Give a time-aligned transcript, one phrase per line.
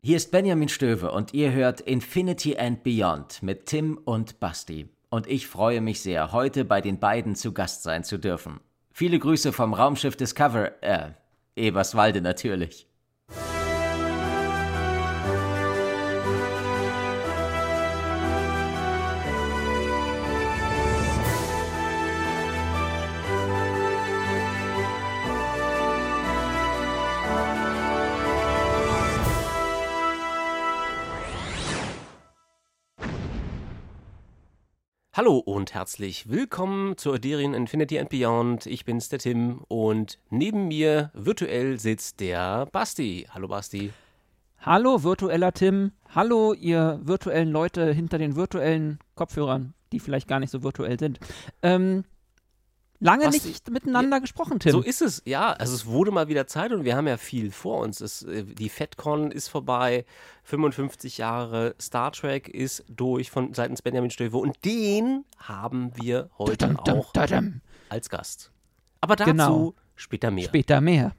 [0.00, 4.88] Hier ist Benjamin Stöwe und ihr hört Infinity and Beyond mit Tim und Basti.
[5.10, 8.60] Und ich freue mich sehr, heute bei den beiden zu Gast sein zu dürfen.
[8.92, 11.10] Viele Grüße vom Raumschiff Discover, äh,
[11.56, 12.87] Eberswalde natürlich.
[35.18, 38.66] Hallo und herzlich willkommen zur Aderian Infinity and Beyond.
[38.66, 43.26] Ich bin's, der Tim, und neben mir virtuell sitzt der Basti.
[43.28, 43.90] Hallo Basti.
[44.60, 45.90] Hallo virtueller Tim.
[46.14, 51.18] Hallo ihr virtuellen Leute hinter den virtuellen Kopfhörern, die vielleicht gar nicht so virtuell sind.
[51.62, 52.04] Ähm,
[53.00, 54.72] Lange Was, nicht miteinander ja, gesprochen, Tim.
[54.72, 55.52] So ist es, ja.
[55.52, 58.00] Also es wurde mal wieder Zeit und wir haben ja viel vor uns.
[58.00, 60.04] Es, äh, die FedCon ist vorbei,
[60.44, 66.66] 55 Jahre Star Trek ist durch von seitens Benjamin Stöwe und den haben wir heute
[66.66, 68.50] dum, dum, auch dum, als Gast.
[69.00, 69.74] Aber dazu genau.
[69.98, 70.44] Später mehr.
[70.44, 71.12] Später mehr.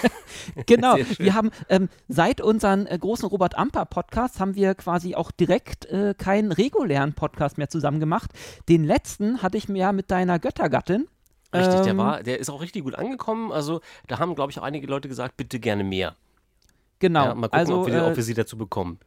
[0.66, 0.96] genau.
[1.18, 5.84] Wir haben ähm, seit unseren äh, großen Robert Amper Podcasts haben wir quasi auch direkt
[5.86, 8.30] äh, keinen regulären Podcast mehr zusammen gemacht.
[8.66, 11.06] Den letzten hatte ich mir ja mit deiner Göttergattin.
[11.54, 13.52] Richtig, ähm, der war, der ist auch richtig gut angekommen.
[13.52, 16.16] Also da haben, glaube ich, auch einige Leute gesagt, bitte gerne mehr.
[16.98, 17.24] Genau.
[17.26, 19.00] Ja, mal gucken, also, ob, wir, äh, ob wir sie dazu bekommen.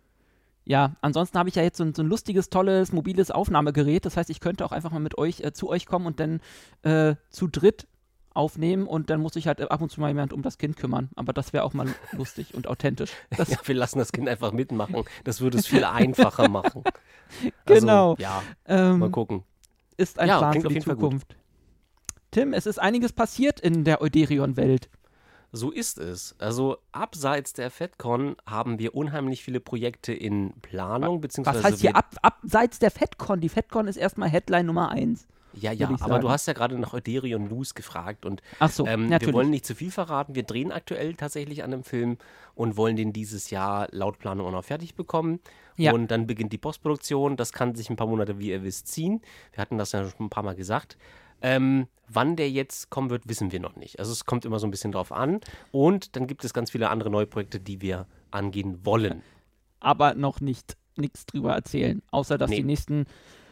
[0.63, 4.05] Ja, ansonsten habe ich ja jetzt so ein, so ein, lustiges, tolles, mobiles Aufnahmegerät.
[4.05, 6.39] Das heißt, ich könnte auch einfach mal mit euch äh, zu euch kommen und dann
[6.83, 7.87] äh, zu dritt
[8.35, 11.09] aufnehmen und dann muss sich halt ab und zu mal jemand um das Kind kümmern.
[11.15, 13.11] Aber das wäre auch mal lustig und authentisch.
[13.37, 15.03] Ja, wir lassen das Kind einfach mitmachen.
[15.23, 16.83] Das würde es viel einfacher machen.
[17.65, 18.15] Also, genau.
[18.19, 19.43] Ja, ähm, mal gucken.
[19.97, 21.35] Ist ein ja, Plan für die Zukunft.
[22.29, 24.89] Tim, es ist einiges passiert in der Euderion-Welt.
[25.51, 26.35] So ist es.
[26.37, 31.59] Also abseits der FedCon haben wir unheimlich viele Projekte in Planung, beziehungsweise.
[31.59, 33.39] Was heißt hier ab, abseits der FedCon?
[33.39, 35.27] Die FedCon ist erstmal Headline Nummer eins.
[35.55, 39.09] Ja, ja, aber du hast ja gerade nach Euderion Luz gefragt und Ach so, ähm,
[39.09, 40.35] wir wollen nicht zu viel verraten.
[40.35, 42.17] Wir drehen aktuell tatsächlich an dem Film
[42.55, 45.39] und wollen den dieses Jahr laut Planung auch noch fertig bekommen.
[45.77, 45.93] Ja.
[45.93, 47.37] Und dann beginnt die Postproduktion.
[47.37, 49.21] Das kann sich ein paar Monate, wie ihr wisst, ziehen.
[49.53, 50.97] Wir hatten das ja schon ein paar Mal gesagt.
[51.41, 53.99] Ähm, wann der jetzt kommen wird, wissen wir noch nicht.
[53.99, 55.41] Also es kommt immer so ein bisschen drauf an.
[55.71, 59.21] Und dann gibt es ganz viele andere neue Projekte, die wir angehen wollen.
[59.79, 62.57] Aber noch nicht nichts drüber erzählen, außer dass nee.
[62.57, 63.05] die nächsten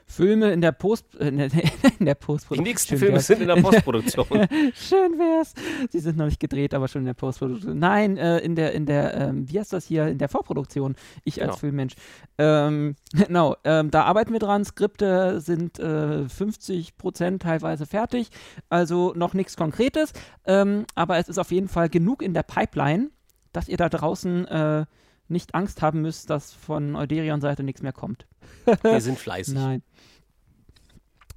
[0.05, 1.49] Filme in der Post äh, in der,
[1.99, 2.63] in der Postproduktion.
[2.63, 4.25] Die nächsten Filme sind in der Postproduktion.
[4.73, 5.53] Schön wär's.
[5.89, 7.77] Sie sind noch nicht gedreht, aber schon in der Postproduktion.
[7.77, 10.95] Nein, äh, in der in der ähm, wie heißt das hier in der Vorproduktion.
[11.23, 11.57] Ich als genau.
[11.57, 11.93] Filmmensch.
[12.37, 14.65] Ähm, genau, ähm, da arbeiten wir dran.
[14.65, 18.29] Skripte sind äh, 50 Prozent teilweise fertig,
[18.69, 20.13] also noch nichts Konkretes.
[20.45, 23.09] Ähm, aber es ist auf jeden Fall genug in der Pipeline,
[23.51, 24.85] dass ihr da draußen äh,
[25.33, 28.25] nicht Angst haben müsst, dass von Euderion-Seite nichts mehr kommt.
[28.83, 29.55] Wir sind fleißig.
[29.55, 29.83] Nein.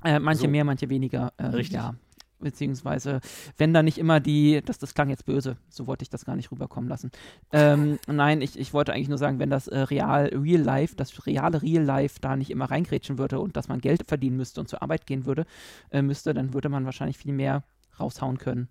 [0.04, 0.48] Äh, manche so.
[0.48, 1.32] mehr, manche weniger.
[1.36, 1.74] Äh, Richtig.
[1.76, 1.94] Ja.
[2.38, 3.20] Beziehungsweise,
[3.56, 6.36] wenn da nicht immer die, das, das klang jetzt böse, so wollte ich das gar
[6.36, 7.10] nicht rüberkommen lassen.
[7.50, 11.26] Ähm, nein, ich, ich wollte eigentlich nur sagen, wenn das äh, real, real life, das
[11.26, 14.68] reale real life da nicht immer reingrätschen würde und dass man Geld verdienen müsste und
[14.68, 15.46] zur Arbeit gehen würde,
[15.90, 17.64] äh, müsste, dann würde man wahrscheinlich viel mehr
[17.98, 18.68] raushauen können.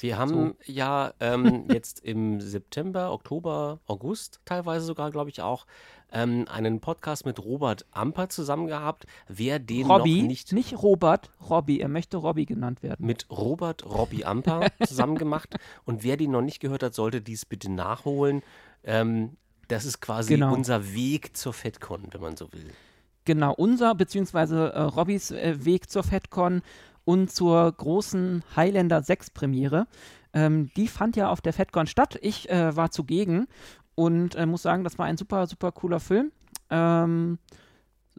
[0.00, 0.72] Wir haben so.
[0.72, 5.66] ja ähm, jetzt im September, Oktober, August teilweise sogar, glaube ich auch,
[6.12, 9.06] ähm, einen Podcast mit Robert Amper zusammen gehabt.
[9.28, 10.52] Wer den Robby, noch nicht.
[10.52, 11.80] Nicht Robert, Robby.
[11.80, 13.06] Er möchte Robby genannt werden.
[13.06, 15.54] Mit Robert Robby Amper zusammen gemacht.
[15.84, 18.42] Und wer den noch nicht gehört hat, sollte dies bitte nachholen.
[18.84, 19.36] Ähm,
[19.68, 20.52] das ist quasi genau.
[20.52, 22.70] unser Weg zur FedCon, wenn man so will.
[23.24, 26.62] Genau, unser beziehungsweise äh, Robbys äh, Weg zur FedCon
[27.04, 29.86] und zur großen Highlander 6 Premiere.
[30.32, 32.18] Ähm, die fand ja auf der FedCon statt.
[32.22, 33.46] Ich äh, war zugegen
[33.94, 36.32] und äh, muss sagen, das war ein super, super cooler Film.
[36.70, 37.38] Ähm,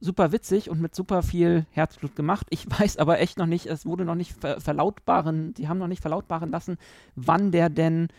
[0.02, 2.47] super witzig und mit super viel Herzblut gemacht.
[2.50, 5.88] Ich weiß aber echt noch nicht, es wurde noch nicht ver verlautbaren, die haben noch
[5.88, 6.78] nicht verlautbaren lassen,
[7.16, 8.09] wann der denn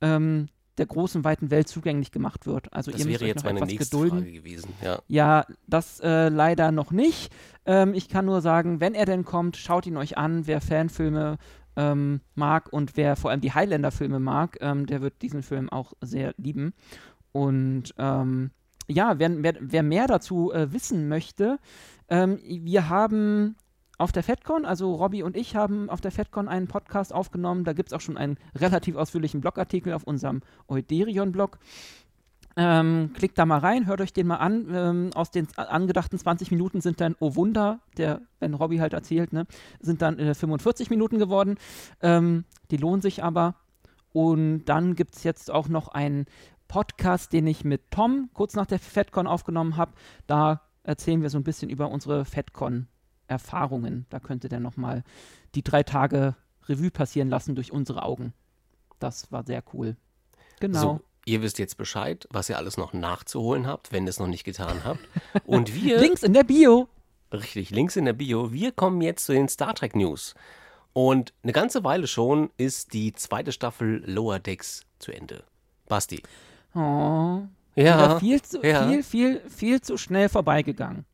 [0.00, 0.48] ähm,
[0.78, 2.72] der großen, weiten Welt zugänglich gemacht wird.
[2.72, 4.18] Also das ihr wäre jetzt meine nächste gedulden.
[4.18, 4.72] Frage gewesen.
[4.82, 7.32] Ja, ja das äh, leider noch nicht.
[7.66, 10.46] Ähm, ich kann nur sagen, wenn er denn kommt, schaut ihn euch an.
[10.46, 11.38] Wer Fanfilme
[11.76, 15.92] ähm, mag und wer vor allem die Highlander-Filme mag, ähm, der wird diesen Film auch
[16.00, 16.74] sehr lieben.
[17.32, 18.50] Und ähm,
[18.86, 21.58] ja, wer, wer, wer, mehr dazu äh, wissen möchte,
[22.08, 23.56] ähm, wir haben
[24.04, 27.64] auf der FedCon, also Robby und ich haben auf der FedCon einen Podcast aufgenommen.
[27.64, 31.58] Da gibt es auch schon einen relativ ausführlichen Blogartikel auf unserem Euderion-Blog.
[32.54, 34.66] Ähm, klickt da mal rein, hört euch den mal an.
[34.70, 39.32] Ähm, aus den angedachten 20 Minuten sind dann, oh Wunder, der, wenn Robby halt erzählt,
[39.32, 39.46] ne,
[39.80, 41.56] sind dann äh, 45 Minuten geworden.
[42.02, 43.54] Ähm, die lohnen sich aber.
[44.12, 46.26] Und dann gibt es jetzt auch noch ein
[46.68, 49.92] Podcast, den ich mit Tom kurz nach der FedCon aufgenommen habe.
[50.26, 52.26] Da erzählen wir so ein bisschen über unsere
[53.28, 54.06] FedCon-Erfahrungen.
[54.10, 55.02] Da könnte der nochmal
[55.54, 56.34] die drei Tage
[56.68, 58.32] Revue passieren lassen durch unsere Augen.
[58.98, 59.96] Das war sehr cool.
[60.60, 60.80] Genau.
[60.80, 64.26] So, ihr wisst jetzt Bescheid, was ihr alles noch nachzuholen habt, wenn ihr es noch
[64.26, 65.00] nicht getan habt.
[65.44, 65.98] Und wir.
[66.00, 66.88] Links in der Bio.
[67.32, 68.52] Richtig, Links in der Bio.
[68.52, 70.34] Wir kommen jetzt zu den Star Trek News.
[70.92, 75.42] Und eine ganze Weile schon ist die zweite Staffel Lower Decks zu Ende.
[75.88, 76.22] Basti.
[76.74, 77.42] Oh.
[77.74, 78.20] Ja.
[78.20, 78.86] Viel zu, ja.
[78.86, 81.04] viel, viel, viel zu schnell vorbeigegangen.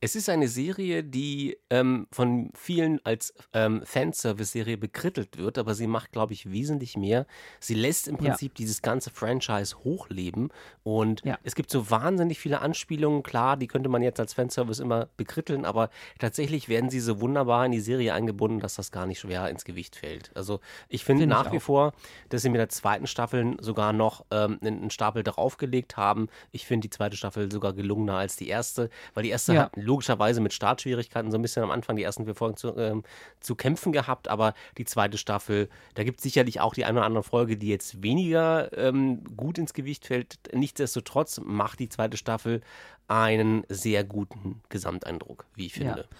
[0.00, 5.88] Es ist eine Serie, die ähm, von vielen als ähm, Fanservice-Serie bekrittelt wird, aber sie
[5.88, 7.26] macht, glaube ich, wesentlich mehr.
[7.58, 8.56] Sie lässt im Prinzip ja.
[8.58, 10.50] dieses ganze Franchise hochleben
[10.84, 11.36] und ja.
[11.42, 13.24] es gibt so wahnsinnig viele Anspielungen.
[13.24, 15.90] Klar, die könnte man jetzt als Fanservice immer bekritteln, aber
[16.20, 19.64] tatsächlich werden sie so wunderbar in die Serie eingebunden, dass das gar nicht schwer ins
[19.64, 20.30] Gewicht fällt.
[20.36, 21.92] Also ich finde find nach ich wie vor,
[22.28, 26.28] dass sie mit der zweiten Staffel sogar noch ähm, einen Stapel draufgelegt haben.
[26.52, 29.62] Ich finde die zweite Staffel sogar gelungener als die erste, weil die erste ja.
[29.64, 33.02] hat logischerweise mit Startschwierigkeiten so ein bisschen am Anfang die ersten vier Folgen zu, ähm,
[33.40, 37.06] zu kämpfen gehabt, aber die zweite Staffel, da gibt es sicherlich auch die eine oder
[37.06, 40.38] andere Folge, die jetzt weniger ähm, gut ins Gewicht fällt.
[40.52, 42.60] Nichtsdestotrotz macht die zweite Staffel
[43.08, 46.06] einen sehr guten Gesamteindruck, wie ich finde.
[46.10, 46.16] Ja.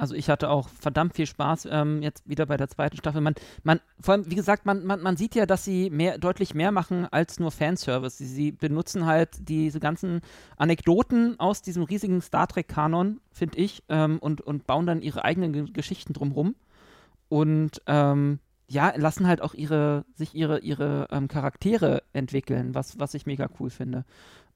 [0.00, 3.20] Also ich hatte auch verdammt viel Spaß ähm, jetzt wieder bei der zweiten Staffel.
[3.20, 6.54] Man, man, vor allem, wie gesagt, man, man, man sieht ja, dass sie mehr, deutlich
[6.54, 8.16] mehr machen als nur Fanservice.
[8.16, 10.22] Sie, sie benutzen halt diese ganzen
[10.56, 15.52] Anekdoten aus diesem riesigen Star Trek-Kanon, finde ich, ähm, und, und bauen dann ihre eigenen
[15.52, 16.54] G Geschichten drumherum.
[17.28, 18.38] Und ähm,
[18.68, 23.48] ja, lassen halt auch ihre, sich ihre, ihre ähm, Charaktere entwickeln, was, was ich mega
[23.58, 24.06] cool finde.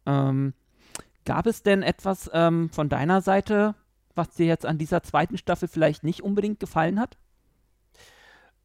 [0.06, 0.54] Ähm,
[1.26, 3.74] gab es denn etwas ähm, von deiner Seite,
[4.14, 7.16] was dir jetzt an dieser zweiten Staffel vielleicht nicht unbedingt gefallen hat?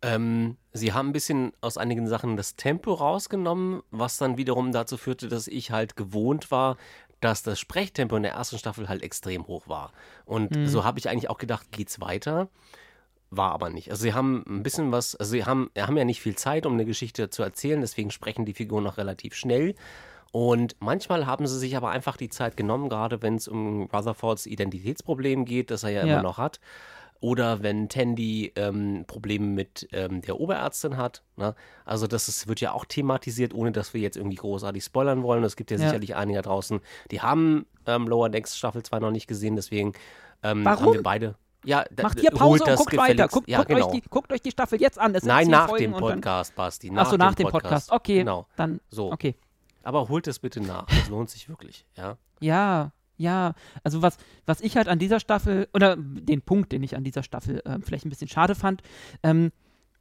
[0.01, 4.98] Ähm, sie haben ein bisschen aus einigen Sachen das Tempo rausgenommen, was dann wiederum dazu
[4.98, 6.78] führte, dass ich halt gewohnt war,
[7.19, 9.92] dass das Sprechtempo in der ersten Staffel halt extrem hoch war.
[10.25, 10.68] Und mhm.
[10.68, 12.50] so habe ich eigentlich auch gedacht, geht's weiter.
[13.30, 13.92] War aber nicht.
[13.92, 16.74] Also sie haben ein bisschen was, also sie haben, haben ja nicht viel Zeit, um
[16.74, 19.75] eine Geschichte zu erzählen, deswegen sprechen die Figuren noch relativ schnell.
[20.31, 24.46] Und manchmal haben sie sich aber einfach die Zeit genommen, gerade wenn es um Rutherfords
[24.46, 26.14] Identitätsproblem geht, das er ja, ja.
[26.14, 26.60] immer noch hat.
[27.22, 31.24] Oder wenn Tandy ähm, Probleme mit ähm, der Oberärztin hat.
[31.36, 31.54] Ne?
[31.84, 35.44] Also das ist, wird ja auch thematisiert, ohne dass wir jetzt irgendwie großartig spoilern wollen.
[35.44, 35.88] Es gibt ja, ja.
[35.88, 36.80] sicherlich einige da draußen,
[37.12, 39.94] die haben ähm, Lower Decks Staffel 2 noch nicht gesehen, deswegen
[40.44, 41.36] ähm, haben wir beide.
[41.66, 43.28] Ja, Macht ihr Pause und guckt weiter.
[43.28, 43.88] Guckt, ja, guckt, genau.
[43.88, 45.18] euch die, guckt, euch die, Staffel jetzt an.
[45.24, 46.90] Nein, nach Folgen dem Podcast, Basti.
[46.96, 47.90] Achso, nach dem Podcast.
[47.90, 47.92] Podcast.
[47.92, 48.48] Okay, genau.
[48.56, 49.12] dann so.
[49.12, 49.36] Okay.
[49.84, 50.86] Aber holt es bitte nach.
[50.86, 52.18] Das lohnt sich wirklich, ja.
[52.40, 53.54] Ja, ja.
[53.84, 57.24] Also was, was ich halt an dieser Staffel, oder den Punkt, den ich an dieser
[57.24, 58.81] Staffel äh, vielleicht ein bisschen schade fand,
[59.24, 59.52] ähm,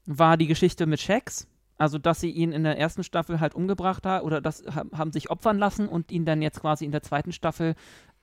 [0.07, 1.47] war die Geschichte mit Shax.
[1.81, 5.31] Also, dass sie ihn in der ersten Staffel halt umgebracht haben oder das haben sich
[5.31, 7.77] opfern lassen und ihn dann jetzt quasi in der zweiten Staffel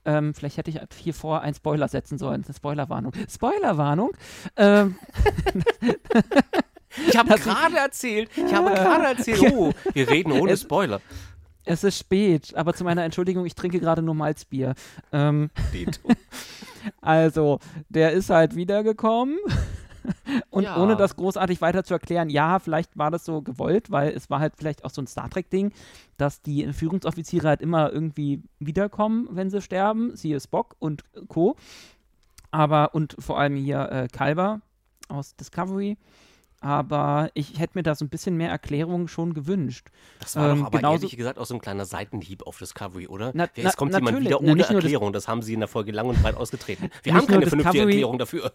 [0.06, 2.44] ähm, vielleicht hätte ich hier vor einen Spoiler setzen sollen.
[2.46, 3.12] Eine Spoilerwarnung.
[3.28, 4.12] Spoilerwarnung.
[4.56, 4.96] Ähm,
[7.08, 11.02] ich habe gerade erzählt, ich habe gerade erzählt, oh, wir reden ohne Spoiler.
[11.66, 14.76] Es ist spät, aber zu meiner Entschuldigung, ich trinke gerade nur Malzbier.
[15.12, 15.50] Ähm,
[17.02, 17.60] also,
[17.90, 19.38] der ist halt wiedergekommen.
[20.52, 20.78] Und ja.
[20.78, 24.40] ohne das großartig weiter zu erklären, ja, vielleicht war das so gewollt, weil es war
[24.40, 25.72] halt vielleicht auch so ein Star Trek-Ding,
[26.18, 31.56] dass die Führungsoffiziere halt immer irgendwie wiederkommen, wenn sie sterben, siehe Spock und Co.
[32.52, 34.62] Aber, und vor allem hier äh, Kalber
[35.10, 35.98] aus Discovery
[36.62, 39.90] aber ich hätte mir da so ein bisschen mehr Erklärung schon gewünscht.
[40.20, 43.08] Das war ähm, doch aber genauso, ehrlich gesagt auch so ein kleiner Seitenhieb auf Discovery,
[43.08, 43.32] oder?
[43.34, 45.14] Na, Jetzt kommt jemand wieder ohne na, Erklärung.
[45.14, 46.90] Das, das, haben sie in der Folge lang und breit ausgetreten.
[47.04, 48.52] Wir haben keine vernünftige Erklärung dafür.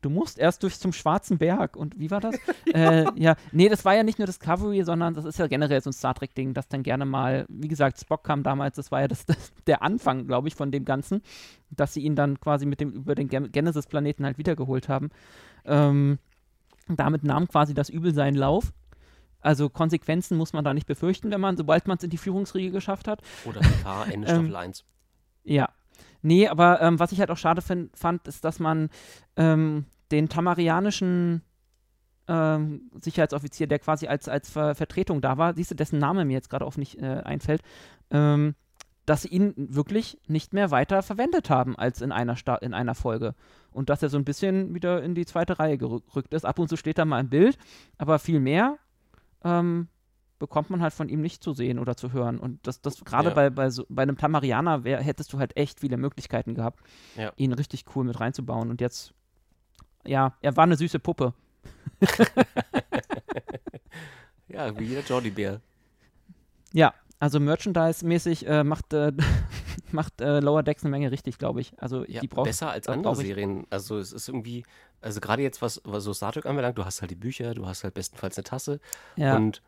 [0.00, 1.76] Du musst erst durch zum Schwarzen Berg.
[1.76, 2.36] Und wie war das?
[2.72, 5.90] äh, ja, nee, das war ja nicht nur Discovery, sondern das ist ja generell so
[5.90, 9.08] ein Star Trek-Ding, das dann gerne mal, wie gesagt, Spock kam damals, das war ja
[9.08, 11.22] das, das der Anfang, glaube ich, von dem Ganzen,
[11.70, 15.10] dass sie ihn dann quasi mit dem, über den Genesis-Planeten halt wiedergeholt haben.
[15.64, 16.18] Ähm,
[16.96, 18.72] damit nahm quasi das Übel seinen Lauf.
[19.40, 22.70] Also Konsequenzen muss man da nicht befürchten, wenn man, sobald man es in die Führungsriege
[22.70, 23.22] geschafft hat.
[23.44, 24.84] Oder PK, Ende Staffel ähm, 1.
[25.44, 25.68] Ja.
[26.22, 28.90] Nee, aber ähm, was ich halt auch schade find, fand, ist, dass man
[29.36, 31.42] ähm, den tamarianischen
[32.26, 36.34] ähm, Sicherheitsoffizier, der quasi als, als Ver Vertretung da war, siehst du, dessen Name mir
[36.34, 37.62] jetzt gerade auch nicht äh, einfällt,
[38.10, 38.54] ähm,
[39.08, 42.94] dass sie ihn wirklich nicht mehr weiter verwendet haben als in einer, Sta in einer
[42.94, 43.34] Folge.
[43.70, 46.44] Und dass er so ein bisschen wieder in die zweite Reihe gerückt ist.
[46.44, 47.56] Ab und zu steht da mal ein Bild,
[47.96, 48.76] aber viel mehr
[49.44, 49.88] ähm,
[50.38, 52.38] bekommt man halt von ihm nicht zu sehen oder zu hören.
[52.38, 53.34] Und das, das gerade ja.
[53.34, 56.80] bei, bei, so, bei einem Tamarianer wär, hättest du halt echt viele Möglichkeiten gehabt,
[57.16, 57.32] ja.
[57.36, 58.68] ihn richtig cool mit reinzubauen.
[58.68, 59.14] Und jetzt,
[60.04, 61.32] ja, er war eine süße Puppe.
[64.48, 65.62] ja, wie jeder Jordi Bär.
[66.74, 69.12] Ja, Also Merchandise-mäßig äh, macht, äh,
[69.92, 71.72] macht äh, Lower Decks eine Menge richtig, glaube ich.
[71.78, 73.66] Also ja, die braucht, besser als andere Serien.
[73.70, 74.64] Also es ist irgendwie,
[75.00, 77.66] also gerade jetzt, was, was so Star Trek anbelangt, du hast halt die Bücher, du
[77.66, 78.80] hast halt bestenfalls eine Tasse.
[79.16, 79.36] Ja.
[79.36, 79.62] Und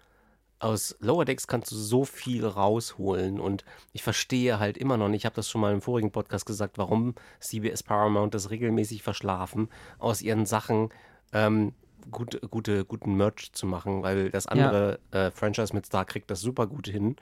[0.60, 5.22] aus Lower Decks kannst du so viel rausholen und ich verstehe halt immer noch nicht,
[5.22, 9.70] ich habe das schon mal im vorigen Podcast gesagt, warum CBS Paramount das regelmäßig verschlafen,
[9.98, 10.90] aus ihren Sachen
[11.32, 11.72] ähm,
[12.10, 15.26] gut, gute, guten Merch zu machen, weil das andere ja.
[15.26, 17.16] äh, Franchise mit Star kriegt das super gut hin.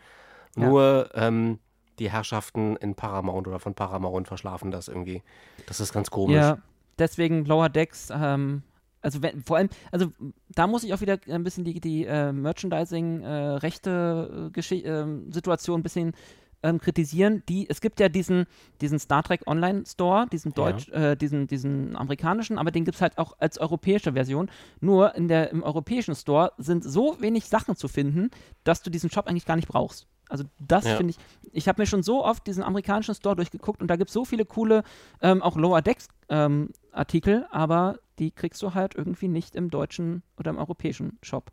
[0.56, 1.28] Nur ja.
[1.28, 1.58] ähm,
[1.98, 5.22] die Herrschaften in Paramount oder von Paramount verschlafen das irgendwie.
[5.66, 6.36] Das ist ganz komisch.
[6.36, 6.58] Ja,
[6.98, 8.62] deswegen Lower Decks ähm,
[9.00, 10.12] also wenn, vor allem, also
[10.50, 15.82] da muss ich auch wieder ein bisschen die, die äh, Merchandising-rechte äh, äh, Situation ein
[15.82, 16.12] bisschen
[16.62, 17.42] ähm, kritisieren.
[17.48, 18.46] Die, es gibt ja diesen,
[18.80, 21.12] diesen Star Trek Online Store, diesen Deutsch, ja.
[21.12, 24.50] äh, diesen, diesen amerikanischen, aber den gibt es halt auch als europäische Version.
[24.80, 28.30] Nur in der, im europäischen Store sind so wenig Sachen zu finden,
[28.64, 30.06] dass du diesen Shop eigentlich gar nicht brauchst.
[30.28, 30.96] Also das ja.
[30.96, 34.10] finde ich, ich habe mir schon so oft diesen amerikanischen Store durchgeguckt und da gibt
[34.10, 34.82] es so viele coole,
[35.22, 40.22] ähm, auch Lower Decks ähm, Artikel, aber die kriegst du halt irgendwie nicht im deutschen
[40.36, 41.50] oder im europäischen Shop.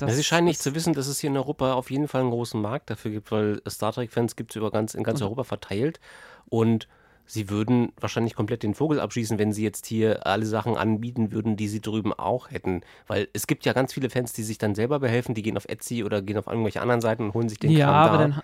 [0.00, 2.22] Das, ja, sie scheinen nicht zu wissen, dass es hier in Europa auf jeden Fall
[2.22, 5.44] einen großen Markt dafür gibt, weil Star Trek-Fans gibt es über ganz, in ganz Europa
[5.44, 6.00] verteilt
[6.48, 6.88] und
[7.26, 11.56] sie würden wahrscheinlich komplett den Vogel abschießen, wenn sie jetzt hier alle Sachen anbieten würden,
[11.56, 12.80] die sie drüben auch hätten.
[13.06, 15.68] Weil es gibt ja ganz viele Fans, die sich dann selber behelfen, die gehen auf
[15.68, 18.28] Etsy oder gehen auf irgendwelche anderen Seiten und holen sich den ja, Kram aber da.
[18.28, 18.42] Dann,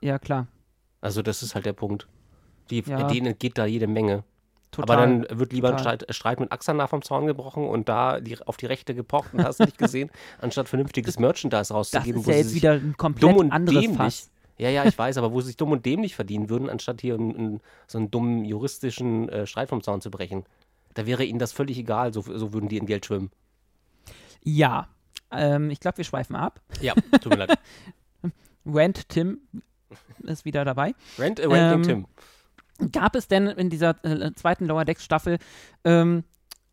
[0.00, 0.46] ja, klar.
[1.00, 2.06] Also das ist halt der Punkt.
[2.70, 3.04] Die, ja.
[3.04, 4.24] Denen entgeht da jede Menge.
[4.70, 5.98] Total, aber dann wird lieber total.
[6.06, 9.42] ein Streit, mit Axana vom Zaun gebrochen und da die, auf die Rechte gepocht und
[9.42, 10.10] hast nicht gesehen,
[10.40, 12.22] anstatt vernünftiges Merchandise rauszugeben.
[12.22, 14.30] Das ist ja jetzt wieder ein komplett dumm und anderes dämlich, Fass.
[14.58, 17.14] Ja, ja, ich weiß, aber wo sie sich dumm und dämlich verdienen würden, anstatt hier
[17.14, 20.44] in, in so einen dummen juristischen äh, Streit vom Zaun zu brechen.
[20.94, 23.30] Da wäre ihnen das völlig egal, so, so würden die in Geld schwimmen.
[24.42, 24.88] Ja,
[25.30, 26.60] ähm, ich glaube, wir schweifen ab.
[26.80, 27.58] Ja, tut mir leid.
[28.66, 29.40] Rent Tim
[30.24, 30.94] ist wieder dabei.
[31.18, 32.06] Rent, äh, Ranting ähm, Tim.
[32.92, 35.38] Gab es denn in dieser äh, zweiten Lower Decks Staffel,
[35.84, 36.24] ähm,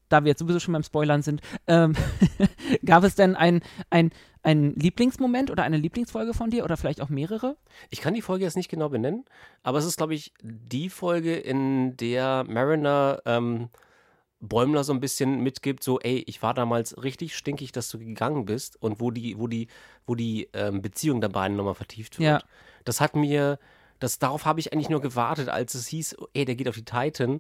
[0.09, 1.93] da wir jetzt sowieso schon beim Spoilern sind, ähm,
[2.85, 4.11] gab es denn ein, ein,
[4.43, 7.57] ein Lieblingsmoment oder eine Lieblingsfolge von dir oder vielleicht auch mehrere?
[7.89, 9.25] Ich kann die Folge jetzt nicht genau benennen,
[9.63, 13.69] aber es ist, glaube ich, die Folge, in der Mariner ähm,
[14.39, 18.45] Bäumler so ein bisschen mitgibt, so, ey, ich war damals richtig stinkig, dass du gegangen
[18.45, 19.67] bist und wo die, wo die,
[20.05, 22.43] wo die ähm, Beziehung der beiden nochmal vertieft wird.
[22.43, 22.47] Ja.
[22.83, 23.57] Das hat mir
[23.99, 26.85] das, darauf habe ich eigentlich nur gewartet, als es hieß, ey, der geht auf die
[26.85, 27.39] Titan.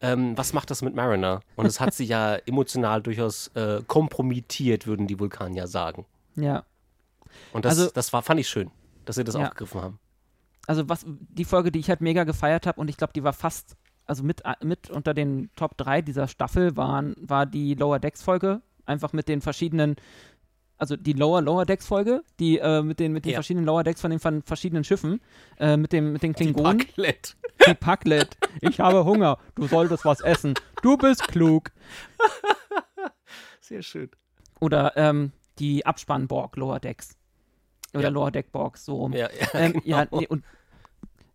[0.00, 1.40] Ähm, was macht das mit Mariner?
[1.56, 6.04] Und es hat sich ja emotional durchaus äh, kompromittiert, würden die Vulkanier sagen.
[6.36, 6.64] Ja.
[7.52, 8.70] Und das, also, das war, fand ich schön,
[9.04, 9.42] dass sie das ja.
[9.42, 9.98] aufgegriffen haben.
[10.66, 13.32] Also was, die Folge, die ich halt mega gefeiert habe und ich glaube, die war
[13.32, 18.22] fast, also mit, mit unter den Top 3 dieser Staffel waren, war die Lower Decks
[18.22, 19.96] Folge, einfach mit den verschiedenen
[20.78, 23.36] also die Lower Lower Decks Folge, die äh, mit den mit den ja.
[23.36, 25.20] verschiedenen Lower Decks von den von verschiedenen Schiffen,
[25.58, 26.78] äh, mit dem mit den Klingonen.
[26.78, 27.36] Die Packlet.
[27.66, 28.36] Die Packlet.
[28.60, 29.38] Ich habe Hunger.
[29.54, 30.54] Du solltest was essen.
[30.82, 31.70] Du bist klug.
[33.60, 34.10] Sehr schön.
[34.60, 37.16] Oder ähm, die Abspannborg Lower Decks.
[37.94, 38.08] Oder ja.
[38.08, 39.12] Lower Deck Borgs, so rum.
[39.12, 39.84] Ja, ja, ähm, genau.
[39.84, 40.44] ja nee, und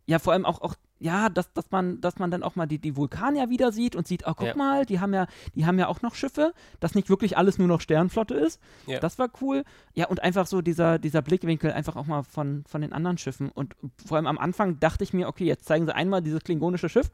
[0.05, 2.79] ja, vor allem auch, auch ja, dass, dass man, dass man dann auch mal die,
[2.79, 4.55] die Vulkanier wieder sieht und sieht, oh, guck ja.
[4.55, 7.67] mal, die haben ja, die haben ja auch noch Schiffe, dass nicht wirklich alles nur
[7.67, 8.59] noch Sternflotte ist.
[8.85, 8.99] Ja.
[8.99, 9.63] Das war cool.
[9.93, 13.49] Ja, und einfach so dieser, dieser Blickwinkel einfach auch mal von, von den anderen Schiffen.
[13.49, 13.75] Und
[14.05, 17.09] vor allem am Anfang dachte ich mir, okay, jetzt zeigen sie einmal dieses klingonische Schiff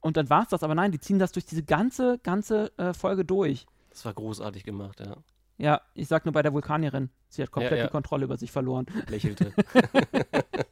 [0.00, 0.62] und dann war es das.
[0.62, 3.66] Aber nein, die ziehen das durch diese ganze, ganze äh, Folge durch.
[3.90, 5.16] Das war großartig gemacht, ja.
[5.58, 7.10] Ja, ich sag nur bei der Vulkanierin.
[7.28, 7.84] Sie hat komplett ja, ja.
[7.86, 8.86] die Kontrolle über sich verloren.
[9.08, 9.52] Lächelte.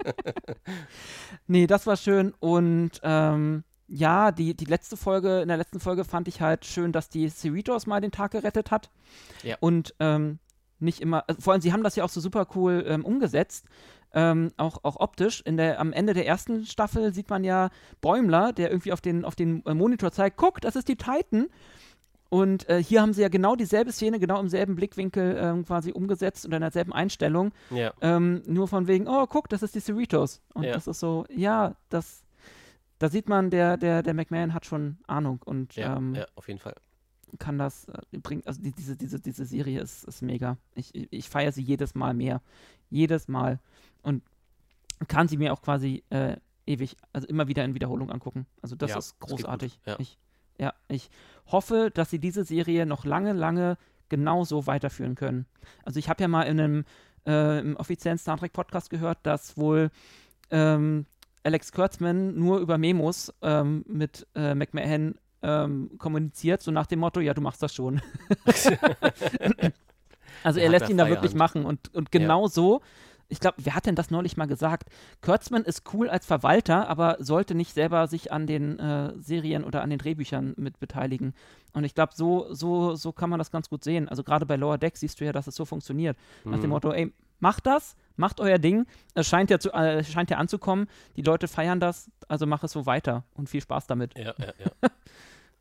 [1.46, 2.34] nee, das war schön.
[2.38, 6.92] Und ähm, ja, die, die letzte Folge, in der letzten Folge fand ich halt schön,
[6.92, 8.90] dass die Cerritos mal den Tag gerettet hat.
[9.42, 9.56] Ja.
[9.60, 10.38] Und ähm,
[10.78, 13.66] nicht immer, also vor allem, sie haben das ja auch so super cool ähm, umgesetzt.
[14.12, 15.40] Ähm, auch, auch optisch.
[15.40, 19.24] In der, am Ende der ersten Staffel sieht man ja Bäumler, der irgendwie auf den,
[19.24, 21.48] auf den Monitor zeigt, guck, das ist die Titan.
[22.34, 25.92] Und äh, hier haben sie ja genau dieselbe Szene, genau im selben Blickwinkel ähm, quasi
[25.92, 27.52] umgesetzt und in derselben Einstellung.
[27.70, 27.94] Ja.
[28.00, 30.40] Ähm, nur von wegen, oh, guck, das ist die Cerritos.
[30.52, 30.72] Und ja.
[30.72, 32.24] das ist so, ja, das,
[32.98, 36.48] da sieht man, der, der, der McMahon hat schon Ahnung und ja, ähm, ja auf
[36.48, 36.74] jeden Fall.
[37.38, 40.56] Kann das, äh, bringt, also die, diese, diese, diese Serie ist, ist mega.
[40.74, 42.42] Ich, ich feiere sie jedes Mal mehr.
[42.90, 43.60] Jedes Mal.
[44.02, 44.24] Und
[45.06, 46.34] kann sie mir auch quasi äh,
[46.66, 48.48] ewig, also immer wieder in Wiederholung angucken.
[48.60, 49.78] Also das ist großartig.
[49.84, 50.18] Das ich,
[50.58, 51.10] ja, ich
[51.46, 53.76] hoffe, dass sie diese Serie noch lange, lange
[54.08, 55.46] genauso weiterführen können.
[55.84, 56.84] Also ich habe ja mal in einem
[57.26, 59.90] äh, im offiziellen Star Trek Podcast gehört, dass wohl
[60.50, 61.06] ähm,
[61.42, 67.20] Alex Kurtzman nur über Memos ähm, mit äh, McMahon ähm, kommuniziert, so nach dem Motto,
[67.20, 68.00] ja, du machst das schon.
[70.42, 72.48] also er, er lässt ihn da wirklich machen und, und genau ja.
[72.48, 72.80] so
[73.28, 74.88] ich glaube, wer hat denn das neulich mal gesagt?
[75.20, 79.82] Kurtzman ist cool als Verwalter, aber sollte nicht selber sich an den äh, Serien oder
[79.82, 81.34] an den Drehbüchern mit beteiligen.
[81.72, 84.08] Und ich glaube, so, so, so kann man das ganz gut sehen.
[84.08, 86.16] Also gerade bei Lower Deck siehst du ja, dass es so funktioniert.
[86.44, 86.50] Mhm.
[86.50, 86.70] Nach dem mhm.
[86.70, 88.86] Motto, ey, macht das, macht euer Ding.
[89.14, 90.88] Es scheint ja, zu, äh, scheint ja anzukommen.
[91.16, 94.16] Die Leute feiern das, also mach es so weiter und viel Spaß damit.
[94.16, 94.90] Ja, ja, ja.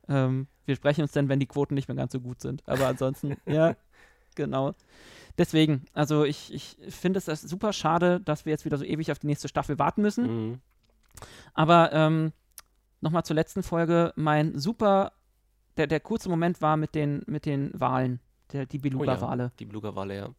[0.26, 2.64] ähm, wir sprechen uns dann, wenn die Quoten nicht mehr ganz so gut sind.
[2.68, 3.76] Aber ansonsten, ja,
[4.36, 4.76] genau.
[5.38, 9.20] Deswegen, also ich, ich finde es super schade, dass wir jetzt wieder so ewig auf
[9.20, 10.50] die nächste Staffel warten müssen.
[10.50, 10.60] Mhm.
[11.54, 12.34] Aber ähm,
[13.02, 15.14] nochmal zur letzten Folge, mein super,
[15.78, 18.20] der, der kurze Moment war mit den, mit den Wahlen,
[18.52, 19.44] der, die Beluga-Wale.
[19.44, 20.30] Oh ja, die Beluga-Wale, ja.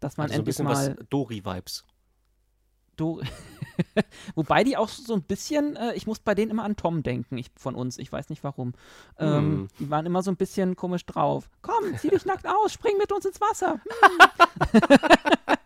[0.00, 1.84] Dass man also endlich so ein bisschen mal Dori-Vibes.
[2.96, 3.20] Do
[4.34, 7.36] Wobei die auch so ein bisschen, äh, ich muss bei denen immer an Tom denken,
[7.38, 8.74] ich, von uns, ich weiß nicht warum.
[9.18, 9.68] Ähm, mm.
[9.78, 11.48] Die waren immer so ein bisschen komisch drauf.
[11.62, 13.80] Komm, zieh dich nackt aus, spring mit uns ins Wasser.
[14.72, 14.80] Hm.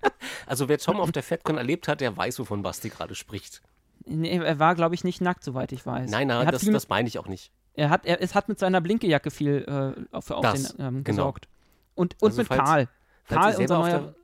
[0.46, 3.62] also wer Tom auf der FedCon erlebt hat, der weiß, wovon Basti gerade spricht.
[4.06, 6.10] Nee, er war, glaube ich, nicht nackt, soweit ich weiß.
[6.10, 7.52] Nein, nein, das, das meine ich auch nicht.
[7.74, 9.64] Er hat, er, es hat mit seiner Blinkejacke viel
[10.12, 11.04] äh, für Aufsehen ähm, genau.
[11.04, 11.48] gesorgt.
[11.94, 12.88] Und, und also mit falls, Karl.
[13.28, 14.14] Karl, unser neuer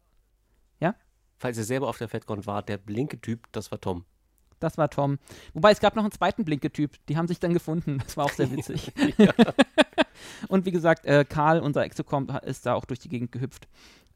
[1.39, 4.05] falls ihr selber auf der FedCon wart, der blinke Typ, das war Tom.
[4.59, 5.19] Das war Tom.
[5.53, 7.99] Wobei es gab noch einen zweiten blinke Typ, die haben sich dann gefunden.
[7.99, 8.93] Das war auch sehr witzig.
[10.49, 13.69] Und wie gesagt, äh, Karl, unser Exocom, ist da auch durch die Gegend gehüpft.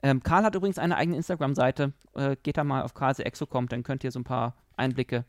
[0.03, 1.93] Ähm, Karl hat übrigens eine eigene Instagram-Seite.
[2.15, 5.25] Äh, geht da mal auf Karls Exocom, dann könnt ihr so ein paar Einblicke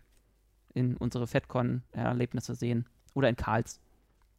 [0.74, 2.88] in unsere FedCon-Erlebnisse sehen.
[3.14, 3.82] Oder in Karls.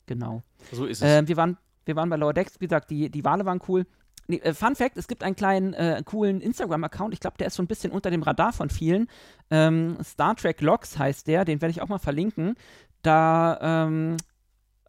[0.07, 0.43] Genau.
[0.73, 1.09] So ist es.
[1.09, 3.87] Äh, wir, waren, wir waren bei Lower Decks, wie gesagt, die, die Wale waren cool.
[4.33, 7.13] Nee, äh, Fun Fact: Es gibt einen kleinen, äh, coolen Instagram-Account.
[7.13, 9.09] Ich glaube, der ist so ein bisschen unter dem Radar von vielen.
[9.51, 11.45] Ähm, Star Trek Logs heißt der.
[11.45, 12.55] Den werde ich auch mal verlinken.
[13.03, 14.17] Da ähm,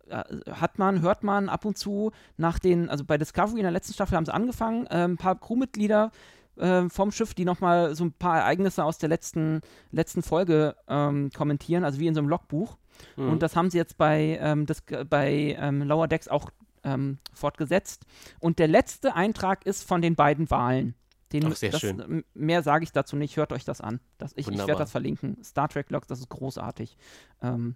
[0.07, 3.71] äh, hat man, hört man ab und zu nach den, also bei Discovery in der
[3.71, 6.11] letzten Staffel haben sie angefangen, äh, ein paar Crewmitglieder
[6.55, 9.59] äh, vom Schiff, die nochmal so ein paar Ereignisse aus der letzten,
[9.91, 12.77] letzten Folge ähm, kommentieren, also wie in so einem Logbuch.
[13.17, 13.29] Mhm.
[13.29, 16.49] Und das haben sie jetzt bei, ähm, das, bei ähm, Lower Decks auch
[16.83, 18.05] ähm, fortgesetzt.
[18.39, 20.95] Und der letzte Eintrag ist von den beiden Wahlen.
[21.31, 22.23] Den, Ach, sehr das, schön.
[22.35, 23.99] Mehr sage ich dazu nicht, hört euch das an.
[24.19, 25.43] Das, ich, ich werde das verlinken.
[25.43, 26.95] Star Trek Logs, das ist großartig.
[27.41, 27.75] Ähm,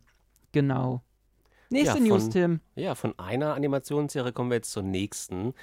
[0.51, 1.01] genau.
[1.69, 2.61] Nächste ja, News, von, Tim.
[2.75, 5.53] Ja, von einer Animationsserie kommen wir jetzt zur nächsten.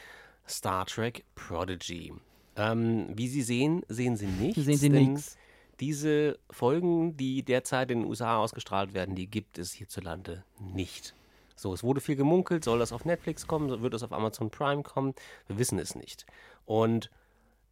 [0.46, 2.12] Star Trek Prodigy.
[2.56, 4.64] Ähm, wie Sie sehen, sehen Sie nichts.
[4.64, 5.38] Sehen Sie nichts.
[5.80, 11.14] Diese Folgen, die derzeit in den USA ausgestrahlt werden, die gibt es hierzulande nicht.
[11.56, 14.82] So, es wurde viel gemunkelt, soll das auf Netflix kommen, wird das auf Amazon Prime
[14.82, 15.14] kommen?
[15.46, 16.26] Wir wissen es nicht.
[16.64, 17.10] Und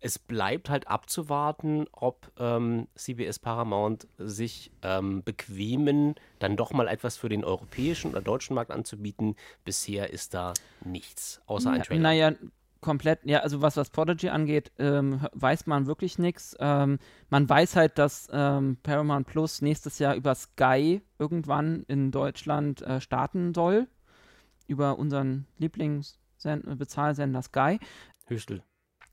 [0.02, 7.16] es bleibt halt abzuwarten, ob ähm, CBS Paramount sich ähm, bequemen, dann doch mal etwas
[7.16, 9.36] für den europäischen oder deutschen Markt anzubieten.
[9.64, 12.02] Bisher ist da nichts, außer ein Trailer.
[12.02, 12.32] Naja,
[12.82, 16.54] komplett, ja, also was, was Prodigy angeht, ähm, weiß man wirklich nichts.
[16.60, 16.98] Ähm,
[17.30, 23.00] man weiß halt, dass ähm, Paramount Plus nächstes Jahr über Sky irgendwann in Deutschland äh,
[23.00, 23.88] starten soll.
[24.66, 27.78] Über unseren Lieblingsbezahlsender äh, Sky.
[28.26, 28.62] Hüstel.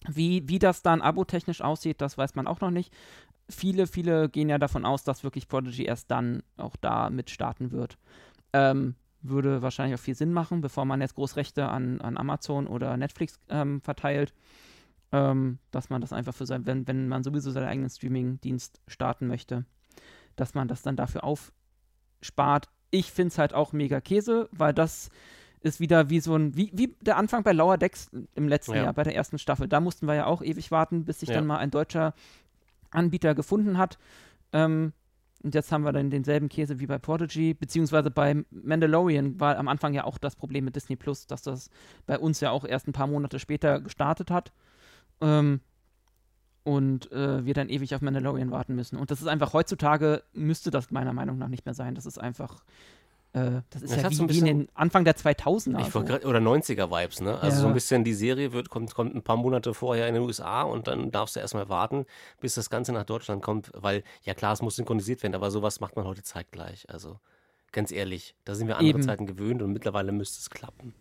[0.07, 2.93] Wie, wie das dann abotechnisch aussieht, das weiß man auch noch nicht.
[3.49, 7.71] Viele, viele gehen ja davon aus, dass wirklich Prodigy erst dann auch da mit starten
[7.71, 7.97] wird.
[8.53, 12.95] Ähm, würde wahrscheinlich auch viel Sinn machen, bevor man jetzt Großrechte an, an Amazon oder
[12.97, 14.33] Netflix ähm, verteilt,
[15.11, 19.27] ähm, dass man das einfach für sein, wenn, wenn man sowieso seinen eigenen Streaming-Dienst starten
[19.27, 19.65] möchte,
[20.35, 22.69] dass man das dann dafür aufspart.
[22.91, 25.09] Ich finde es halt auch mega Käse, weil das
[25.61, 28.83] ist wieder wie so ein, wie, wie der Anfang bei Lower Decks im letzten ja.
[28.83, 29.67] Jahr, bei der ersten Staffel.
[29.67, 31.35] Da mussten wir ja auch ewig warten, bis sich ja.
[31.35, 32.13] dann mal ein deutscher
[32.91, 33.99] Anbieter gefunden hat.
[34.53, 34.93] Ähm,
[35.41, 39.67] und jetzt haben wir dann denselben Käse wie bei Prodigy, beziehungsweise bei Mandalorian war am
[39.67, 41.69] Anfang ja auch das Problem mit Disney Plus, dass das
[42.05, 44.51] bei uns ja auch erst ein paar Monate später gestartet hat.
[45.21, 45.61] Ähm,
[46.63, 48.97] und äh, wir dann ewig auf Mandalorian warten müssen.
[48.97, 51.95] Und das ist einfach heutzutage, müsste das meiner Meinung nach nicht mehr sein.
[51.95, 52.63] Das ist einfach
[53.33, 55.81] äh, das ist das ja wie, so wie in den Anfang der 2000er.
[55.81, 55.99] Ich so.
[55.99, 57.39] oder 90er-Vibes, ne?
[57.39, 57.61] Also ja.
[57.61, 60.63] so ein bisschen die Serie wird, kommt, kommt ein paar Monate vorher in den USA
[60.63, 62.05] und dann darfst du erstmal warten,
[62.39, 65.79] bis das Ganze nach Deutschland kommt, weil, ja klar, es muss synchronisiert werden, aber sowas
[65.79, 66.89] macht man heute zeitgleich.
[66.89, 67.19] Also
[67.71, 69.03] ganz ehrlich, da sind wir andere Eben.
[69.03, 70.95] Zeiten gewöhnt und mittlerweile müsste es klappen.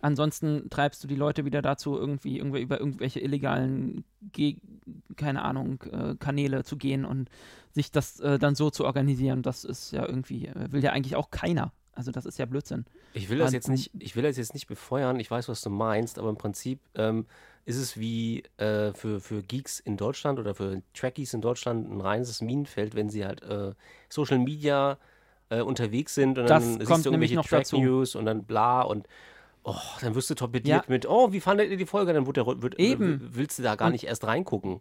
[0.00, 4.56] Ansonsten treibst du die Leute wieder dazu, irgendwie, irgendwie über irgendwelche illegalen, Ge
[5.16, 7.28] keine Ahnung, äh, Kanäle zu gehen und
[7.72, 9.42] sich das äh, dann so zu organisieren.
[9.42, 11.72] Das ist ja irgendwie, äh, will ja eigentlich auch keiner.
[11.92, 12.84] Also das ist ja Blödsinn.
[13.12, 15.70] Ich will das jetzt nicht, ich will das jetzt nicht befeuern, ich weiß, was du
[15.70, 17.26] meinst, aber im Prinzip ähm,
[17.64, 22.00] ist es wie äh, für, für Geeks in Deutschland oder für Trackies in Deutschland ein
[22.00, 23.72] reines Minenfeld, wenn sie halt äh,
[24.08, 24.96] Social Media
[25.50, 29.08] äh, unterwegs sind und das dann siehst du irgendwelche Track-News und dann bla und
[29.68, 30.90] Oh, dann wirst du torpediert ja.
[30.90, 32.14] mit, oh, wie fandet ihr die Folge?
[32.14, 33.28] Dann wird der, wird, Eben.
[33.32, 34.80] willst du da gar nicht erst reingucken.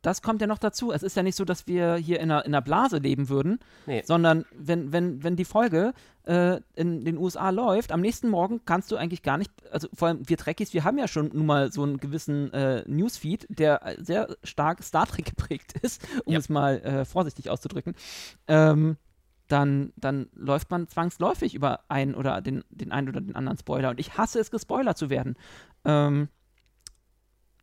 [0.00, 0.90] das kommt ja noch dazu.
[0.90, 3.60] Es ist ja nicht so, dass wir hier in einer, in einer Blase leben würden,
[3.86, 4.02] nee.
[4.04, 5.92] sondern wenn, wenn, wenn die Folge
[6.24, 10.08] äh, in den USA läuft, am nächsten Morgen kannst du eigentlich gar nicht, also vor
[10.08, 13.96] allem wir Trekkies, wir haben ja schon nun mal so einen gewissen äh, Newsfeed, der
[13.98, 16.38] sehr stark Star Trek geprägt ist, um ja.
[16.38, 17.94] es mal äh, vorsichtig auszudrücken.
[18.48, 18.96] Ähm,
[19.52, 23.90] dann, dann läuft man zwangsläufig über einen oder den, den einen oder den anderen Spoiler.
[23.90, 25.36] Und ich hasse es, gespoilert zu werden.
[25.84, 26.28] Ähm,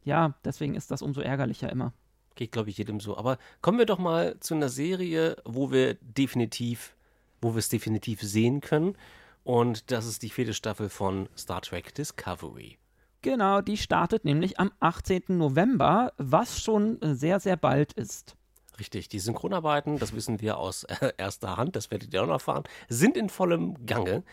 [0.03, 1.93] ja, deswegen ist das umso ärgerlicher immer.
[2.35, 3.17] Geht, glaube ich, jedem so.
[3.17, 6.95] Aber kommen wir doch mal zu einer Serie, wo wir definitiv,
[7.41, 8.95] wo wir es definitiv sehen können.
[9.43, 12.77] Und das ist die vierte Staffel von Star Trek Discovery.
[13.21, 15.23] Genau, die startet nämlich am 18.
[15.29, 18.35] November, was schon sehr, sehr bald ist.
[18.79, 22.33] Richtig, die Synchronarbeiten, das wissen wir aus äh, erster Hand, das werdet ihr auch noch
[22.33, 24.23] erfahren, sind in vollem Gange.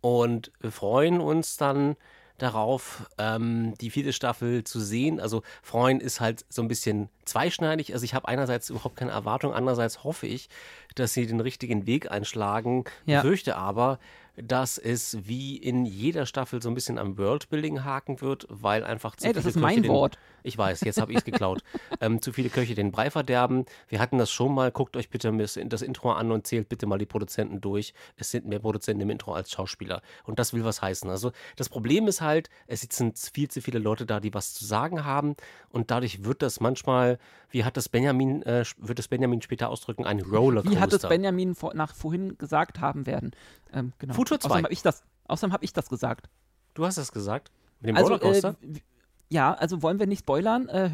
[0.00, 1.96] Und wir freuen uns dann
[2.38, 5.20] darauf, ähm, die vierte Staffel zu sehen.
[5.20, 7.92] Also freuen ist halt so ein bisschen zweischneidig.
[7.92, 10.48] Also ich habe einerseits überhaupt keine Erwartung, andererseits hoffe ich,
[10.94, 12.84] dass sie den richtigen Weg einschlagen.
[13.06, 13.20] Ja.
[13.20, 13.98] Fürchte aber,
[14.36, 19.14] dass es wie in jeder Staffel so ein bisschen am Worldbuilding haken wird, weil einfach
[19.16, 20.18] zu Ey, das ist mein den, Wort.
[20.46, 21.62] Ich weiß, jetzt habe ich es geklaut.
[22.00, 23.64] ähm, zu viele Köche den Brei verderben.
[23.88, 24.70] Wir hatten das schon mal.
[24.70, 27.94] Guckt euch bitte das Intro an und zählt bitte mal die Produzenten durch.
[28.16, 30.02] Es sind mehr Produzenten im Intro als Schauspieler.
[30.24, 31.08] Und das will was heißen.
[31.08, 34.66] Also das Problem ist halt, es sitzen viel zu viele Leute da, die was zu
[34.66, 35.34] sagen haben.
[35.70, 40.04] Und dadurch wird das manchmal, wie hat das Benjamin, äh, wird das Benjamin später ausdrücken,
[40.04, 40.70] ein Rollercoaster.
[40.76, 43.32] Wie hat es Benjamin vor, nach vorhin gesagt haben werden?
[43.72, 44.12] Ähm, genau.
[44.12, 44.46] Futur 2.
[44.46, 46.28] Außerdem habe ich, das, hab ich das gesagt.
[46.74, 47.50] Du hast das gesagt?
[47.80, 48.56] Mit dem also, Rollercoaster?
[48.60, 48.80] Äh,
[49.28, 50.68] ja, also wollen wir nicht spoilern.
[50.68, 50.90] Äh,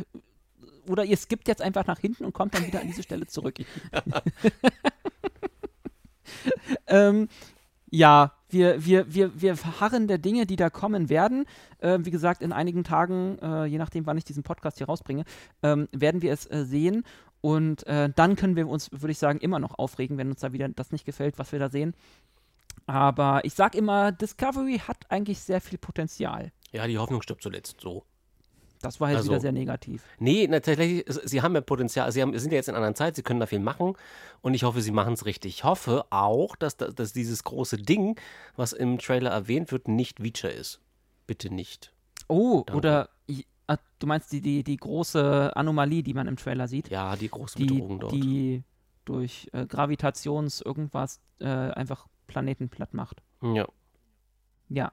[0.87, 3.57] oder ihr skippt jetzt einfach nach hinten und kommt dann wieder an diese Stelle zurück.
[6.87, 7.29] ähm,
[7.91, 11.45] ja, wir, wir, wir, wir verharren der Dinge, die da kommen werden.
[11.79, 15.25] Äh, wie gesagt, in einigen Tagen, äh, je nachdem, wann ich diesen Podcast hier rausbringe,
[15.63, 17.05] ähm, werden wir es äh, sehen.
[17.41, 20.53] Und äh, dann können wir uns, würde ich sagen, immer noch aufregen, wenn uns da
[20.53, 21.95] wieder das nicht gefällt, was wir da sehen.
[22.87, 26.53] Aber ich sag immer, Discovery hat eigentlich sehr viel Potenzial.
[26.73, 28.05] Ja, die Hoffnung stirbt zuletzt, so.
[28.83, 30.03] Das war jetzt also, wieder sehr negativ.
[30.19, 33.15] Nee, tatsächlich, sie haben ja Potenzial, sie haben, sind ja jetzt in einer anderen Zeit,
[33.17, 33.95] sie können da viel machen
[34.41, 35.57] und ich hoffe, sie machen es richtig.
[35.57, 38.19] Ich hoffe auch, dass, dass dieses große Ding,
[38.57, 40.81] was im Trailer erwähnt wird, nicht Witcher ist.
[41.27, 41.93] Bitte nicht.
[42.29, 42.77] Oh, Danke.
[42.79, 43.11] oder
[43.67, 46.89] ah, du meinst die, die, die große Anomalie, die man im Trailer sieht?
[46.89, 48.13] Ja, die große die, Bedrohung dort.
[48.13, 48.63] Die
[49.05, 53.23] durch äh, Gravitations irgendwas äh, einfach Planeten platt macht.
[53.43, 53.67] Ja.
[54.69, 54.93] Ja.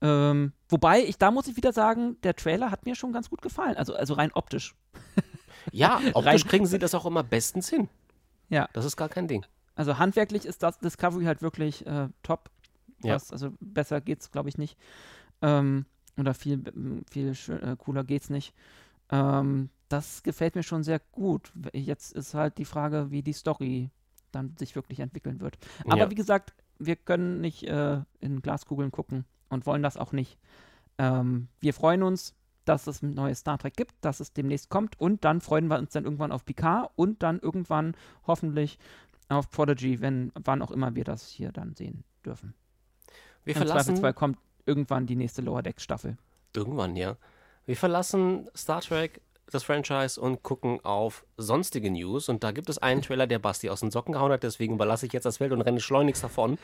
[0.00, 3.42] Ähm, wobei, ich, da muss ich wieder sagen, der Trailer hat mir schon ganz gut
[3.42, 3.76] gefallen.
[3.76, 4.74] Also, also rein optisch.
[5.72, 7.88] Ja, optisch kriegen sie das auch immer bestens hin.
[8.48, 8.68] Ja.
[8.72, 9.44] Das ist gar kein Ding.
[9.74, 12.50] Also handwerklich ist das Discovery halt wirklich äh, top.
[13.02, 13.14] Ja.
[13.14, 14.76] Was, also besser geht's, glaube ich, nicht.
[15.42, 16.64] Ähm, oder viel,
[17.10, 18.54] viel äh, cooler geht's nicht.
[19.10, 21.52] Ähm, das gefällt mir schon sehr gut.
[21.72, 23.90] Jetzt ist halt die Frage, wie die Story
[24.32, 25.58] dann sich wirklich entwickeln wird.
[25.86, 26.10] Aber ja.
[26.10, 30.38] wie gesagt, wir können nicht äh, in Glaskugeln gucken und wollen das auch nicht.
[30.98, 32.34] Ähm, wir freuen uns,
[32.64, 35.78] dass es ein neues Star Trek gibt, dass es demnächst kommt und dann freuen wir
[35.78, 38.78] uns dann irgendwann auf Picard und dann irgendwann hoffentlich
[39.28, 42.54] auf Prodigy, wenn wann auch immer wir das hier dann sehen dürfen.
[43.44, 46.16] Wir Im verlassen Zweifelsfall kommt irgendwann die nächste Lower Decks Staffel.
[46.54, 47.16] Irgendwann, ja.
[47.64, 52.28] Wir verlassen Star Trek das Franchise und gucken auf sonstige News.
[52.28, 54.42] Und da gibt es einen Trailer, der Basti aus den Socken gehauen hat.
[54.42, 56.58] Deswegen überlasse ich jetzt das Feld und renne schleunigst davon.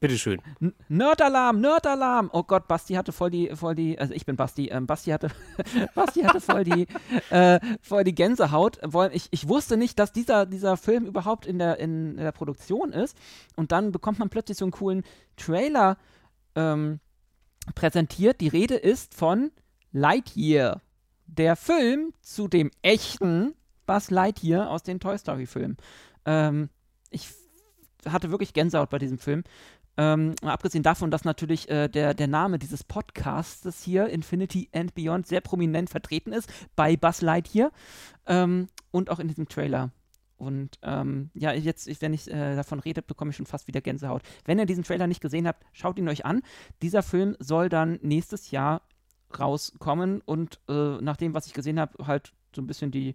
[0.00, 0.40] Bitteschön.
[0.88, 2.30] Nerdalarm, Nerdalarm.
[2.32, 5.28] Oh Gott, Basti hatte voll die, voll die, also ich bin Basti, ähm, Basti hatte,
[5.94, 6.86] Basti hatte voll die,
[7.30, 8.80] äh, voll die Gänsehaut.
[9.12, 13.16] Ich, ich wusste nicht, dass dieser, dieser Film überhaupt in der, in, der Produktion ist.
[13.56, 15.04] Und dann bekommt man plötzlich so einen coolen
[15.36, 15.98] Trailer
[16.54, 17.00] ähm,
[17.74, 18.40] präsentiert.
[18.40, 19.50] Die Rede ist von
[19.92, 20.80] Lightyear
[21.36, 23.54] der Film zu dem echten
[23.86, 25.76] Buzz Lightyear aus den Toy Story-Filmen.
[26.24, 26.68] Ähm,
[27.10, 27.28] ich
[28.06, 29.44] hatte wirklich Gänsehaut bei diesem Film.
[29.96, 35.26] Ähm, abgesehen davon, dass natürlich äh, der, der Name dieses Podcastes hier, Infinity and Beyond,
[35.26, 37.70] sehr prominent vertreten ist bei Buzz Lightyear
[38.26, 39.90] ähm, und auch in diesem Trailer.
[40.36, 44.22] Und ähm, ja, jetzt, wenn ich äh, davon rede, bekomme ich schon fast wieder Gänsehaut.
[44.46, 46.40] Wenn ihr diesen Trailer nicht gesehen habt, schaut ihn euch an.
[46.80, 48.80] Dieser Film soll dann nächstes Jahr
[49.38, 53.14] rauskommen und äh, nach dem, was ich gesehen habe, halt so ein bisschen die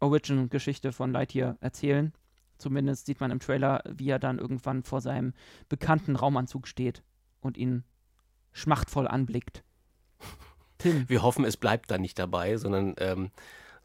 [0.00, 2.12] Origin-Geschichte von Lightyear erzählen.
[2.58, 5.32] Zumindest sieht man im Trailer, wie er dann irgendwann vor seinem
[5.68, 7.02] bekannten Raumanzug steht
[7.40, 7.84] und ihn
[8.52, 9.64] schmachtvoll anblickt.
[10.78, 11.08] Tim.
[11.08, 13.30] Wir hoffen, es bleibt da nicht dabei, sondern ähm,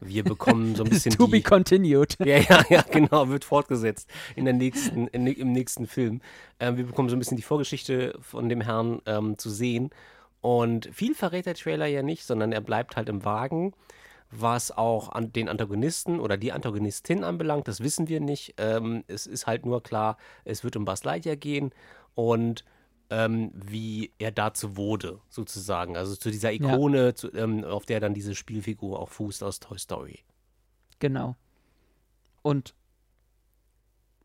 [0.00, 1.12] wir bekommen so ein bisschen.
[1.16, 2.16] to die, be continued.
[2.20, 6.20] Ja, ja, ja, genau, wird fortgesetzt in der nächsten, in, im nächsten Film.
[6.58, 9.90] Ähm, wir bekommen so ein bisschen die Vorgeschichte von dem Herrn ähm, zu sehen
[10.40, 13.74] und viel verrät der Trailer ja nicht, sondern er bleibt halt im Wagen,
[14.30, 18.54] was auch an den Antagonisten oder die Antagonistin anbelangt, das wissen wir nicht.
[18.58, 21.72] Ähm, es ist halt nur klar, es wird um Buzz Lightyear gehen
[22.14, 22.64] und
[23.10, 25.96] ähm, wie er dazu wurde, sozusagen.
[25.96, 27.14] Also zu dieser Ikone, ja.
[27.14, 30.20] zu, ähm, auf der dann diese Spielfigur auch fußt aus Toy Story.
[31.00, 31.34] Genau.
[32.42, 32.74] Und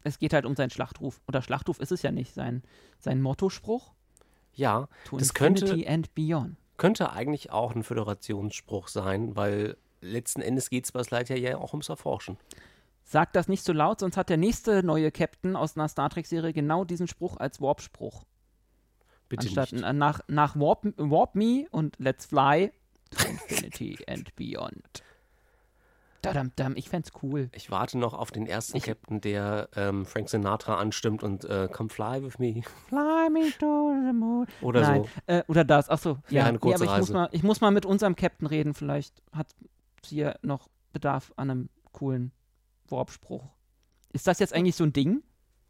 [0.03, 1.19] es geht halt um seinen Schlachtruf.
[1.27, 2.61] Oder Schlachtruf ist es ja nicht, sein,
[2.99, 3.94] sein Mottospruch.
[4.55, 6.55] Ja, to das könnte, and beyond.
[6.77, 11.73] könnte eigentlich auch ein Föderationsspruch sein, weil letzten Endes geht es bei Leiter ja auch
[11.73, 12.37] ums Erforschen.
[13.03, 16.53] Sag das nicht so laut, sonst hat der nächste neue Captain aus einer Star Trek-Serie
[16.53, 18.23] genau diesen Spruch als Warp-Spruch.
[19.29, 19.93] Bitte Anstatt nicht.
[19.93, 22.71] nach, nach Warp, Warp Me und Let's Fly
[23.11, 25.03] to Infinity and Beyond.
[26.33, 27.49] Dadam, ich fände cool.
[27.53, 31.67] Ich warte noch auf den ersten ich, Captain, der ähm, Frank Sinatra anstimmt und äh,
[31.71, 32.61] Come fly with me.
[32.87, 34.47] Fly me to the moon.
[34.61, 35.03] Oder Nein.
[35.03, 35.09] so.
[35.33, 36.17] Äh, oder das, achso.
[36.29, 38.73] Ja, eine kurze nee, aber ich muss, mal, ich muss mal mit unserem Captain reden.
[38.73, 39.47] Vielleicht hat
[40.03, 42.31] sie ja noch Bedarf an einem coolen
[42.89, 43.43] Warp-Spruch.
[44.13, 45.23] Ist das jetzt eigentlich so ein Ding?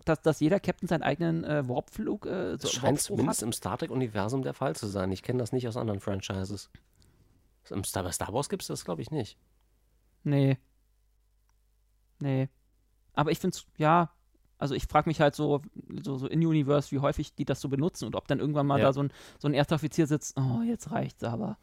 [0.05, 3.47] Dass, dass jeder Captain seinen eigenen äh, Warpflug äh, so Das scheint zumindest hat?
[3.47, 5.11] im Star Trek-Universum der Fall zu sein.
[5.11, 6.69] Ich kenne das nicht aus anderen Franchises.
[7.71, 9.39] Im Star, bei Star Wars gibt es das, glaube ich, nicht.
[10.25, 10.57] Nee.
[12.19, 12.49] Nee.
[13.13, 14.11] Aber ich finde es, ja,
[14.57, 15.61] also ich frage mich halt so,
[16.03, 18.79] so, so in Universe, wie häufig die das so benutzen und ob dann irgendwann mal
[18.79, 18.85] ja.
[18.85, 21.57] da so ein, so ein erster Offizier sitzt, oh, jetzt reicht's aber.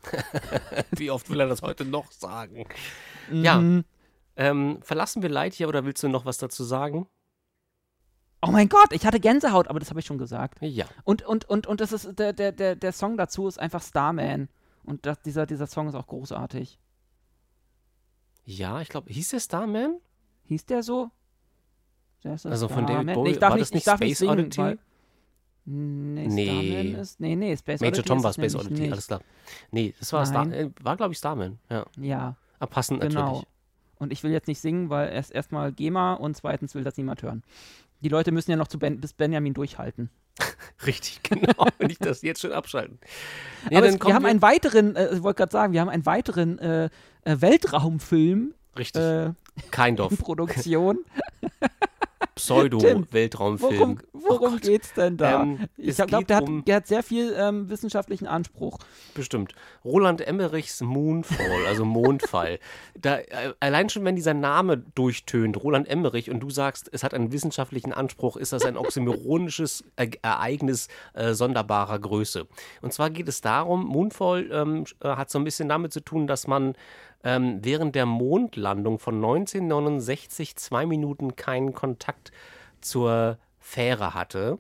[0.93, 2.65] wie oft will er das heute noch sagen?
[3.31, 3.45] Mhm.
[3.45, 3.83] Ja.
[4.37, 7.07] Ähm, verlassen wir Light hier oder willst du noch was dazu sagen?
[8.45, 10.59] Oh mein Gott, ich hatte Gänsehaut, aber das habe ich schon gesagt.
[10.63, 10.87] Ja.
[11.05, 14.49] Und, und, und, und das ist, der, der, der, der Song dazu ist einfach Starman.
[14.85, 16.81] Und das, dieser, dieser Song ist auch großartig.
[18.45, 19.99] Ja, ich glaube, hieß der Starman?
[20.45, 21.11] Hieß der so?
[22.25, 24.59] Der also von David Bowie, nee, war nicht, das nicht Space singen, Oddity?
[24.59, 24.79] Weil,
[25.65, 27.01] nee, nee.
[27.01, 28.93] Ist, nee, nee, Space Major Oddity Tom war Space Oddity, nicht.
[28.93, 29.21] alles klar.
[29.71, 31.85] Nee, das war, Star, äh, war glaube ich, Starman, ja.
[32.01, 32.37] Ja.
[32.59, 33.21] Aber passend genau.
[33.21, 33.47] natürlich.
[33.99, 37.23] Und ich will jetzt nicht singen, weil erst erstmal GEMA und zweitens will das niemand
[37.23, 37.43] hören.
[38.01, 40.11] Die Leute müssen ja noch zu ben, bis Benjamin durchhalten.
[40.87, 41.67] Richtig, genau.
[41.81, 42.99] Nicht das jetzt schon abschalten.
[43.71, 46.07] Ja, Aber es, wir haben einen weiteren, äh, ich wollte gerade sagen, wir haben einen
[46.07, 46.85] weiteren äh,
[47.25, 48.55] äh Weltraumfilm.
[48.77, 49.03] Richtig.
[49.03, 49.33] Äh,
[49.71, 50.17] Kein Dorf.
[50.19, 50.99] Produktion.
[52.35, 53.79] Pseudo-Weltraumfilm.
[53.79, 55.43] Worum, worum oh geht's denn da?
[55.43, 58.79] Ähm, ich glaube, der, um der, hat sehr viel ähm, wissenschaftlichen Anspruch.
[59.15, 59.55] Bestimmt.
[59.85, 62.59] Roland Emmerichs Moonfall, also Mondfall.
[63.01, 67.15] da, äh, allein schon, wenn dieser Name durchtönt, Roland Emmerich, und du sagst, es hat
[67.15, 72.47] einen wissenschaftlichen Anspruch, ist das ein oxymoronisches e Ereignis äh, sonderbarer Größe.
[72.81, 76.27] Und zwar geht es darum, Moonfall ähm, äh, hat so ein bisschen damit zu tun,
[76.27, 76.75] dass man
[77.25, 82.33] ähm, während der Mondlandung von 1969 zwei Minuten keinen Kontakt
[82.81, 84.59] zur Fähre hatte.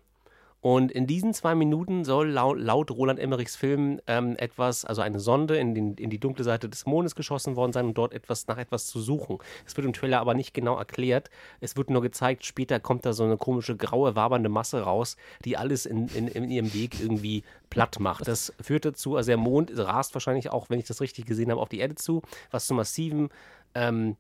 [0.62, 5.18] Und in diesen zwei Minuten soll laut, laut Roland Emmerichs Film ähm, etwas, also eine
[5.18, 8.46] Sonde in, den, in, die dunkle Seite des Mondes geschossen worden sein und dort etwas
[8.46, 9.38] nach etwas zu suchen.
[9.66, 11.30] Es wird im Trailer aber nicht genau erklärt.
[11.58, 15.56] Es wird nur gezeigt, später kommt da so eine komische graue, wabernde Masse raus, die
[15.56, 18.28] alles in, in, in ihrem Weg irgendwie platt macht.
[18.28, 21.60] Das führt dazu, also der Mond rast wahrscheinlich auch, wenn ich das richtig gesehen habe,
[21.60, 22.22] auf die Erde zu,
[22.52, 23.30] was zu massiven
[23.74, 24.16] ähm,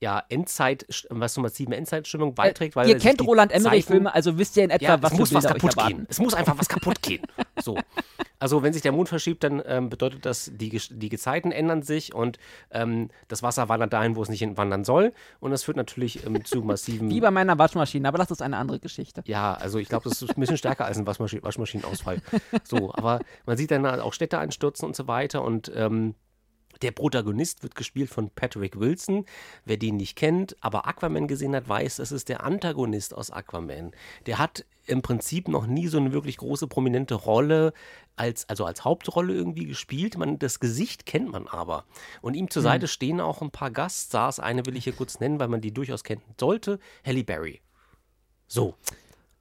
[0.00, 2.74] ja, Endzeit, was zur massiven Endzeitstimmung beiträgt.
[2.74, 5.46] Weil ihr kennt Roland Emmerich-Filme, also wisst ihr in etwa, ja, was es muss was
[5.46, 6.06] kaputt gehen.
[6.08, 7.22] Es muss einfach was kaputt gehen.
[7.62, 7.76] So.
[8.38, 12.14] Also wenn sich der Mond verschiebt, dann ähm, bedeutet das, die, die Gezeiten ändern sich
[12.14, 12.38] und
[12.70, 15.12] ähm, das Wasser wandert dahin, wo es nicht wandern soll.
[15.40, 17.10] Und das führt natürlich ähm, zu massiven...
[17.10, 19.22] Wie bei meiner Waschmaschine, aber das ist eine andere Geschichte.
[19.26, 22.22] Ja, also ich glaube, das ist ein bisschen stärker als ein Waschmaschinen Waschmaschinenausfall.
[22.64, 26.14] So, aber man sieht dann auch Städte einstürzen und so weiter und ähm,
[26.82, 29.26] der Protagonist wird gespielt von Patrick Wilson.
[29.64, 33.92] Wer den nicht kennt, aber Aquaman gesehen hat, weiß, das ist der Antagonist aus Aquaman.
[34.26, 37.72] Der hat im Prinzip noch nie so eine wirklich große prominente Rolle
[38.16, 40.18] als also als Hauptrolle irgendwie gespielt.
[40.18, 41.84] Man das Gesicht kennt man aber.
[42.22, 42.70] Und ihm zur hm.
[42.70, 44.40] Seite stehen auch ein paar Gaststars.
[44.40, 46.78] Eine will ich hier kurz nennen, weil man die durchaus kennen sollte.
[47.04, 47.60] Halle Berry.
[48.46, 48.74] So.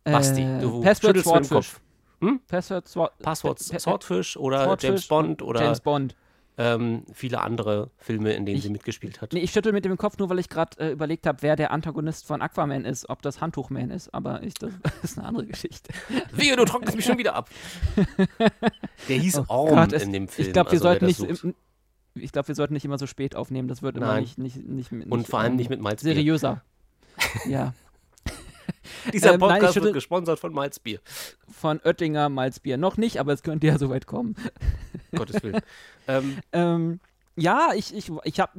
[0.03, 1.75] Basti, äh, du Password Swordfish.
[2.21, 2.41] Hm?
[2.47, 6.15] Password, Sword, Passwort Swordfish oder Swordfish James Bond oder James Bond
[6.59, 9.31] ähm, viele andere Filme, in denen ich, sie mitgespielt hat.
[9.31, 11.71] Nee, ich schüttel mit dem Kopf nur, weil ich gerade äh, überlegt habe, wer der
[11.71, 15.93] Antagonist von Aquaman ist, ob das Handtuchman ist, aber ich, das, ist eine andere Geschichte.
[16.33, 17.49] Wehe, du trocknest mich schon wieder ab.
[19.07, 20.47] Der hieß oh Orm Gott, in dem Film.
[20.47, 23.81] Ich glaube, wir, also, sollten nicht, glaub, wir sollten nicht immer so spät aufnehmen, das
[23.81, 24.23] wird immer Nein.
[24.23, 26.13] nicht, nicht, nicht, nicht Und vor allem ähm, nicht mit Malzbier.
[26.13, 26.61] Seriöser.
[27.47, 27.73] ja.
[29.13, 30.99] Dieser Podcast ähm, nein, wird gesponsert von Malzbier.
[31.49, 32.77] Von Oettinger Malzbier.
[32.77, 34.35] Noch nicht, aber es könnte ja soweit kommen.
[35.15, 35.61] Gottes Willen.
[36.07, 36.99] Ähm, ähm,
[37.35, 38.51] ja, ich, ich, ich habe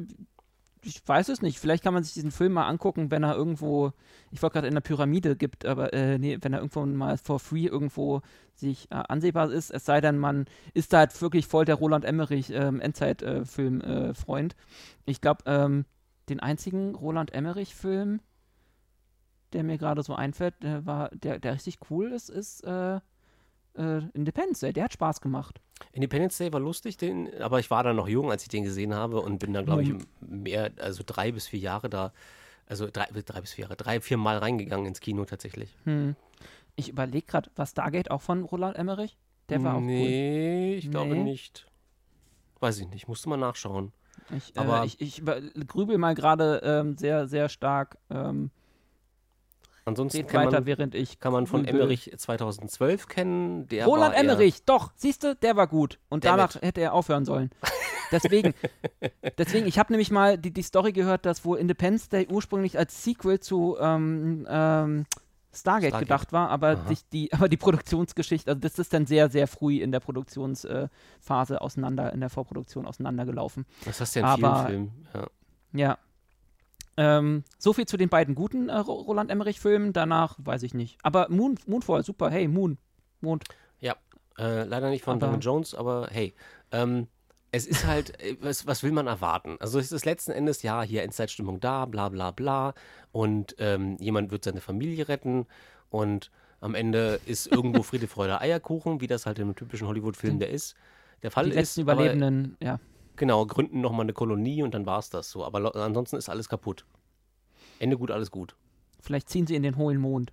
[0.85, 1.59] ich weiß es nicht.
[1.59, 3.93] Vielleicht kann man sich diesen Film mal angucken, wenn er irgendwo,
[4.31, 7.38] ich wollte gerade in der Pyramide gibt, aber äh, nee, wenn er irgendwo mal for
[7.38, 8.23] free irgendwo
[8.55, 9.71] sich äh, ansehbar ist.
[9.71, 14.53] Es sei denn, man ist da halt wirklich voll der Roland Emmerich ähm, Endzeitfilm-Freund.
[14.53, 15.85] Äh, ich glaube, ähm,
[16.29, 18.21] den einzigen Roland Emmerich-Film,
[19.53, 22.97] der mir gerade so einfällt, der war, der, der richtig cool ist, ist äh,
[23.77, 24.73] äh, Independence Day.
[24.73, 25.61] Der hat Spaß gemacht.
[25.93, 28.95] Independence Day war lustig, den, aber ich war da noch jung, als ich den gesehen
[28.95, 32.13] habe und bin da, glaube ich, mehr, also drei bis vier Jahre da,
[32.67, 35.75] also drei, drei bis vier Jahre, drei, vier Mal reingegangen ins Kino tatsächlich.
[35.85, 36.15] Hm.
[36.77, 39.19] Ich überlege gerade, was Stargate auch von Roland Emmerich?
[39.49, 40.09] Der war auch nee, cool.
[40.09, 41.67] Nee, ich glaube nicht.
[42.61, 43.93] Weiß ich nicht, musste mal nachschauen.
[44.37, 45.23] Ich, äh, aber äh, ich, ich
[45.67, 47.99] grübel mal gerade ähm, sehr, sehr stark.
[48.11, 48.51] Ähm,
[49.90, 53.68] Ansonsten kann weiter, man, während ich kann man von Emmerich 2012 kennen.
[53.68, 55.98] Der Roland Emmerich, doch, siehst du, der war gut.
[56.09, 56.64] Und danach mit.
[56.64, 57.50] hätte er aufhören sollen.
[58.12, 58.55] Deswegen,
[59.38, 63.05] deswegen ich habe nämlich mal die, die Story gehört, dass wohl Independence Day ursprünglich als
[63.05, 65.07] Sequel zu ähm, ähm,
[65.53, 69.31] Stargate, Stargate, gedacht war, aber die, die, aber die Produktionsgeschichte, also das ist dann sehr,
[69.31, 73.64] sehr früh in der Produktionsphase auseinander, in der Vorproduktion auseinandergelaufen.
[73.85, 75.26] Das hast du ja in aber, vielen Filmen, ja.
[75.72, 75.98] Ja,
[77.01, 79.95] ähm, so viel zu den beiden guten äh, Roland Emmerich-Filmen.
[79.95, 80.99] Danach weiß ich nicht.
[81.03, 82.29] Aber Moon, Moonfall, super.
[82.29, 82.77] Hey, Moon.
[83.23, 83.45] Mond.
[83.79, 83.97] Ja,
[84.39, 86.35] äh, leider nicht von Damon Jones, aber hey.
[86.73, 87.09] Ähm,
[87.53, 89.57] es ist halt, äh, was, was, will man erwarten?
[89.61, 92.75] Also es ist letzten Endes, ja, hier Endzeitstimmung da, bla bla bla.
[93.13, 95.47] Und ähm, jemand wird seine Familie retten
[95.89, 100.51] und am Ende ist irgendwo Friede, Freude, Eierkuchen, wie das halt im typischen Hollywood-Film der
[100.51, 100.77] ist.
[101.23, 101.57] Der Fall Die ist.
[101.57, 102.81] letzten Überlebenden, aber, ja.
[103.16, 105.44] Genau, gründen nochmal eine Kolonie und dann war es das so.
[105.44, 106.85] Aber ansonsten ist alles kaputt.
[107.79, 108.55] Ende gut, alles gut.
[109.01, 110.33] Vielleicht ziehen sie in den hohlen Mond.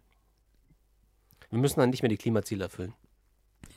[1.50, 2.94] Wir müssen dann nicht mehr die Klimaziele erfüllen.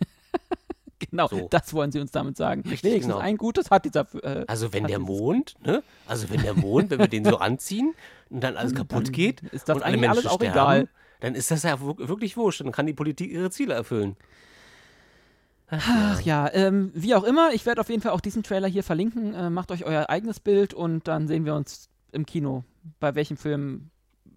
[0.99, 1.47] genau, so.
[1.51, 2.63] das wollen sie uns damit sagen.
[2.63, 3.19] Richtig, genau.
[3.19, 4.07] ein gutes hat dieser.
[4.25, 5.83] Äh, also wenn der Mond, ne?
[6.07, 7.95] Also wenn der Mond, wenn wir den so anziehen
[8.29, 10.89] und dann alles kaputt dann geht ist das und alle Menschen alles auch sterben, egal.
[11.21, 12.61] dann ist das ja wirklich wurscht.
[12.61, 14.17] Dann kann die Politik ihre Ziele erfüllen.
[15.71, 18.83] Ach ja, ähm, wie auch immer, ich werde auf jeden Fall auch diesen Trailer hier
[18.83, 19.35] verlinken.
[19.35, 22.65] Äh, macht euch euer eigenes Bild und dann sehen wir uns im Kino.
[22.99, 23.91] Bei welchem Film?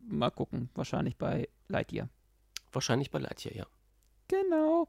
[0.08, 0.70] Mal gucken.
[0.76, 2.08] Wahrscheinlich bei Lightyear.
[2.72, 3.66] Wahrscheinlich bei Lightyear, ja.
[4.28, 4.88] Genau.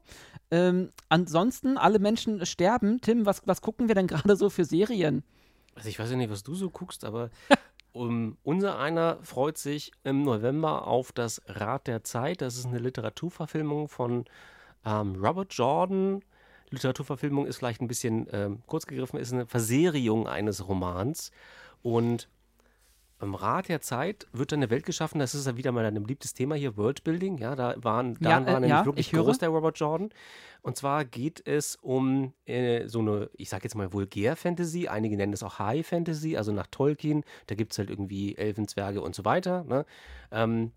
[0.51, 3.01] Ähm, ansonsten, alle Menschen sterben.
[3.01, 5.23] Tim, was, was gucken wir denn gerade so für Serien?
[5.73, 7.31] Also ich weiß ja nicht, was du so guckst, aber
[7.91, 12.41] um, unser einer freut sich im November auf das Rad der Zeit.
[12.41, 14.25] Das ist eine Literaturverfilmung von
[14.85, 16.21] ähm, Robert Jordan
[16.69, 21.31] Literaturverfilmung ist vielleicht ein bisschen ähm, kurz gegriffen, ist eine Verserierung eines Romans.
[21.81, 22.27] Und
[23.21, 26.01] im Rat der Zeit wird dann eine Welt geschaffen, das ist ja wieder mal ein
[26.01, 29.37] beliebtes Thema hier, Worldbuilding, ja, da waren, da ja, war äh, nämlich ja, wirklich groß
[29.37, 30.09] der Robert Jordan.
[30.61, 35.31] Und zwar geht es um äh, so eine, ich sag jetzt mal Vulgär-Fantasy, einige nennen
[35.31, 39.63] es auch High-Fantasy, also nach Tolkien, da gibt es halt irgendwie Elfenzwerge und so weiter.
[39.63, 39.85] Ne?
[40.31, 40.71] Ähm,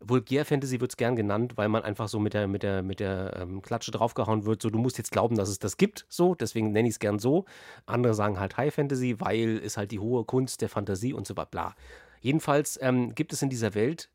[0.00, 3.36] Vulgär-Fantasy wird es gern genannt, weil man einfach so mit der, mit der, mit der
[3.38, 6.72] ähm, Klatsche draufgehauen wird, so du musst jetzt glauben, dass es das gibt, so, deswegen
[6.72, 7.44] nenne ich es gern so.
[7.86, 11.36] Andere sagen halt High Fantasy, weil es halt die hohe Kunst der Fantasie und so
[11.36, 11.74] weiter, bla.
[12.20, 14.10] Jedenfalls ähm, gibt es in dieser Welt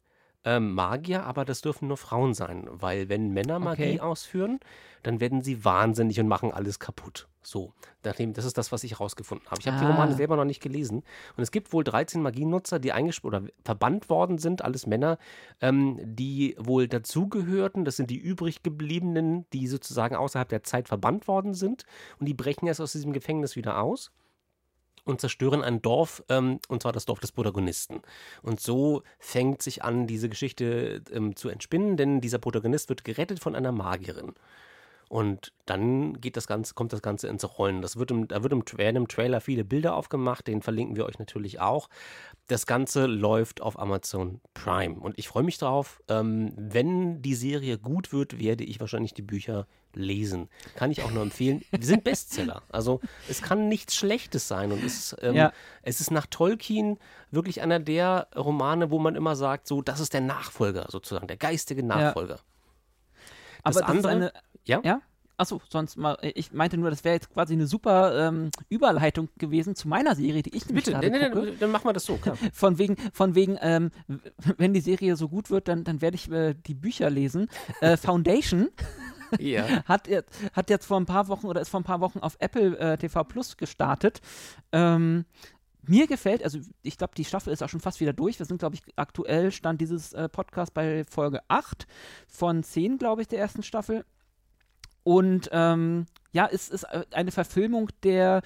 [0.45, 3.99] ähm, Magier, aber das dürfen nur Frauen sein, weil wenn Männer Magie Okay.
[3.99, 4.59] ausführen,
[5.03, 7.27] dann werden sie wahnsinnig und machen alles kaputt.
[7.41, 9.59] So, nachdem, das ist das, was ich herausgefunden habe.
[9.61, 9.87] Ich habe die Ah.
[9.87, 11.03] Romane selber noch nicht gelesen.
[11.35, 15.17] Und es gibt wohl 13 Magienutzer, die eingesperrt oder verbannt worden sind, alles Männer,
[15.61, 17.85] ähm, die wohl dazugehörten.
[17.85, 21.85] Das sind die übrig gebliebenen, die sozusagen außerhalb der Zeit verbannt worden sind.
[22.19, 24.11] Und die brechen erst aus diesem Gefängnis wieder aus
[25.05, 28.01] und zerstören ein Dorf, ähm, und zwar das Dorf des Protagonisten.
[28.41, 33.39] Und so fängt sich an, diese Geschichte ähm, zu entspinnen, denn dieser Protagonist wird gerettet
[33.39, 34.33] von einer Magierin.
[35.07, 37.81] Und dann geht das Ganze, kommt das Ganze ins Rollen.
[37.81, 41.05] Das wird im, da wird im, werden im Trailer viele Bilder aufgemacht, den verlinken wir
[41.05, 41.89] euch natürlich auch.
[42.47, 44.95] Das Ganze läuft auf Amazon Prime.
[44.99, 46.01] Und ich freue mich drauf.
[46.07, 50.49] Ähm, wenn die Serie gut wird, werde ich wahrscheinlich die Bücher lesen.
[50.75, 51.63] Kann ich auch nur empfehlen.
[51.71, 52.61] Die sind Bestseller.
[52.71, 54.71] Also es kann nichts Schlechtes sein.
[54.71, 55.53] Und es, ähm, Ja.
[55.83, 56.97] es ist nach Tolkien
[57.31, 61.37] wirklich einer der Romane, wo man immer sagt, so, das ist der Nachfolger sozusagen, der
[61.37, 62.39] geistige Nachfolger.
[63.65, 64.31] Aber Das das andere- eine.
[64.65, 64.81] Ja?
[64.83, 65.01] Ja?
[65.37, 66.17] Achso, sonst mal.
[66.21, 70.41] Ich meinte nur, das wäre jetzt quasi eine super ähm, Überleitung gewesen zu meiner Serie,
[70.43, 71.45] die ich nämlich Bitte, gerade nee, nee, gucke.
[71.47, 72.15] nee, dann machen wir das so.
[72.15, 72.37] Klar.
[72.53, 73.91] Von wegen, von wegen, ähm,
[74.57, 77.49] wenn die Serie so gut wird, dann, dann werde ich äh, die Bücher lesen.
[77.81, 78.69] Äh, Foundation
[79.39, 79.65] ja.
[79.85, 82.37] hat, jetzt- hat jetzt vor ein paar Wochen oder ist vor ein paar Wochen auf
[82.39, 84.21] Apple äh, TV Plus gestartet.
[84.71, 85.25] Ähm,
[85.89, 88.39] mir gefällt, also ich glaube, die Staffel ist auch schon fast wieder durch.
[88.39, 91.87] Wir sind, glaube ich, aktuell stand dieses äh, Podcast bei Folge 8
[92.27, 94.05] von 10, glaube ich, der ersten Staffel.
[95.03, 98.41] Und ähm, ja, es ist äh, eine Verfilmung der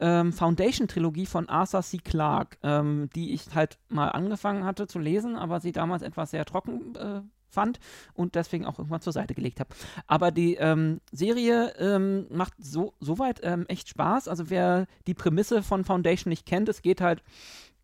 [0.00, 1.98] ähm, Foundation-Trilogie von Arthur C.
[1.98, 6.44] Clarke, ähm, die ich halt mal angefangen hatte zu lesen, aber sie damals etwas sehr
[6.44, 7.20] trocken äh,
[7.50, 7.78] fand
[8.14, 9.70] und deswegen auch irgendwann zur Seite gelegt habe.
[10.06, 14.28] Aber die ähm, Serie ähm, macht so soweit ähm, echt Spaß.
[14.28, 17.22] Also wer die Prämisse von Foundation nicht kennt, es geht halt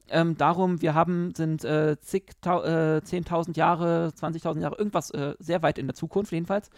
[0.08, 5.62] ähm, darum, wir haben, sind äh, zig, äh, 10.000 Jahre, 20.000 Jahre, irgendwas äh, sehr
[5.62, 6.70] weit in der Zukunft jedenfalls.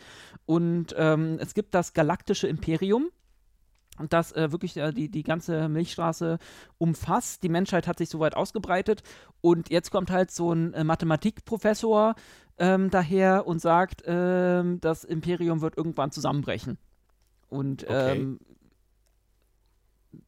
[0.47, 3.11] Und ähm, es gibt das galaktische Imperium
[4.11, 6.39] das äh, wirklich äh, die, die ganze Milchstraße
[6.78, 7.43] umfasst.
[7.43, 9.03] Die Menschheit hat sich soweit ausgebreitet
[9.41, 12.14] und jetzt kommt halt so ein äh, Mathematikprofessor
[12.59, 16.79] ähm, daher und sagt, ähm, das Imperium wird irgendwann zusammenbrechen.
[17.49, 18.19] Und okay.
[18.19, 18.41] ähm,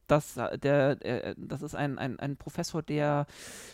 [0.07, 3.25] das, äh, der, der, äh, das ist ein, ein, ein Professor, der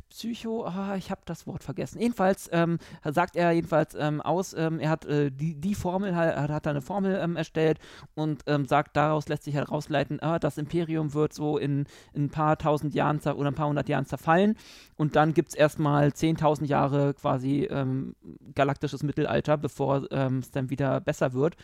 [0.09, 1.99] Psycho, ah, ich habe das Wort vergessen.
[1.99, 6.49] Jedenfalls ähm, sagt er jedenfalls ähm, aus, ähm, er hat äh, die, die Formel, hat,
[6.49, 7.79] hat eine Formel ähm, erstellt
[8.15, 12.29] und ähm, sagt, daraus lässt sich herausleiten, ah, das Imperium wird so in, in ein
[12.29, 14.55] paar tausend Jahren oder ein paar hundert Jahren zerfallen
[14.95, 18.15] und dann gibt es erstmal 10.000 Jahre quasi ähm,
[18.53, 21.55] galaktisches Mittelalter, bevor es dann wieder besser wird.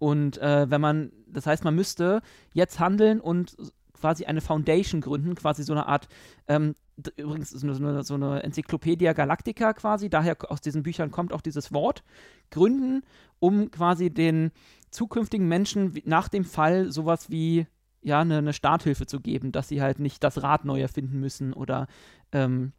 [0.00, 2.22] Und äh, wenn man, das heißt, man müsste
[2.54, 3.54] jetzt handeln und
[4.00, 6.08] quasi eine Foundation gründen, quasi so eine Art,
[6.48, 6.74] ähm,
[7.16, 11.72] übrigens so eine, so eine Enzyklopädia Galactica quasi, daher aus diesen Büchern kommt auch dieses
[11.72, 12.02] Wort,
[12.50, 13.02] gründen,
[13.38, 14.50] um quasi den
[14.90, 17.66] zukünftigen Menschen nach dem Fall sowas wie
[18.02, 21.52] ja, eine, eine Starthilfe zu geben, dass sie halt nicht das Rad neu erfinden müssen
[21.52, 21.86] oder
[22.32, 22.72] ähm,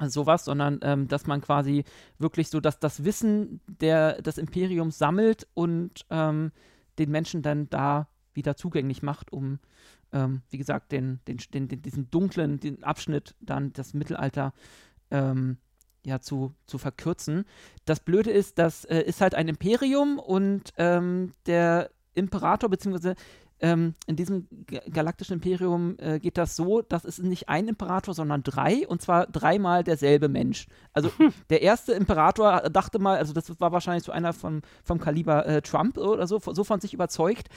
[0.00, 1.84] sowas, sondern ähm, dass man quasi
[2.18, 6.52] wirklich so, dass das Wissen der, des Imperiums sammelt und ähm,
[6.98, 9.58] den Menschen dann da wieder zugänglich macht, um
[10.12, 14.52] ähm, wie gesagt, den, den, den, den, diesen dunklen den Abschnitt, dann das Mittelalter,
[15.10, 15.58] ähm,
[16.04, 17.44] ja, zu, zu verkürzen.
[17.84, 23.14] Das Blöde ist, das äh, ist halt ein Imperium und ähm, der Imperator, beziehungsweise
[23.62, 24.48] ähm, in diesem
[24.92, 29.26] galaktischen Imperium äh, geht das so, dass es nicht ein Imperator, sondern drei und zwar
[29.26, 30.66] dreimal derselbe Mensch.
[30.92, 31.10] Also
[31.50, 35.62] der erste Imperator dachte mal, also das war wahrscheinlich so einer von, vom Kaliber äh,
[35.62, 37.48] Trump oder so, so von sich überzeugt,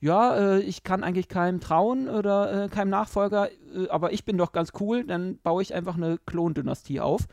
[0.00, 4.36] ja, äh, ich kann eigentlich keinem trauen oder äh, keinem Nachfolger, äh, aber ich bin
[4.36, 7.28] doch ganz cool, dann baue ich einfach eine Klondynastie auf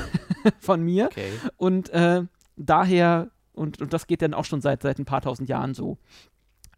[0.60, 1.06] von mir.
[1.06, 1.30] Okay.
[1.58, 2.22] Und äh,
[2.56, 5.98] daher, und, und das geht dann auch schon seit, seit ein paar tausend Jahren so.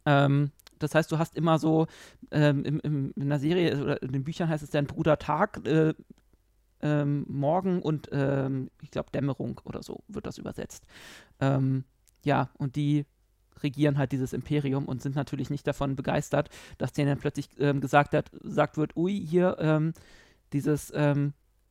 [0.05, 1.86] Ähm, das heißt, du hast immer so
[2.30, 5.66] ähm, im, im, in der Serie oder in den Büchern heißt es dann Bruder Tag,
[5.66, 5.94] äh,
[6.80, 10.86] ähm, Morgen und ähm, ich glaube Dämmerung oder so wird das übersetzt.
[11.40, 11.84] Ähm,
[12.24, 13.04] ja, und die
[13.62, 16.48] regieren halt dieses Imperium und sind natürlich nicht davon begeistert,
[16.78, 19.92] dass denen dann plötzlich ähm, gesagt, hat, gesagt wird, ui, hier ähm,
[20.52, 20.92] dieses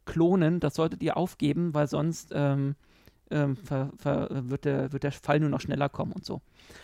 [0.08, 2.76] Klonen, das solltet ihr aufgeben, weil sonst ähm,
[3.30, 6.42] ver, ver, wird, der, wird der Fall nur noch schneller kommen und so.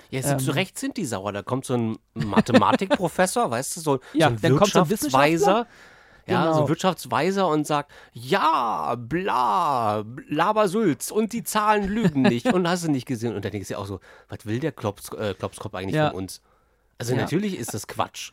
[0.10, 1.32] Ja, ähm, zu Recht sind die sauer.
[1.32, 5.68] Da kommt so ein Mathematikprofessor, weißt du, so, ja, so ein Wirtschaftsweiser.
[6.26, 6.58] Ja, genau.
[6.58, 12.92] so Wirtschaftsweiser und sagt, ja, bla, Labersülz und die Zahlen lügen nicht und hast du
[12.92, 13.36] nicht gesehen.
[13.36, 16.12] Und dann denkst du ja auch so, was will der Klops, äh, Klopskopf eigentlich ja.
[16.12, 16.42] von uns?
[16.98, 17.22] Also ja.
[17.22, 18.32] natürlich ist das Quatsch.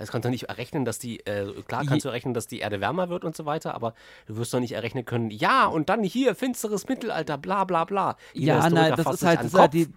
[0.00, 2.80] Es kannst du nicht errechnen, dass die, äh, klar kannst du errechnen, dass die Erde
[2.80, 3.94] wärmer wird und so weiter, aber
[4.26, 8.16] du wirst doch nicht errechnen können, ja, und dann hier, finsteres Mittelalter, bla bla bla.
[8.32, 9.88] Jeder ja, nein, das ist, halt, das ist halt, die,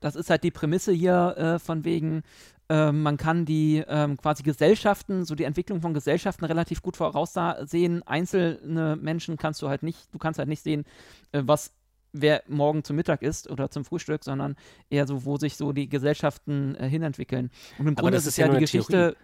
[0.00, 2.22] das ist halt die Prämisse hier äh, von wegen,
[2.68, 8.02] äh, man kann die ähm, quasi Gesellschaften, so die Entwicklung von Gesellschaften relativ gut voraussehen.
[8.02, 10.84] Einzelne Menschen kannst du halt nicht, du kannst halt nicht sehen,
[11.32, 11.72] äh, was
[12.14, 14.56] wer morgen zum Mittag isst oder zum Frühstück, sondern
[14.88, 17.50] eher so, wo sich so die Gesellschaften äh, hinentwickeln.
[17.78, 18.92] Und im Grunde ist es ja, ja die Geschichte.
[18.92, 19.16] Theorie.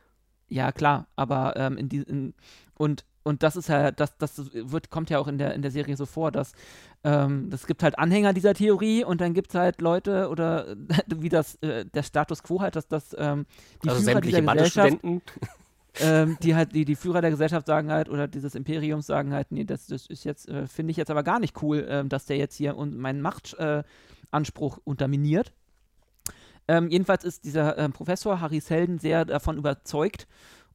[0.50, 2.34] Ja, klar, aber ähm, in die, in,
[2.76, 5.70] und und das ist ja, das, das wird, kommt ja auch in der, in der
[5.70, 6.52] Serie so vor, dass
[7.04, 10.74] ähm, es gibt halt Anhänger dieser Theorie und dann gibt es halt Leute oder
[11.06, 13.46] wie das äh, der Status quo halt, dass das ähm,
[13.84, 14.98] die also Führer dieser Gesellschaft,
[16.00, 19.52] ähm, die halt die, die Führer der Gesellschaft sagen halt oder dieses Imperiums sagen halt,
[19.52, 22.24] nee, das, das ist jetzt äh, finde ich jetzt aber gar nicht cool, äh, dass
[22.24, 25.52] der jetzt hier und meinen Machtanspruch unterminiert.
[26.70, 30.28] Ähm, jedenfalls ist dieser äh, Professor Harry Selden sehr davon überzeugt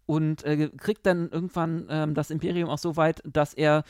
[0.06, 3.86] und äh, kriegt dann irgendwann ähm, das Imperium auch so weit, dass er,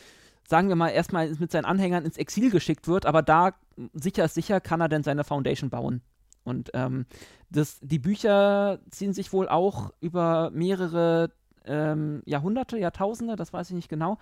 [0.48, 3.56] sagen wir mal, erstmal mit seinen Anhängern ins Exil geschickt wird, aber da
[3.94, 6.04] sicher ist sicher, kann er dann seine Foundation bauen.
[6.44, 7.08] Und ähm,
[7.50, 11.32] das, die Bücher ziehen sich wohl auch über mehrere
[11.66, 14.20] ähm, Jahrhunderte, Jahrtausende, das weiß ich nicht genau.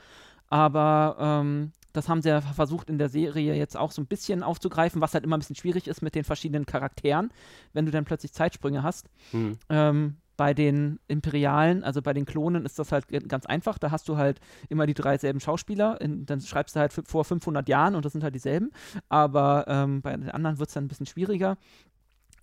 [0.48, 4.44] Aber ähm, das haben sie ja versucht in der Serie jetzt auch so ein bisschen
[4.44, 7.32] aufzugreifen, was halt immer ein bisschen schwierig ist mit den verschiedenen Charakteren,
[7.72, 9.10] wenn du dann plötzlich Zeitsprünge hast.
[9.32, 9.58] Hm.
[9.70, 13.78] Ähm, bei den Imperialen, also bei den Klonen, ist das halt ganz einfach.
[13.78, 16.02] Da hast du halt immer die drei selben Schauspieler.
[16.02, 18.72] In, dann schreibst du halt vor 500 Jahren und das sind halt dieselben.
[19.10, 21.58] Aber ähm, bei den anderen wird es dann ein bisschen schwieriger.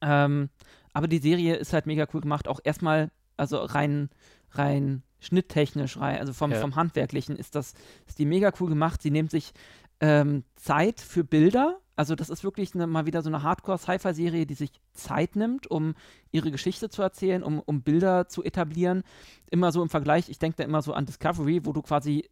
[0.01, 0.51] Ähm,
[0.93, 2.47] aber die Serie ist halt mega cool gemacht.
[2.47, 4.11] Auch erstmal also rein,
[4.53, 6.59] rein schnitttechnisch, rein, also vom, ja.
[6.61, 7.75] vom Handwerklichen ist das,
[8.07, 9.03] ist die mega cool gemacht.
[9.03, 9.53] Sie nimmt sich
[10.01, 11.79] ähm, Zeit für Bilder.
[11.95, 15.95] Also das ist wirklich eine, mal wieder so eine Hardcore-Sci-Fi-Serie, die sich Zeit nimmt, um
[16.33, 19.03] ihre Geschichte zu erzählen, um, um Bilder zu etablieren.
[19.51, 22.29] Immer so im Vergleich, ich denke da immer so an Discovery, wo du quasi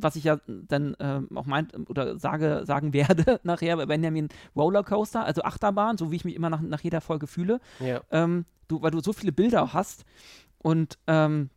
[0.00, 5.24] was ich ja dann äh, auch meint oder sage, sagen werde nachher bei Benjamin Rollercoaster,
[5.24, 7.60] also Achterbahn, so wie ich mich immer nach, nach jeder Folge fühle.
[7.80, 8.00] Ja.
[8.12, 10.04] Ähm, du, weil du so viele Bilder hast
[10.58, 11.50] und ähm,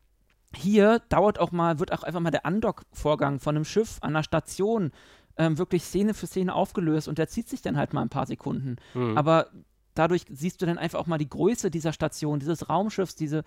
[0.55, 4.23] hier dauert auch mal, wird auch einfach mal der Andock-Vorgang von einem Schiff an einer
[4.23, 4.91] Station
[5.37, 8.25] ähm, wirklich Szene für Szene aufgelöst und der zieht sich dann halt mal ein paar
[8.25, 8.77] Sekunden.
[8.93, 9.17] Mhm.
[9.17, 9.47] Aber
[9.93, 13.43] dadurch siehst du dann einfach auch mal die Größe dieser Station, dieses Raumschiffs, diese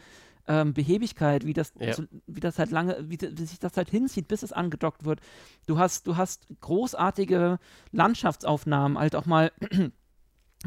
[0.46, 1.94] ähm, Behebigkeit, wie das, ja.
[1.94, 5.20] so, wie das halt lange, wie, wie, sich das halt hinzieht, bis es angedockt wird.
[5.66, 7.59] Du hast, du hast großartige
[7.92, 9.52] Landschaftsaufnahmen, halt auch mal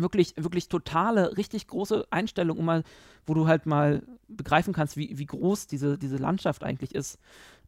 [0.02, 2.84] wirklich, wirklich totale, richtig große Einstellungen, um mal,
[3.26, 7.20] wo du halt mal begreifen kannst, wie, wie groß diese, diese Landschaft eigentlich ist.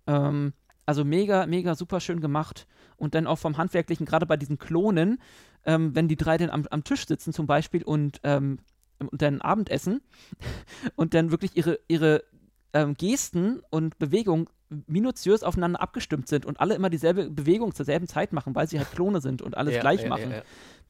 [0.08, 0.54] Ähm,
[0.86, 2.68] also mega, mega super schön gemacht.
[2.98, 5.20] Und dann auch vom Handwerklichen, gerade bei diesen Klonen,
[5.66, 8.60] ähm, wenn die drei dann am, am Tisch sitzen zum Beispiel und ähm,
[9.00, 10.02] und dann Abendessen
[10.96, 12.24] und dann wirklich ihre, ihre
[12.74, 14.48] ähm, Gesten und Bewegungen
[14.86, 18.78] minutiös aufeinander abgestimmt sind und alle immer dieselbe Bewegung zur selben Zeit machen, weil sie
[18.78, 20.32] halt Klone sind und alles ja, gleich ja, machen.
[20.32, 20.44] Ja,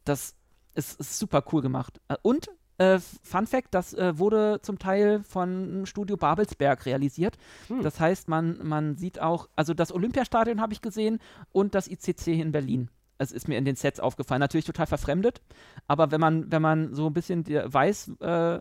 [0.03, 0.35] das
[0.75, 1.99] ist, ist, super cool gemacht.
[2.07, 7.37] Äh, und äh, Fun Fact, das äh, wurde zum Teil von Studio Babelsberg realisiert.
[7.67, 7.83] Hm.
[7.83, 11.19] Das heißt, man, man sieht auch, also das Olympiastadion habe ich gesehen
[11.51, 12.89] und das ICC in Berlin
[13.19, 14.39] es ist mir in den Sets aufgefallen.
[14.39, 15.41] Natürlich total verfremdet,
[15.87, 18.59] aber wenn man, wenn man so ein bisschen weiß, äh,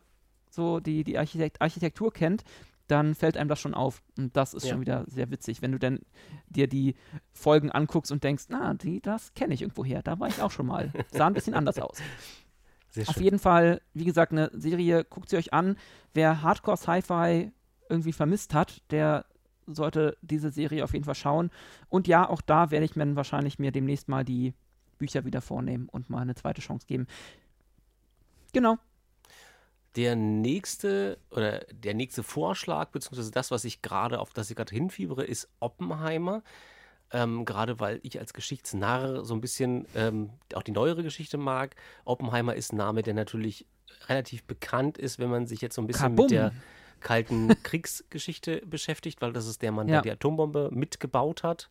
[0.50, 2.44] so die, die Architekt Architektur kennt,
[2.88, 4.02] dann fällt einem das schon auf.
[4.16, 4.70] Und das ist ja.
[4.72, 6.00] schon wieder sehr witzig, wenn du dann
[6.48, 6.94] dir die
[7.32, 10.02] Folgen anguckst und denkst, na, die, das kenne ich irgendwo her.
[10.02, 10.92] Da war ich auch schon mal.
[11.12, 11.98] Sah ein bisschen anders aus.
[13.06, 15.76] Auf jeden Fall, wie gesagt, eine Serie, guckt sie euch an.
[16.14, 17.52] Wer Hardcore Sci-Fi
[17.88, 19.26] irgendwie vermisst hat, der
[19.66, 21.50] sollte diese Serie auf jeden Fall schauen.
[21.88, 24.54] Und ja, auch da werde ich mir wahrscheinlich mir demnächst mal die
[24.96, 27.06] Bücher wieder vornehmen und mal eine zweite Chance geben.
[28.52, 28.78] Genau.
[29.98, 34.72] Der nächste oder der nächste Vorschlag, beziehungsweise das, was ich gerade, auf das ich gerade
[34.72, 36.44] hinfiebere, ist Oppenheimer.
[37.10, 41.74] Ähm, gerade weil ich als Geschichtsnarr so ein bisschen ähm, auch die neuere Geschichte mag.
[42.04, 43.66] Oppenheimer ist ein Name, der natürlich
[44.06, 46.26] relativ bekannt ist, wenn man sich jetzt so ein bisschen Kabum.
[46.26, 46.52] mit der
[47.00, 49.94] Kalten Kriegsgeschichte beschäftigt, weil das ist der Mann, ja.
[49.94, 51.70] der die Atombombe mitgebaut hat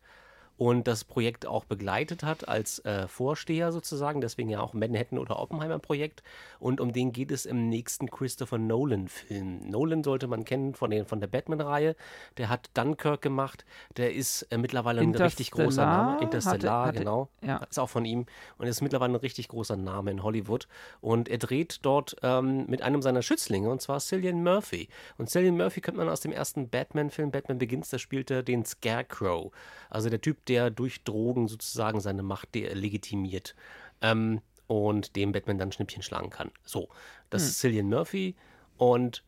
[0.58, 5.38] und das Projekt auch begleitet hat als äh, Vorsteher sozusagen, deswegen ja auch Manhattan oder
[5.38, 6.24] Oppenheimer Projekt.
[6.58, 9.70] Und um den geht es im nächsten Christopher Nolan-Film.
[9.70, 11.94] Nolan sollte man kennen von, den, von der Batman-Reihe.
[12.36, 13.64] Der hat Dunkirk gemacht.
[13.96, 16.22] Der ist äh, mittlerweile ein richtig großer Name.
[16.22, 17.28] Interstellar, hatte, hatte, genau.
[17.40, 17.58] Ja.
[17.58, 18.26] Ist auch von ihm.
[18.58, 20.66] Und ist mittlerweile ein richtig großer Name in Hollywood.
[21.00, 24.88] Und er dreht dort ähm, mit einem seiner Schützlinge, und zwar Cillian Murphy.
[25.18, 29.52] Und Cillian Murphy kennt man aus dem ersten Batman-Film, Batman Begins, da spielte den Scarecrow.
[29.88, 33.54] Also der Typ, der durch Drogen sozusagen seine Macht legitimiert
[34.00, 36.50] ähm, und dem Batman dann Schnippchen schlagen kann.
[36.64, 36.88] So,
[37.30, 37.48] das hm.
[37.48, 38.34] ist Cillian Murphy
[38.76, 39.22] und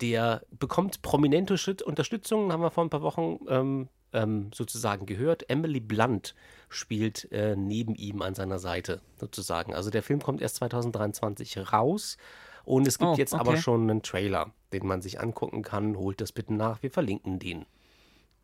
[0.00, 5.48] der bekommt prominente Schritt Unterstützung, haben wir vor ein paar Wochen ähm, ähm, sozusagen gehört.
[5.48, 6.34] Emily Blunt
[6.68, 9.74] spielt äh, neben ihm an seiner Seite sozusagen.
[9.74, 12.16] Also der Film kommt erst 2023 raus.
[12.64, 13.40] Und es gibt oh, jetzt okay.
[13.40, 15.96] aber schon einen Trailer, den man sich angucken kann.
[15.96, 17.64] Holt das bitte nach, wir verlinken den.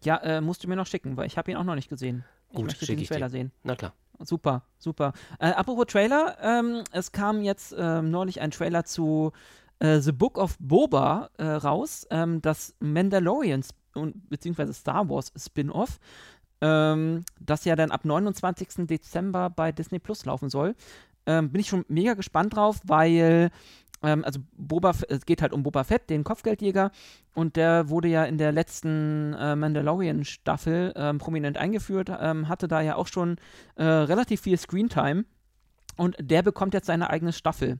[0.04, 2.24] Ja, äh, musst du mir noch schicken, weil ich habe ihn auch noch nicht gesehen.
[2.50, 3.52] Ich Gut, möchte den Trailer sehen.
[3.62, 3.92] Na klar.
[4.20, 5.12] Super, super.
[5.38, 9.32] Äh, apropos Trailer, ähm, es kam jetzt ähm, neulich ein Trailer zu
[9.80, 14.72] äh, The Book of Boba äh, raus, ähm, das Mandalorian bzw.
[14.72, 15.98] Star Wars Spin-off,
[16.60, 18.86] ähm, das ja dann ab 29.
[18.86, 20.76] Dezember bei Disney Plus laufen soll.
[21.26, 23.50] Ähm, bin ich schon mega gespannt drauf, weil
[24.02, 26.90] ähm, also Boba, es geht halt um Boba Fett, den Kopfgeldjäger,
[27.34, 32.80] und der wurde ja in der letzten äh, Mandalorian-Staffel ähm, prominent eingeführt, ähm, hatte da
[32.80, 33.36] ja auch schon
[33.76, 35.24] äh, relativ viel Screentime.
[35.96, 37.78] Und der bekommt jetzt seine eigene Staffel.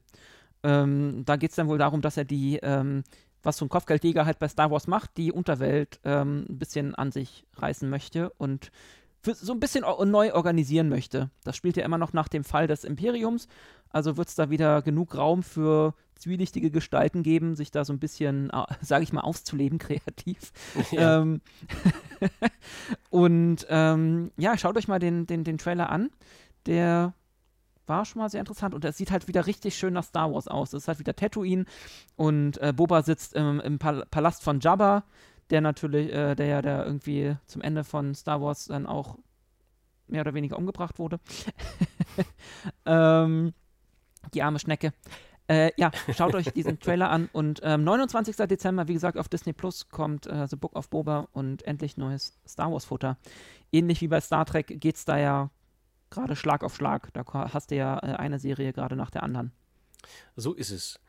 [0.62, 3.04] Ähm, da geht es dann wohl darum, dass er die, ähm,
[3.42, 7.10] was so ein Kopfgeldjäger halt bei Star Wars macht, die Unterwelt ähm, ein bisschen an
[7.10, 8.70] sich reißen möchte und
[9.24, 11.30] so ein bisschen neu organisieren möchte.
[11.44, 13.48] Das spielt ja immer noch nach dem Fall des Imperiums.
[13.90, 17.98] Also wird es da wieder genug Raum für zwielichtige Gestalten geben, sich da so ein
[17.98, 20.52] bisschen, äh, sage ich mal, auszuleben, kreativ.
[20.90, 21.20] Ja.
[21.20, 21.40] Ähm,
[23.10, 26.10] und ähm, ja, schaut euch mal den, den, den Trailer an.
[26.66, 27.14] Der
[27.86, 30.48] war schon mal sehr interessant und er sieht halt wieder richtig schön nach Star Wars
[30.48, 30.72] aus.
[30.72, 31.64] Es ist halt wieder Tatooine
[32.16, 35.04] und äh, Boba sitzt im, im Pal Palast von Jabba,
[35.52, 39.18] der natürlich, äh, der ja der irgendwie zum Ende von Star Wars dann auch
[40.08, 41.20] mehr oder weniger umgebracht wurde.
[42.86, 43.52] ähm,
[44.34, 44.92] die arme Schnecke.
[45.48, 48.36] Äh, ja, schaut euch diesen Trailer an und ähm, 29.
[48.36, 52.38] Dezember, wie gesagt, auf Disney Plus kommt äh, The Book of Boba und endlich neues
[52.46, 53.18] Star Wars Futter.
[53.70, 55.50] Ähnlich wie bei Star Trek geht es da ja
[56.10, 57.12] gerade Schlag auf Schlag.
[57.12, 59.52] Da hast du ja äh, eine Serie gerade nach der anderen.
[60.36, 61.00] So ist es.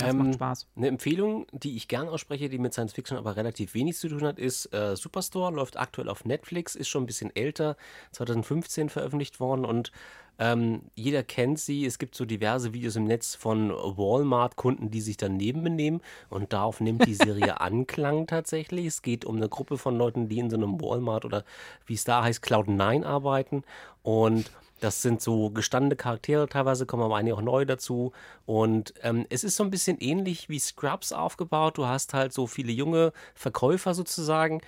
[0.00, 0.66] Das ähm, macht Spaß.
[0.76, 4.22] Eine Empfehlung, die ich gern ausspreche, die mit Science Fiction aber relativ wenig zu tun
[4.22, 7.76] hat, ist äh, Superstore, läuft aktuell auf Netflix, ist schon ein bisschen älter,
[8.12, 9.92] 2015 veröffentlicht worden und
[10.38, 11.84] ähm, jeder kennt sie.
[11.84, 16.80] Es gibt so diverse Videos im Netz von Walmart-Kunden, die sich daneben benehmen und darauf
[16.80, 18.86] nimmt die Serie Anklang tatsächlich.
[18.86, 21.44] Es geht um eine Gruppe von Leuten, die in so einem Walmart oder
[21.84, 23.64] wie es da heißt, Cloud9 arbeiten
[24.02, 24.50] und
[24.80, 28.12] das sind so gestandene Charaktere, teilweise kommen aber einige auch neu dazu.
[28.46, 31.78] Und ähm, es ist so ein bisschen ähnlich wie Scrubs aufgebaut.
[31.78, 34.60] Du hast halt so viele junge Verkäufer sozusagen,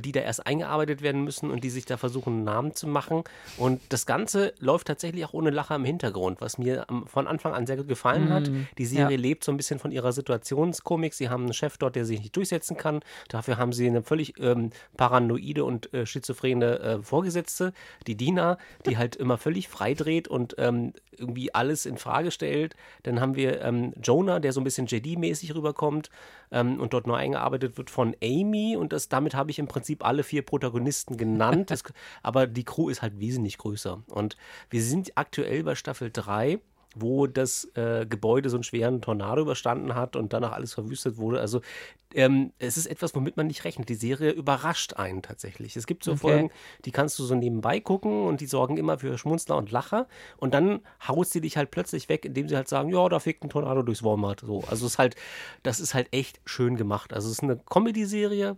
[0.00, 3.24] die da erst eingearbeitet werden müssen und die sich da versuchen, einen Namen zu machen.
[3.56, 7.66] Und das Ganze läuft tatsächlich auch ohne Lacher im Hintergrund, was mir von Anfang an
[7.66, 8.48] sehr gut gefallen hat.
[8.48, 8.66] Mhm.
[8.78, 9.20] Die Serie ja.
[9.20, 11.14] lebt so ein bisschen von ihrer Situationskomik.
[11.14, 13.00] Sie haben einen Chef dort, der sich nicht durchsetzen kann.
[13.28, 17.72] Dafür haben sie eine völlig ähm, paranoide und äh, schizophrene äh, Vorgesetzte,
[18.06, 22.74] die Dina, die halt immer völlig völlig freidreht und ähm, irgendwie alles in Frage stellt.
[23.04, 26.10] Dann haben wir ähm, Jonah, der so ein bisschen JD-mäßig rüberkommt
[26.50, 28.76] ähm, und dort neu eingearbeitet wird von Amy.
[28.76, 31.70] Und das, damit habe ich im Prinzip alle vier Protagonisten genannt.
[31.72, 31.82] das,
[32.22, 34.04] aber die Crew ist halt wesentlich größer.
[34.06, 34.36] Und
[34.70, 36.60] wir sind aktuell bei Staffel 3
[36.94, 41.40] wo das äh, Gebäude so einen schweren Tornado überstanden hat und danach alles verwüstet wurde.
[41.40, 41.60] Also
[42.14, 43.88] ähm, es ist etwas, womit man nicht rechnet.
[43.88, 45.76] Die Serie überrascht einen tatsächlich.
[45.76, 46.20] Es gibt so okay.
[46.20, 46.50] Folgen,
[46.84, 50.06] die kannst du so nebenbei gucken und die sorgen immer für Schmunzler und Lacher
[50.36, 53.42] und dann haut sie dich halt plötzlich weg, indem sie halt sagen, ja, da fegt
[53.42, 54.40] ein Tornado durchs Walmart.
[54.40, 55.16] So, also es ist halt,
[55.64, 57.12] das ist halt echt schön gemacht.
[57.12, 58.56] Also es ist eine Comedy-Serie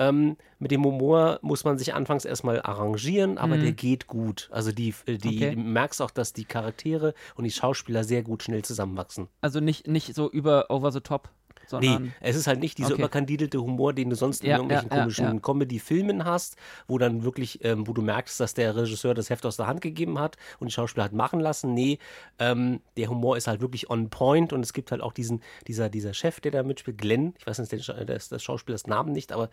[0.00, 3.62] ähm, mit dem Humor muss man sich anfangs erstmal arrangieren, aber mhm.
[3.62, 4.48] der geht gut.
[4.50, 5.54] Also die, äh, die okay.
[5.54, 9.28] merkst auch, dass die Charaktere und die Schauspieler sehr gut schnell zusammenwachsen.
[9.42, 11.28] Also nicht, nicht so über over the top
[11.70, 12.02] sondern.
[12.02, 13.02] Nee, es ist halt nicht dieser okay.
[13.02, 16.56] überkandidelte Humor, den du sonst in ja, irgendwelchen ja, komischen ja, Comedy-Filmen hast,
[16.86, 19.80] wo dann wirklich, ähm, wo du merkst, dass der Regisseur das Heft aus der Hand
[19.80, 21.72] gegeben hat und die Schauspieler hat machen lassen.
[21.72, 21.98] Nee,
[22.38, 25.88] ähm, der Humor ist halt wirklich on point und es gibt halt auch diesen, dieser,
[25.88, 29.12] dieser Chef, der da mitspielt, Glenn, ich weiß nicht, der, der ist das Schauspielers Namen
[29.12, 29.48] nicht, aber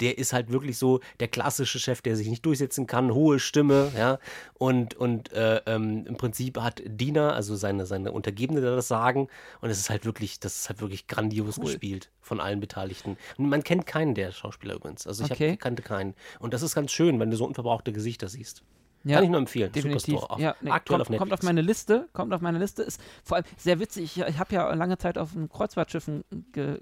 [0.00, 3.90] der ist halt wirklich so der klassische Chef, der sich nicht durchsetzen kann, hohe Stimme,
[3.96, 4.18] ja,
[4.54, 9.28] und, und äh, ähm, im Prinzip hat Dina, also seine, seine Untergebene, das Sagen
[9.60, 11.70] und es ist halt wirklich, das ist halt wirklich grandios cool.
[11.70, 13.16] gespielt von allen Beteiligten.
[13.38, 15.06] Und man kennt keinen der Schauspieler übrigens.
[15.06, 15.52] Also ich okay.
[15.52, 16.14] hab, kannte keinen.
[16.38, 18.62] Und das ist ganz schön, wenn du so unverbrauchte Gesichter siehst.
[19.04, 19.72] Ja, Kann ich nur empfehlen.
[19.72, 20.14] Definitiv.
[20.14, 20.40] Superstore.
[20.40, 22.08] Ja, nee, Aktuell kommt, auf kommt auf meine Liste.
[22.12, 22.82] Kommt auf meine Liste.
[22.82, 24.04] Ist vor allem sehr witzig.
[24.04, 26.78] Ich, ich habe ja lange Zeit auf einem Kreuzfahrtschiffen ge,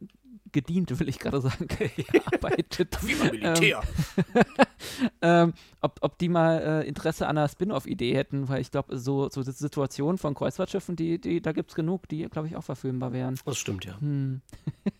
[0.53, 1.67] gedient, will ich gerade sagen,
[2.13, 2.99] gearbeitet.
[3.03, 3.83] Wie beim Militär.
[5.23, 9.29] ähm, ob, ob die mal äh, Interesse an einer Spin-off-Idee hätten, weil ich glaube, so,
[9.29, 13.13] so Situationen von Kreuzfahrtschiffen, die, die, da gibt es genug, die, glaube ich, auch verfilmbar
[13.13, 13.39] wären.
[13.45, 14.01] Das stimmt, ja.
[14.01, 14.41] Hm.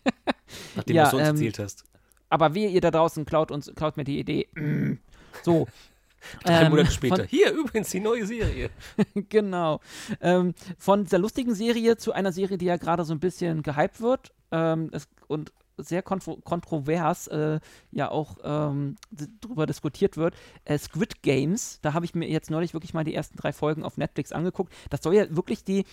[0.75, 1.83] Nachdem ja, du es uns ähm, erzählt hast.
[2.29, 4.47] Aber wie ihr da draußen klaut, uns, klaut mir die Idee.
[5.43, 5.67] so.
[6.43, 7.23] Drei Monate ähm, später.
[7.25, 8.69] Hier übrigens die neue Serie.
[9.29, 9.79] genau.
[10.19, 14.01] Ähm, von dieser lustigen Serie zu einer Serie, die ja gerade so ein bisschen gehypt
[14.01, 17.59] wird ähm, es, und sehr kontro kontrovers äh,
[17.91, 18.95] ja auch ähm,
[19.41, 20.35] darüber diskutiert wird.
[20.65, 23.83] Äh, Squid Games, da habe ich mir jetzt neulich wirklich mal die ersten drei Folgen
[23.83, 24.73] auf Netflix angeguckt.
[24.89, 25.85] Das soll ja wirklich die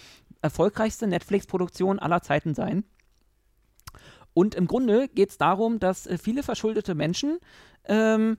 [0.43, 2.85] erfolgreichste Netflix-Produktion aller Zeiten sein.
[4.35, 7.39] Und im Grunde geht es darum, dass äh, viele verschuldete Menschen
[7.85, 8.39] ähm,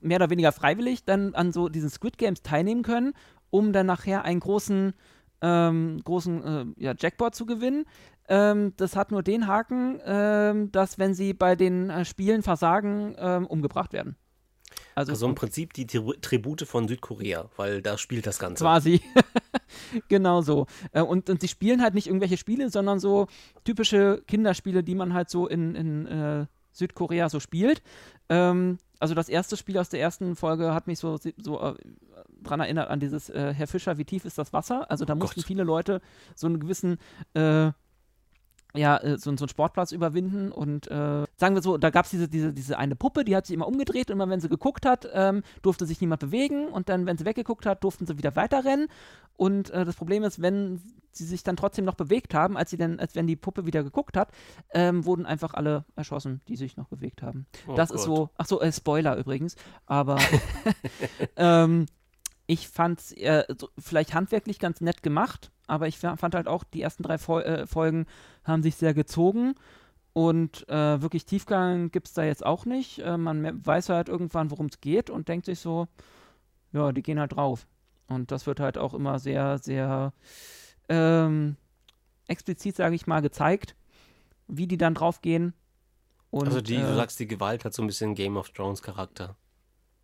[0.00, 3.14] mehr oder weniger freiwillig dann an so diesen Squid Games teilnehmen können,
[3.50, 4.94] um dann nachher einen großen,
[5.40, 7.84] ähm, großen äh, ja, Jackpot zu gewinnen.
[8.28, 13.14] Ähm, das hat nur den Haken, ähm, dass wenn sie bei den äh, Spielen versagen,
[13.18, 14.16] ähm, umgebracht werden.
[14.94, 18.64] Also, also im Prinzip die Tribute von Südkorea, weil da spielt das Ganze.
[18.64, 19.00] Quasi.
[20.08, 20.66] genau so.
[20.92, 23.26] Äh, und, und sie spielen halt nicht irgendwelche Spiele, sondern so
[23.64, 27.82] typische Kinderspiele, die man halt so in, in äh, Südkorea so spielt.
[28.28, 31.74] Ähm, also das erste Spiel aus der ersten Folge hat mich so, so äh,
[32.40, 34.88] dran erinnert an dieses äh, Herr Fischer, wie tief ist das Wasser?
[34.92, 35.46] Also da oh mussten Gott.
[35.46, 36.00] viele Leute
[36.36, 36.98] so einen gewissen
[37.34, 37.72] äh,
[38.74, 42.10] ja, äh, so, so einen Sportplatz überwinden und äh, sagen wir so, da gab es
[42.10, 44.86] diese, diese, diese eine Puppe, die hat sich immer umgedreht und immer wenn sie geguckt
[44.86, 48.34] hat, ähm, durfte sich niemand bewegen und dann, wenn sie weggeguckt hat, durften sie wieder
[48.36, 48.88] weiterrennen
[49.36, 50.80] und äh, das Problem ist, wenn
[51.12, 53.82] sie sich dann trotzdem noch bewegt haben, als sie dann, als wenn die Puppe wieder
[53.82, 54.30] geguckt hat,
[54.72, 57.46] ähm, wurden einfach alle erschossen, die sich noch bewegt haben.
[57.66, 57.98] Oh das Gott.
[57.98, 60.18] ist so, ach so, äh, Spoiler übrigens, aber
[61.36, 61.86] ähm,
[62.46, 66.64] ich fand es äh, so, vielleicht handwerklich ganz nett gemacht, aber ich fand halt auch,
[66.64, 68.06] die ersten drei Fol äh, Folgen
[68.44, 69.54] haben sich sehr gezogen
[70.12, 72.98] und äh, wirklich Tiefgang gibt es da jetzt auch nicht.
[72.98, 75.88] Äh, man weiß halt irgendwann, worum es geht und denkt sich so,
[76.72, 77.66] ja, die gehen halt drauf.
[78.08, 80.12] Und das wird halt auch immer sehr, sehr,
[80.88, 81.56] ähm,
[82.26, 83.74] explizit, sage ich mal, gezeigt,
[84.48, 85.54] wie die dann draufgehen.
[86.30, 88.82] Und, also die, äh, du sagst, die Gewalt hat so ein bisschen Game of Thrones
[88.82, 89.36] Charakter.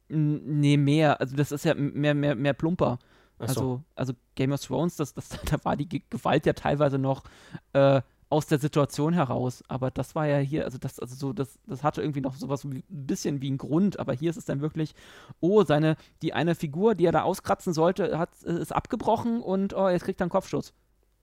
[0.09, 1.21] Nee, mehr.
[1.21, 2.99] Also das ist ja mehr, mehr, mehr plumper.
[3.39, 3.45] So.
[3.45, 7.25] Also, also Game of Thrones, das, das, da war die Gewalt ja teilweise noch
[7.73, 8.01] äh,
[8.31, 9.63] aus der Situation heraus.
[9.69, 12.71] Aber das war ja hier, also das, also so, das, das hatte irgendwie noch sowas
[12.71, 14.95] wie, ein bisschen wie ein Grund, aber hier ist es dann wirklich,
[15.41, 19.89] oh, seine, die eine Figur, die er da auskratzen sollte, hat, ist abgebrochen und oh,
[19.89, 20.75] jetzt kriegt er einen Kopfschuss.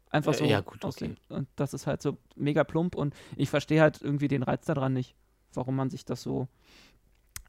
[0.10, 0.45] Einfach so.
[0.45, 1.16] Ja, gut, okay.
[1.30, 4.93] Und das ist halt so mega plump und ich verstehe halt irgendwie den Reiz daran
[4.93, 5.16] nicht,
[5.53, 6.47] warum man sich das so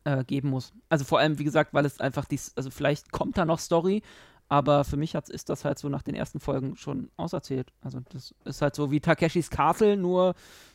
[0.04, 0.72] äh, geben muss.
[0.88, 4.02] Also vor allem, wie gesagt, weil es einfach dies, also vielleicht kommt da noch Story,
[4.48, 7.72] aber für mich hat's, ist das halt so nach den ersten Folgen schon auserzählt.
[7.80, 10.34] Also das ist halt so wie Takeshis Castle, nur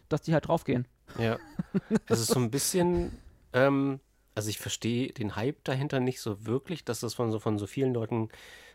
[0.10, 0.88] dass die halt draufgehen.
[1.18, 1.38] Ja.
[2.08, 3.18] Das ist so ein bisschen,
[3.54, 4.00] ähm,
[4.36, 7.68] also ich verstehe den Hype dahinter nicht so wirklich, dass das von so, von so
[7.68, 8.30] vielen Leuten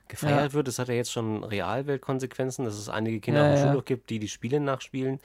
[0.09, 0.53] gefeiert ja.
[0.53, 0.69] wird.
[0.69, 3.69] Das hat ja jetzt schon Realweltkonsequenzen, dass es einige Kinder ja, auf dem ja.
[3.69, 5.21] Schulhof gibt, die die Spiele nachspielen.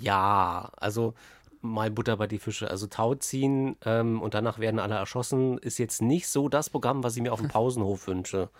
[0.00, 1.14] Ja, also
[1.60, 2.70] mal Butter bei die Fische.
[2.70, 7.02] Also Tau ziehen ähm, und danach werden alle erschossen, ist jetzt nicht so das Programm,
[7.02, 8.50] was ich mir auf dem Pausenhof wünsche.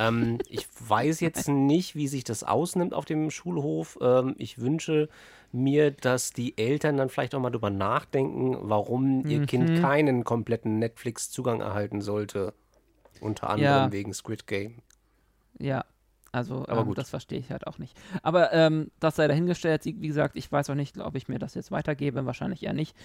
[0.00, 3.98] Ähm, ich weiß jetzt nicht, wie sich das ausnimmt auf dem Schulhof.
[4.00, 5.08] Ähm, ich wünsche
[5.52, 9.46] mir, dass die Eltern dann vielleicht auch mal drüber nachdenken, warum ihr mhm.
[9.46, 12.54] Kind keinen kompletten Netflix-Zugang erhalten sollte.
[13.20, 13.92] Unter anderem ja.
[13.92, 14.76] wegen Squid Game.
[15.58, 15.84] Ja,
[16.32, 17.96] also ähm, das verstehe ich halt auch nicht.
[18.22, 19.84] Aber ähm, das sei dahingestellt.
[19.84, 22.24] Wie gesagt, ich weiß auch nicht, ob ich mir das jetzt weitergebe.
[22.24, 22.96] Wahrscheinlich eher nicht.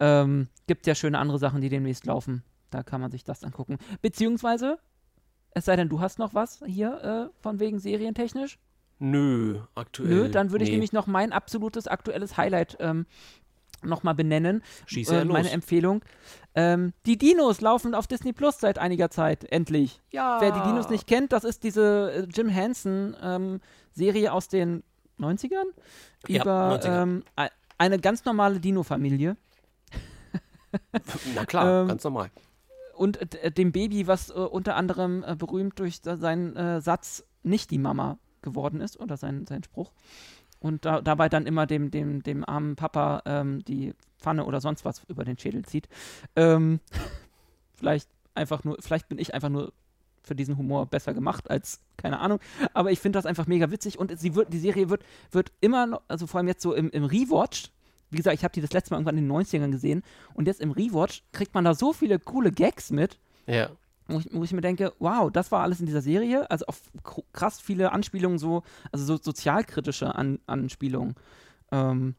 [0.00, 2.42] Ähm, gibt ja schöne andere Sachen, die demnächst laufen.
[2.70, 3.78] Da kann man sich das angucken.
[4.00, 4.78] Beziehungsweise,
[5.54, 8.58] es sei denn, du hast noch was hier äh, von wegen serientechnisch?
[8.98, 10.08] Nö, aktuell.
[10.08, 13.06] Nö, dann würde ich nämlich noch mein absolutes aktuelles Highlight ähm,
[13.82, 14.62] nochmal benennen.
[14.86, 15.52] Schieß äh, meine los.
[15.52, 16.04] Empfehlung.
[16.54, 20.00] Ähm, die Dinos laufen auf Disney Plus seit einiger Zeit, endlich.
[20.12, 20.40] Ja.
[20.40, 24.82] Wer die Dinos nicht kennt, das ist diese äh, Jim Henson-Serie ähm, aus den
[25.18, 25.64] 90ern
[26.28, 27.02] ja, über 90er.
[27.02, 27.24] Ähm,
[27.78, 29.36] eine ganz normale Dino-Familie.
[31.34, 32.30] Na klar, ähm, ganz normal.
[32.94, 37.70] Und äh, dem Baby, was äh, unter anderem äh, berühmt durch seinen äh, Satz nicht
[37.70, 39.92] die Mama geworden ist oder sein, sein Spruch
[40.62, 44.84] und da, dabei dann immer dem, dem, dem armen Papa ähm, die Pfanne oder sonst
[44.84, 45.88] was über den Schädel zieht.
[46.36, 46.80] Ähm,
[47.74, 49.72] vielleicht einfach nur, vielleicht bin ich einfach nur
[50.22, 52.38] für diesen Humor besser gemacht als, keine Ahnung.
[52.74, 55.86] Aber ich finde das einfach mega witzig und sie wird, die Serie wird, wird immer
[55.86, 57.72] noch, also vor allem jetzt so im, im Rewatch,
[58.12, 60.02] wie gesagt, ich habe die das letzte Mal irgendwann in den 90ern gesehen
[60.34, 63.18] und jetzt im Rewatch kriegt man da so viele coole Gags mit.
[63.46, 63.70] Ja
[64.08, 66.50] wo ich, wo ich, mir denke, wow, das war alles in dieser Serie.
[66.50, 66.80] Also auf
[67.32, 71.14] krass viele Anspielungen, so, also so sozialkritische An Anspielungen.
[71.70, 72.14] Ähm,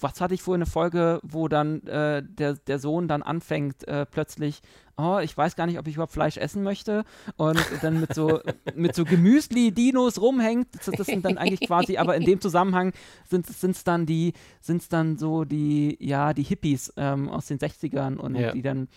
[0.00, 4.06] was hatte ich vorhin eine Folge, wo dann äh, der, der Sohn dann anfängt, äh,
[4.06, 4.60] plötzlich,
[4.96, 7.04] oh, ich weiß gar nicht, ob ich überhaupt Fleisch essen möchte.
[7.36, 8.40] Und dann mit so,
[8.74, 10.68] mit so Gemüsli-Dinos rumhängt.
[10.74, 12.92] Das, das, sind dann eigentlich quasi, aber in dem Zusammenhang
[13.28, 17.58] sind es dann die, sind es dann so die, ja, die Hippies ähm, aus den
[17.58, 18.52] 60ern und ja.
[18.52, 18.88] die dann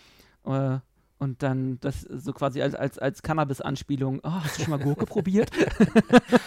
[0.45, 0.79] äh,
[1.19, 4.21] und dann das so quasi als, als, als Cannabis-Anspielung.
[4.23, 5.51] Oh, hast du schon mal Gurke probiert?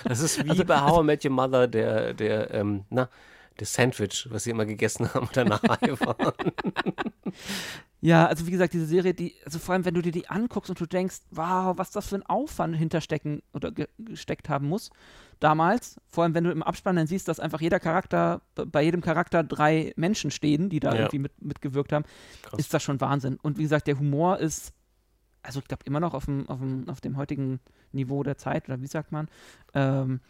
[0.05, 3.09] Das ist wie also, bei How I also Met Your Mother, der, der, ähm, na,
[3.57, 6.33] das Sandwich, was sie immer gegessen haben danach waren.
[8.05, 10.69] Ja, also wie gesagt, diese Serie, die, also vor allem, wenn du dir die anguckst
[10.69, 14.91] und du denkst, wow, was das für ein Aufwand hinterstecken oder gesteckt haben muss
[15.39, 19.03] damals, vor allem wenn du im Abspann dann siehst, dass einfach jeder Charakter, bei jedem
[19.03, 21.01] Charakter drei Menschen stehen, die da ja.
[21.03, 22.05] irgendwie mit, mitgewirkt haben,
[22.43, 22.59] Krass.
[22.59, 23.39] ist das schon Wahnsinn.
[23.41, 24.73] Und wie gesagt, der Humor ist,
[25.45, 27.61] also ich glaube immer noch auf dem, auf dem, auf dem heutigen
[27.93, 29.29] Niveau der Zeit, oder wie sagt man,
[29.75, 30.21] ähm,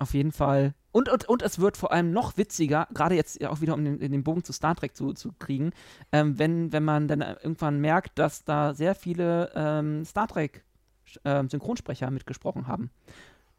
[0.00, 0.74] auf jeden Fall.
[0.92, 3.98] Und, und, und es wird vor allem noch witziger, gerade jetzt auch wieder, um den,
[4.00, 5.72] den Bogen zu Star Trek zu, zu kriegen,
[6.10, 10.64] ähm, wenn, wenn man dann irgendwann merkt, dass da sehr viele ähm, Star Trek
[11.22, 12.90] äh, Synchronsprecher mitgesprochen haben.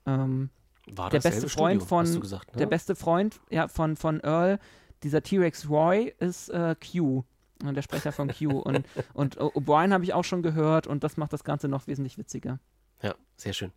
[0.06, 0.50] Ähm,
[0.88, 2.58] War der beste Freund Studio, von gesagt, ne?
[2.58, 4.60] der beste Freund ja, von, von Earl,
[5.04, 7.24] dieser T-Rex Roy, ist äh, Q.
[7.64, 8.60] Der Sprecher von Q.
[8.60, 8.84] und
[9.14, 12.60] und O'Brien habe ich auch schon gehört und das macht das Ganze noch wesentlich witziger.
[13.04, 13.72] Ja, sehr schön.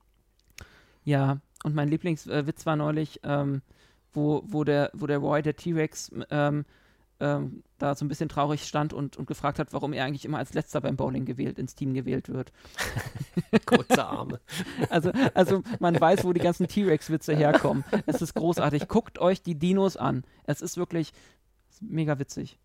[1.05, 3.63] Ja, und mein Lieblingswitz war neulich, ähm,
[4.13, 6.65] wo, wo, der, wo der Roy, der T-Rex, ähm,
[7.21, 10.39] ähm, da so ein bisschen traurig stand und, und gefragt hat, warum er eigentlich immer
[10.39, 12.53] als letzter beim Bowling gewählt, ins Team gewählt wird.
[13.67, 14.41] Kurze Arme.
[14.91, 17.85] Also, also man weiß, wo die ganzen T-Rex-Witze herkommen.
[18.07, 18.89] Es ist großartig.
[18.89, 20.25] Guckt euch die Dinos an.
[20.45, 21.13] Es ist wirklich
[21.81, 22.59] mega witzig.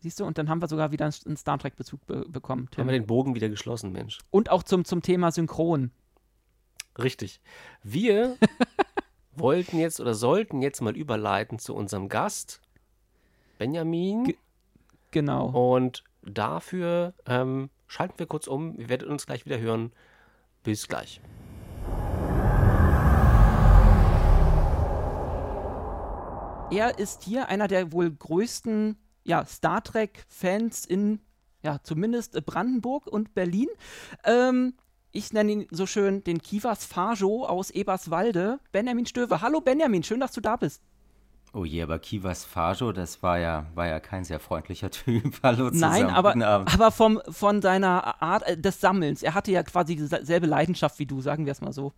[0.00, 2.68] Siehst du, und dann haben wir sogar wieder einen Star Trek-Bezug be bekommen.
[2.70, 2.82] Tim.
[2.82, 4.18] Haben wir den Bogen wieder geschlossen, Mensch.
[4.30, 5.92] Und auch zum, zum Thema Synchron.
[6.98, 7.40] Richtig.
[7.82, 8.36] Wir
[9.34, 12.60] wollten jetzt oder sollten jetzt mal überleiten zu unserem Gast,
[13.58, 14.24] Benjamin.
[14.24, 14.36] G
[15.10, 15.46] genau.
[15.74, 18.78] Und dafür ähm, schalten wir kurz um.
[18.78, 19.92] Ihr werdet uns gleich wieder hören.
[20.62, 21.20] Bis gleich.
[26.72, 31.20] er ist hier einer der wohl größten ja, Star Trek-Fans in,
[31.62, 33.68] ja, zumindest Brandenburg und Berlin.
[34.24, 34.74] Ähm,
[35.12, 39.40] ich nenne ihn so schön den Kivas Fajo aus Eberswalde, Benjamin Stöwe.
[39.42, 40.82] Hallo Benjamin, schön, dass du da bist.
[41.54, 45.38] Oh je, aber Kivas Fajo, das war ja, war ja kein sehr freundlicher Typ.
[45.42, 45.92] Hallo zusammen.
[45.92, 49.22] Nein, aber, aber vom, von seiner Art äh, des Sammelns.
[49.22, 51.92] Er hatte ja quasi dieselbe Leidenschaft wie du, sagen wir es mal so.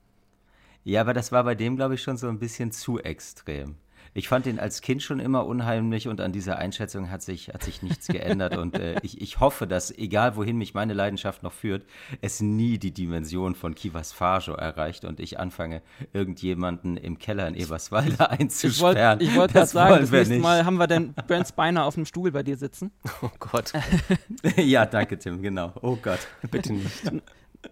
[0.83, 3.77] Ja, aber das war bei dem, glaube ich, schon so ein bisschen zu extrem.
[4.15, 7.65] Ich fand ihn als Kind schon immer unheimlich und an dieser Einschätzung hat sich, hat
[7.65, 8.57] sich nichts geändert.
[8.59, 11.85] und äh, ich, ich hoffe, dass, egal wohin mich meine Leidenschaft noch führt,
[12.21, 17.55] es nie die Dimension von Kivas Fajo erreicht und ich anfange, irgendjemanden im Keller in
[17.55, 19.21] Eberswalde einzusperren.
[19.21, 22.07] Ich wollte wollt gerade sagen, das nächste Mal haben wir den Brent Spiner auf dem
[22.07, 22.93] Stuhl bei dir sitzen.
[23.21, 23.73] Oh Gott.
[24.57, 25.73] ja, danke, Tim, genau.
[25.83, 26.21] Oh Gott.
[26.51, 27.05] Bitte nicht.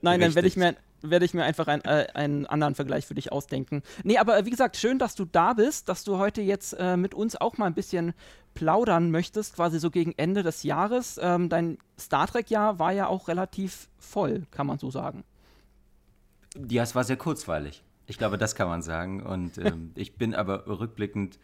[0.00, 3.14] Nein, dann werde ich mir werde ich mir einfach ein, äh, einen anderen Vergleich für
[3.14, 3.82] dich ausdenken.
[4.04, 6.96] Nee, aber äh, wie gesagt, schön, dass du da bist, dass du heute jetzt äh,
[6.96, 8.14] mit uns auch mal ein bisschen
[8.54, 11.18] plaudern möchtest, quasi so gegen Ende des Jahres.
[11.22, 15.24] Ähm, dein Star Trek-Jahr war ja auch relativ voll, kann man so sagen.
[16.68, 17.82] Ja, es war sehr kurzweilig.
[18.06, 19.22] Ich glaube, das kann man sagen.
[19.22, 21.38] Und ähm, ich bin aber rückblickend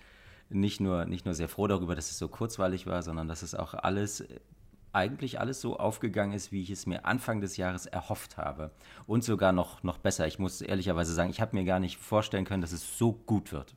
[0.51, 3.55] nicht nur, nicht nur sehr froh darüber, dass es so kurzweilig war, sondern dass es
[3.55, 4.25] auch alles
[4.93, 8.71] eigentlich alles so aufgegangen ist, wie ich es mir Anfang des Jahres erhofft habe.
[9.07, 10.27] Und sogar noch, noch besser.
[10.27, 13.53] Ich muss ehrlicherweise sagen, ich habe mir gar nicht vorstellen können, dass es so gut
[13.53, 13.75] wird.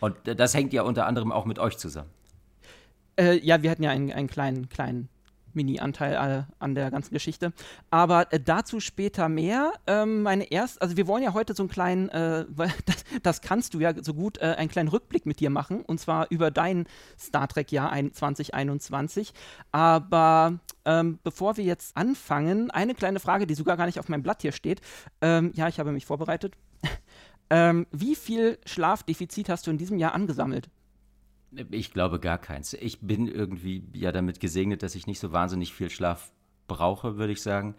[0.00, 2.10] Und das hängt ja unter anderem auch mit euch zusammen.
[3.18, 5.08] Äh, ja, wir hatten ja einen, einen kleinen, kleinen
[5.58, 7.52] Mini-Anteil äh, an der ganzen Geschichte.
[7.90, 9.72] Aber äh, dazu später mehr.
[9.86, 12.46] Ähm, meine erst, also wir wollen ja heute so einen kleinen, äh,
[12.86, 15.82] das, das, kannst du ja so gut, einen kleinen Rückblick mit dir machen.
[15.82, 16.86] Und zwar über dein
[17.18, 19.32] Star Trek-Jahr 2021.
[19.72, 24.22] Aber ähm, bevor wir jetzt anfangen, eine kleine Frage, die sogar gar nicht auf meinem
[24.22, 24.80] Blatt hier steht.
[25.20, 26.54] Ähm, ja, ich habe mich vorbereitet.
[27.50, 30.68] Ähm, wie viel Schlafdefizit hast du in diesem Jahr angesammelt?
[31.70, 32.74] Ich glaube gar keins.
[32.74, 36.30] Ich bin irgendwie ja damit gesegnet, dass ich nicht so wahnsinnig viel Schlaf
[36.66, 37.74] brauche, würde ich sagen.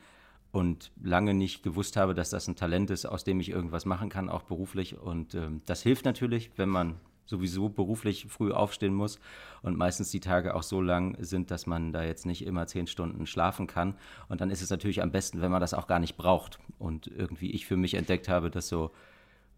[0.51, 4.09] Und lange nicht gewusst habe, dass das ein Talent ist, aus dem ich irgendwas machen
[4.09, 4.97] kann, auch beruflich.
[4.97, 6.99] Und ähm, das hilft natürlich, wenn man
[7.30, 9.20] sowieso beruflich früh aufstehen muss
[9.61, 12.88] und meistens die Tage auch so lang sind, dass man da jetzt nicht immer zehn
[12.88, 13.93] Stunden schlafen kann.
[14.28, 16.57] Und dann ist es natürlich am besten, wenn man das auch gar nicht braucht.
[16.80, 18.91] Und irgendwie ich für mich entdeckt habe, dass so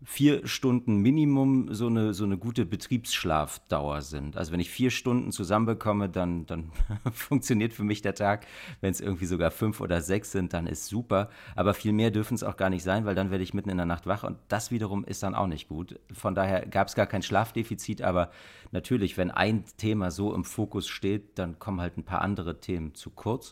[0.04, 4.36] vier Stunden Minimum so eine, so eine gute Betriebsschlafdauer sind.
[4.36, 6.72] Also wenn ich vier Stunden zusammenbekomme, dann, dann
[7.12, 8.48] funktioniert für mich der Tag.
[8.82, 11.30] Wenn es irgendwie sogar fünf oder sechs sind, dann ist super.
[11.56, 13.78] Aber viel mehr dürfen es auch gar nicht sein, weil dann werde ich mitten in
[13.78, 16.00] der Nacht wach und das wiederum ist dann auch nicht gut.
[16.12, 18.32] Von daher gab es gar kein Schlafdefizit, aber
[18.72, 22.96] natürlich, wenn ein Thema so im Fokus steht, dann kommen halt ein paar andere Themen
[22.96, 23.52] zu kurz.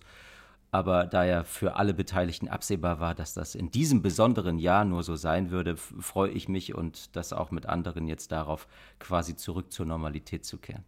[0.72, 5.02] Aber da ja für alle Beteiligten absehbar war, dass das in diesem besonderen Jahr nur
[5.02, 8.68] so sein würde, freue ich mich und das auch mit anderen jetzt darauf,
[9.00, 10.84] quasi zurück zur Normalität zu kehren.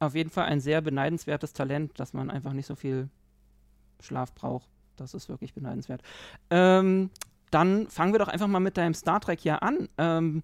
[0.00, 3.08] Auf jeden Fall ein sehr beneidenswertes Talent, dass man einfach nicht so viel
[4.00, 4.68] Schlaf braucht.
[4.96, 6.02] Das ist wirklich beneidenswert.
[6.50, 7.10] Ähm,
[7.52, 9.88] dann fangen wir doch einfach mal mit deinem Star Trek hier an.
[9.98, 10.42] Ähm,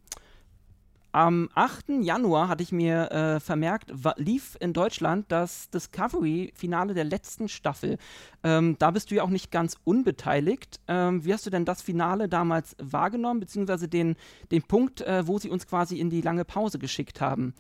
[1.13, 1.89] am 8.
[2.03, 7.97] Januar hatte ich mir äh, vermerkt, lief in Deutschland das Discovery-Finale der letzten Staffel.
[8.45, 10.81] Ähm, da bist du ja auch nicht ganz unbeteiligt.
[10.87, 14.17] Ähm, wie hast du denn das Finale damals wahrgenommen, beziehungsweise den,
[14.51, 17.55] den Punkt, äh, wo sie uns quasi in die lange Pause geschickt haben?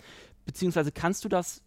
[0.44, 1.62] Beziehungsweise kannst du das,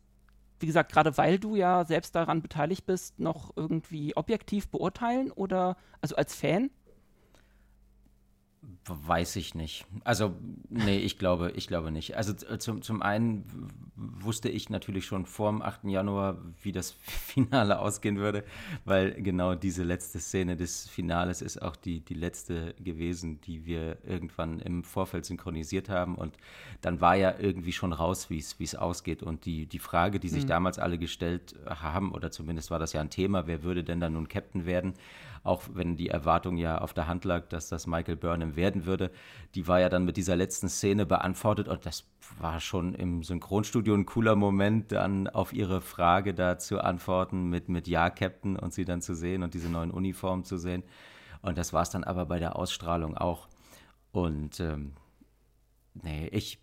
[0.60, 5.78] wie gesagt, gerade weil du ja selbst daran beteiligt bist, noch irgendwie objektiv beurteilen oder
[6.00, 6.70] also als Fan?
[8.88, 9.86] Weiß ich nicht.
[10.04, 10.34] Also,
[10.70, 12.18] nee, ich glaube, ich glaube nicht.
[12.18, 13.46] Also zum, zum einen
[13.96, 15.84] wusste ich natürlich schon vor dem 8.
[15.84, 18.44] Januar, wie das Finale ausgehen würde,
[18.84, 24.00] weil genau diese letzte Szene des Finales ist auch die, die letzte gewesen, die wir
[24.04, 26.16] irgendwann im Vorfeld synchronisiert haben.
[26.16, 26.36] Und
[26.82, 29.22] dann war ja irgendwie schon raus, wie es ausgeht.
[29.22, 30.50] Und die, die Frage, die sich mhm.
[30.50, 34.14] damals alle gestellt haben, oder zumindest war das ja ein Thema, wer würde denn dann
[34.14, 34.96] nun Captain werden?
[35.44, 39.12] Auch wenn die Erwartung ja auf der Hand lag, dass das Michael Burnham werden würde.
[39.56, 42.06] Die war ja dann mit dieser letzten Szene beantwortet und das
[42.40, 47.70] war schon im Synchronstudio ein cooler Moment, dann auf ihre Frage da zu antworten mit,
[47.70, 50.84] mit Ja, Captain und sie dann zu sehen und diese neuen Uniformen zu sehen.
[51.42, 53.48] Und das war es dann aber bei der Ausstrahlung auch.
[54.12, 54.94] Und ähm,
[55.94, 56.60] nee, ich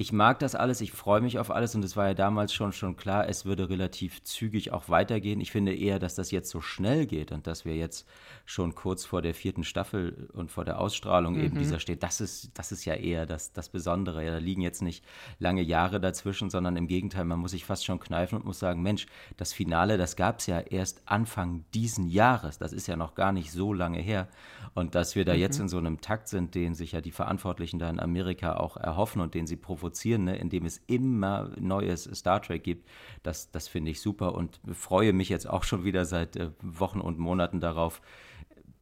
[0.00, 2.72] ich mag das alles, ich freue mich auf alles und es war ja damals schon,
[2.72, 5.42] schon klar, es würde relativ zügig auch weitergehen.
[5.42, 8.08] Ich finde eher, dass das jetzt so schnell geht und dass wir jetzt
[8.46, 11.44] schon kurz vor der vierten Staffel und vor der Ausstrahlung mhm.
[11.44, 12.02] eben dieser steht.
[12.02, 14.24] Das ist, das ist ja eher das, das Besondere.
[14.24, 15.04] Ja, da liegen jetzt nicht
[15.38, 18.80] lange Jahre dazwischen, sondern im Gegenteil, man muss sich fast schon kneifen und muss sagen,
[18.80, 22.56] Mensch, das Finale, das gab es ja erst Anfang diesen Jahres.
[22.56, 24.28] Das ist ja noch gar nicht so lange her.
[24.72, 25.40] Und dass wir da mhm.
[25.40, 28.78] jetzt in so einem Takt sind, den sich ja die Verantwortlichen da in Amerika auch
[28.78, 32.88] erhoffen und den sie provozieren, produzieren, ne, indem es immer neues Star Trek gibt,
[33.22, 37.00] das, das finde ich super und freue mich jetzt auch schon wieder seit äh, Wochen
[37.00, 38.00] und Monaten darauf,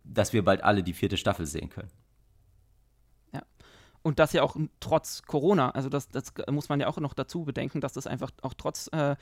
[0.04, 1.90] dass wir bald alle die vierte Staffel sehen können.
[3.32, 3.42] Ja.
[4.02, 7.44] Und das ja auch trotz Corona, also das, das muss man ja auch noch dazu
[7.44, 9.16] bedenken, dass das einfach auch trotz äh,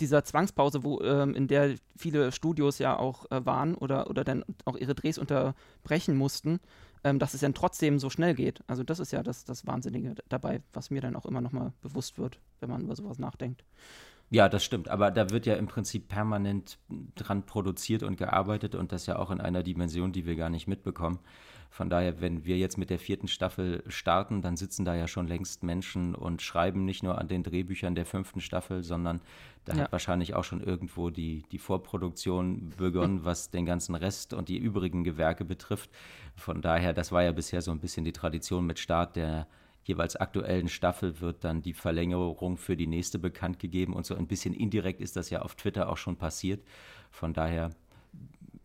[0.00, 4.44] dieser Zwangspause, wo, ähm, in der viele Studios ja auch äh, waren oder, oder dann
[4.64, 6.60] auch ihre Drehs unterbrechen mussten,
[7.04, 8.62] ähm, dass es dann trotzdem so schnell geht.
[8.66, 11.72] Also das ist ja das, das Wahnsinnige dabei, was mir dann auch immer noch mal
[11.82, 13.64] bewusst wird, wenn man über sowas nachdenkt.
[14.30, 14.88] Ja, das stimmt.
[14.88, 16.78] Aber da wird ja im Prinzip permanent
[17.16, 20.66] dran produziert und gearbeitet und das ja auch in einer Dimension, die wir gar nicht
[20.66, 21.18] mitbekommen.
[21.72, 25.26] Von daher, wenn wir jetzt mit der vierten Staffel starten, dann sitzen da ja schon
[25.26, 29.22] längst Menschen und schreiben nicht nur an den Drehbüchern der fünften Staffel, sondern
[29.64, 29.84] da ja.
[29.84, 34.58] hat wahrscheinlich auch schon irgendwo die, die Vorproduktion begonnen, was den ganzen Rest und die
[34.58, 35.88] übrigen Gewerke betrifft.
[36.36, 39.46] Von daher, das war ja bisher so ein bisschen die Tradition mit Start der
[39.84, 44.26] jeweils aktuellen Staffel wird dann die Verlängerung für die nächste bekannt gegeben und so ein
[44.26, 46.62] bisschen indirekt ist das ja auf Twitter auch schon passiert.
[47.10, 47.70] Von daher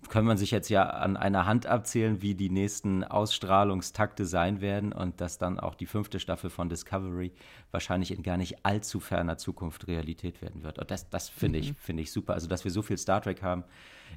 [0.10, 4.94] kann man sich jetzt ja an einer Hand abzählen, wie die nächsten Ausstrahlungstakte sein werden
[4.94, 7.32] und dass dann auch die fünfte Staffel von Discovery
[7.72, 10.80] wahrscheinlich in gar nicht allzu ferner Zukunft Realität werden wird.
[10.80, 11.66] Und das, das finde mhm.
[11.66, 12.34] ich, finde ich super.
[12.34, 13.64] Also, dass wir so viel Star Trek haben,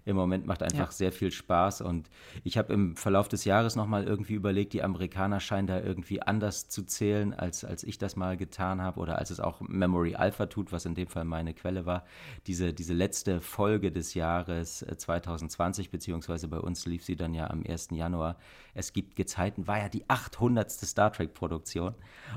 [0.05, 0.93] im Moment macht einfach ja.
[0.93, 1.80] sehr viel Spaß.
[1.82, 2.11] Und
[2.45, 6.68] ich habe im Verlauf des Jahres nochmal irgendwie überlegt, die Amerikaner scheinen da irgendwie anders
[6.68, 10.47] zu zählen, als, als ich das mal getan habe oder als es auch Memory Alpha
[10.47, 12.05] tut, was in dem Fall meine Quelle war.
[12.47, 17.51] Diese, diese letzte Folge des Jahres 2020, äh, beziehungsweise bei uns lief sie dann ja
[17.51, 17.88] am 1.
[17.93, 18.36] Januar.
[18.74, 20.70] Es gibt Gezeiten, war ja die 800.
[20.70, 21.95] Star Trek-Produktion.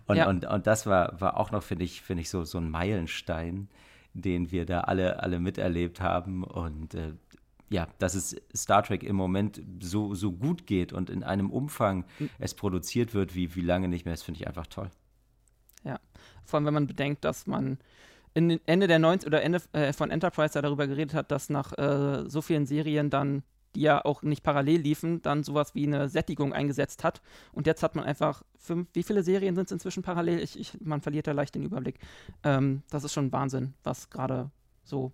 [0.07, 0.27] Und, ja.
[0.27, 3.69] und, und das war, war auch noch, finde ich, finde ich, so, so ein Meilenstein
[4.13, 6.43] den wir da alle, alle miterlebt haben.
[6.43, 7.13] Und äh,
[7.73, 12.05] ja, dass es Star Trek im Moment so, so gut geht und in einem Umfang
[12.19, 12.29] hm.
[12.37, 14.91] es produziert wird, wie, wie lange nicht mehr, das finde ich einfach toll.
[15.83, 15.99] Ja,
[16.45, 17.79] vor allem wenn man bedenkt, dass man
[18.35, 22.29] in Ende der 90 oder Ende äh, von Enterprise darüber geredet hat, dass nach äh,
[22.29, 23.41] so vielen Serien dann,
[23.75, 27.23] die ja auch nicht parallel liefen, dann sowas wie eine Sättigung eingesetzt hat.
[27.53, 30.39] Und jetzt hat man einfach fünf, wie viele Serien sind es inzwischen parallel?
[30.39, 31.97] Ich, ich, man verliert da leicht den Überblick.
[32.43, 34.51] Ähm, das ist schon Wahnsinn, was gerade
[34.83, 35.11] so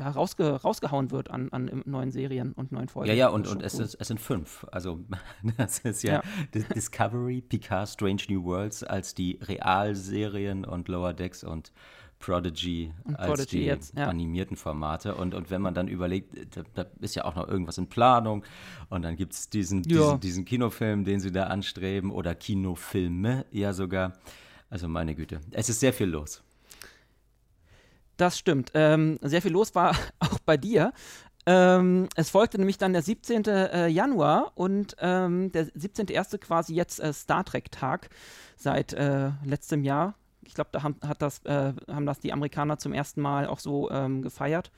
[0.00, 3.08] ja, rausge rausgehauen wird an, an neuen Serien und neuen Folgen.
[3.08, 4.66] Ja, ja, und, und es, ist, es sind fünf.
[4.70, 5.00] Also
[5.56, 6.22] das ist ja,
[6.54, 6.62] ja.
[6.74, 11.72] Discovery, Picard, Strange New Worlds als die Realserien und Lower Decks und
[12.18, 14.08] Prodigy und als Prodigy die jetzt, ja.
[14.08, 15.14] animierten Formate.
[15.14, 18.44] Und, und wenn man dann überlegt, da, da, ist ja auch noch irgendwas in Planung
[18.88, 19.98] und dann gibt es diesen, ja.
[19.98, 24.14] diesen, diesen Kinofilm, den sie da anstreben oder Kinofilme ja sogar.
[24.70, 26.42] Also meine Güte, es ist sehr viel los.
[28.18, 28.72] Das stimmt.
[28.74, 30.92] Ähm, sehr viel los war auch bei dir.
[31.46, 33.44] Ähm, es folgte nämlich dann der 17.
[33.44, 36.36] Äh, Januar und ähm, der 17.1.
[36.38, 38.10] quasi jetzt äh, Star Trek-Tag
[38.56, 40.14] seit äh, letztem Jahr.
[40.42, 43.88] Ich glaube, da haben, das, äh, haben das die Amerikaner zum ersten Mal auch so
[43.90, 44.72] ähm, gefeiert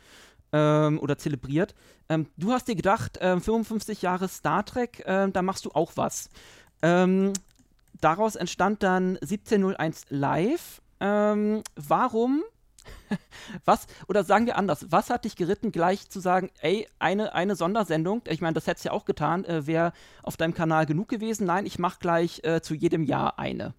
[0.53, 1.75] ähm, oder zelebriert.
[2.11, 6.29] Ähm, du hast dir gedacht, 55 Jahre Star Trek, da machst du auch was.
[6.81, 10.83] daraus entstand dann 1701 Live.
[10.99, 12.43] warum
[13.65, 17.57] was, oder sagen wir anders, was hat dich geritten, gleich zu sagen, ey, eine, eine
[17.57, 21.09] Sondersendung, ich meine, das hättest du ja auch getan, äh, wäre auf deinem Kanal genug
[21.09, 21.47] gewesen.
[21.47, 23.75] Nein, ich mache gleich äh, zu jedem Jahr eine.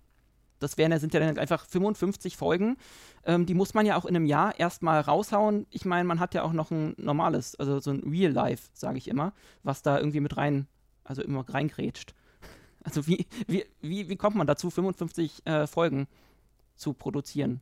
[0.62, 2.78] Das wären, sind ja dann einfach 55 Folgen.
[3.26, 5.66] Ähm, die muss man ja auch in einem Jahr erstmal raushauen.
[5.72, 9.00] Ich meine, man hat ja auch noch ein normales, also so ein Real Life, sage
[9.00, 9.34] ich immer,
[9.64, 10.68] was da irgendwie mit rein,
[11.04, 12.14] also immer reingrätscht.
[12.84, 16.08] Also wie, wie, wie, wie kommt man dazu, 55 äh, Folgen
[16.76, 17.62] zu produzieren?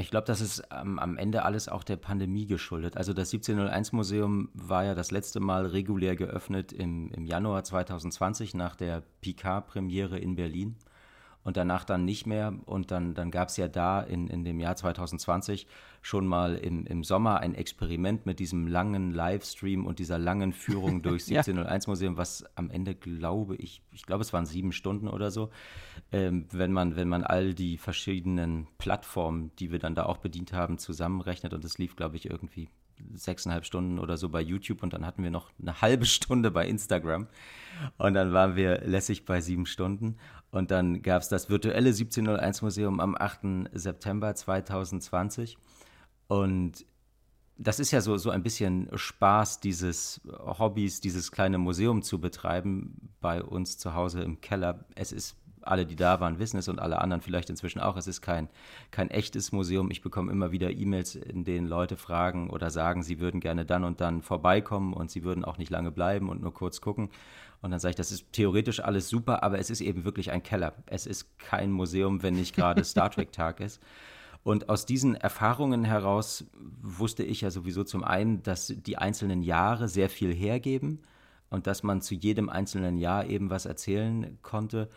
[0.00, 2.98] Ich glaube, das ist ähm, am Ende alles auch der Pandemie geschuldet.
[2.98, 8.76] Also das 1701-Museum war ja das letzte Mal regulär geöffnet im, im Januar 2020 nach
[8.76, 10.76] der Picard-Premiere in Berlin
[11.46, 12.52] und danach dann nicht mehr.
[12.66, 15.68] Und dann, dann gab es ja da in, in dem Jahr 2020
[16.02, 21.02] schon mal im, im Sommer ein Experiment mit diesem langen Livestream und dieser langen Führung
[21.02, 25.50] durchs 1701-Museum, was am Ende, glaube ich, ich glaube, es waren sieben Stunden oder so,
[26.10, 30.52] ähm, wenn, man, wenn man all die verschiedenen Plattformen, die wir dann da auch bedient
[30.52, 31.54] haben, zusammenrechnet.
[31.54, 32.68] Und es lief, glaube ich, irgendwie
[33.14, 36.66] sechseinhalb Stunden oder so bei YouTube und dann hatten wir noch eine halbe Stunde bei
[36.66, 37.26] Instagram
[37.98, 40.16] und dann waren wir lässig bei sieben Stunden
[40.50, 43.68] und dann gab es das virtuelle 1701 Museum am 8.
[43.72, 45.58] September 2020.
[46.28, 46.86] Und
[47.58, 53.10] das ist ja so, so ein bisschen Spaß, dieses Hobbys, dieses kleine Museum zu betreiben
[53.20, 54.86] bei uns zu Hause im Keller.
[54.94, 55.36] Es ist
[55.68, 57.96] alle, die da waren, wissen es und alle anderen vielleicht inzwischen auch.
[57.96, 58.48] Es ist kein,
[58.90, 59.90] kein echtes Museum.
[59.90, 63.84] Ich bekomme immer wieder E-Mails, in denen Leute fragen oder sagen, sie würden gerne dann
[63.84, 67.10] und dann vorbeikommen und sie würden auch nicht lange bleiben und nur kurz gucken.
[67.62, 70.42] Und dann sage ich, das ist theoretisch alles super, aber es ist eben wirklich ein
[70.42, 70.74] Keller.
[70.86, 73.80] Es ist kein Museum, wenn nicht gerade Star Trek-Tag ist.
[74.42, 76.44] Und aus diesen Erfahrungen heraus
[76.80, 81.00] wusste ich ja sowieso zum einen, dass die einzelnen Jahre sehr viel hergeben
[81.50, 84.88] und dass man zu jedem einzelnen Jahr eben was erzählen konnte.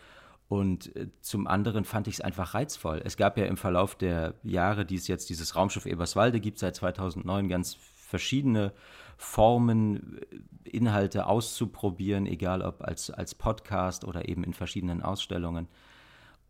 [0.50, 3.00] Und äh, zum anderen fand ich es einfach reizvoll.
[3.04, 6.74] Es gab ja im Verlauf der Jahre, die es jetzt dieses Raumschiff Eberswalde gibt, seit
[6.74, 8.72] 2009 ganz verschiedene
[9.16, 15.68] Formen, äh, Inhalte auszuprobieren, egal ob als, als Podcast oder eben in verschiedenen Ausstellungen.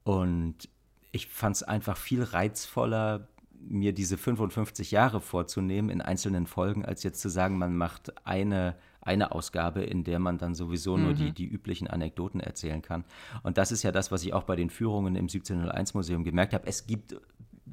[0.03, 0.71] Und
[1.13, 7.03] ich fand es einfach viel reizvoller, mir diese 55 Jahre vorzunehmen in einzelnen Folgen, als
[7.03, 8.77] jetzt zu sagen, man macht eine,
[9.11, 11.03] eine Ausgabe, in der man dann sowieso mhm.
[11.03, 11.35] nur die, mhm.
[11.35, 13.05] die üblichen Anekdoten erzählen kann.
[13.43, 16.55] Und das ist ja das, was ich auch bei den Führungen im 1701 Museum gemerkt
[16.55, 16.67] habe.
[16.67, 17.17] Es gibt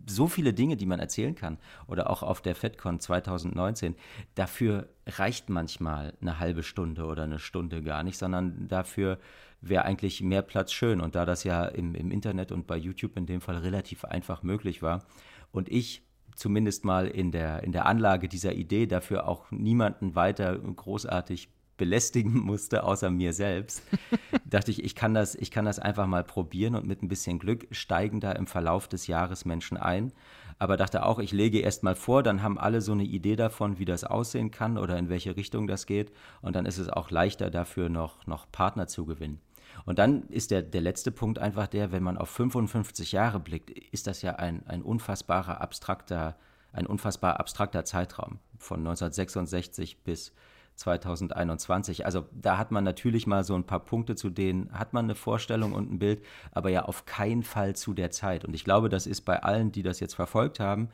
[0.09, 1.57] so viele Dinge, die man erzählen kann.
[1.87, 3.95] Oder auch auf der FedCon 2019.
[4.35, 9.19] Dafür reicht manchmal eine halbe Stunde oder eine Stunde gar nicht, sondern dafür
[9.61, 11.01] wäre eigentlich mehr Platz schön.
[11.01, 14.43] Und da das ja im, im Internet und bei YouTube in dem Fall relativ einfach
[14.43, 15.03] möglich war
[15.51, 16.03] und ich
[16.37, 22.39] zumindest mal in der, in der Anlage dieser Idee dafür auch niemanden weiter großartig belästigen
[22.45, 23.81] musste, außer mir selbst,
[24.45, 27.39] dachte ich, ich kann, das, ich kann das einfach mal probieren und mit ein bisschen
[27.39, 30.13] Glück steigen da im Verlauf des Jahres Menschen ein.
[30.59, 33.77] Aber dachte auch, ich lege erst mal vor, dann haben alle so eine Idee davon,
[33.77, 36.11] wie das aussehen kann oder in welche Richtung das geht.
[36.41, 39.39] Und dann ist es auch leichter dafür noch, noch Partner zu gewinnen.
[39.87, 43.69] Und dann ist der, der letzte Punkt einfach der, wenn man auf 55 Jahre blickt,
[43.69, 46.35] ist das ja ein, ein unfassbarer abstrakter,
[46.73, 50.33] ein unfassbar abstrakter Zeitraum von 1966 bis
[50.75, 52.05] 2021.
[52.05, 55.15] Also da hat man natürlich mal so ein paar Punkte, zu denen hat man eine
[55.15, 56.21] Vorstellung und ein Bild,
[56.51, 58.43] aber ja auf keinen Fall zu der Zeit.
[58.43, 60.89] Und ich glaube, das ist bei allen, die das jetzt verfolgt haben,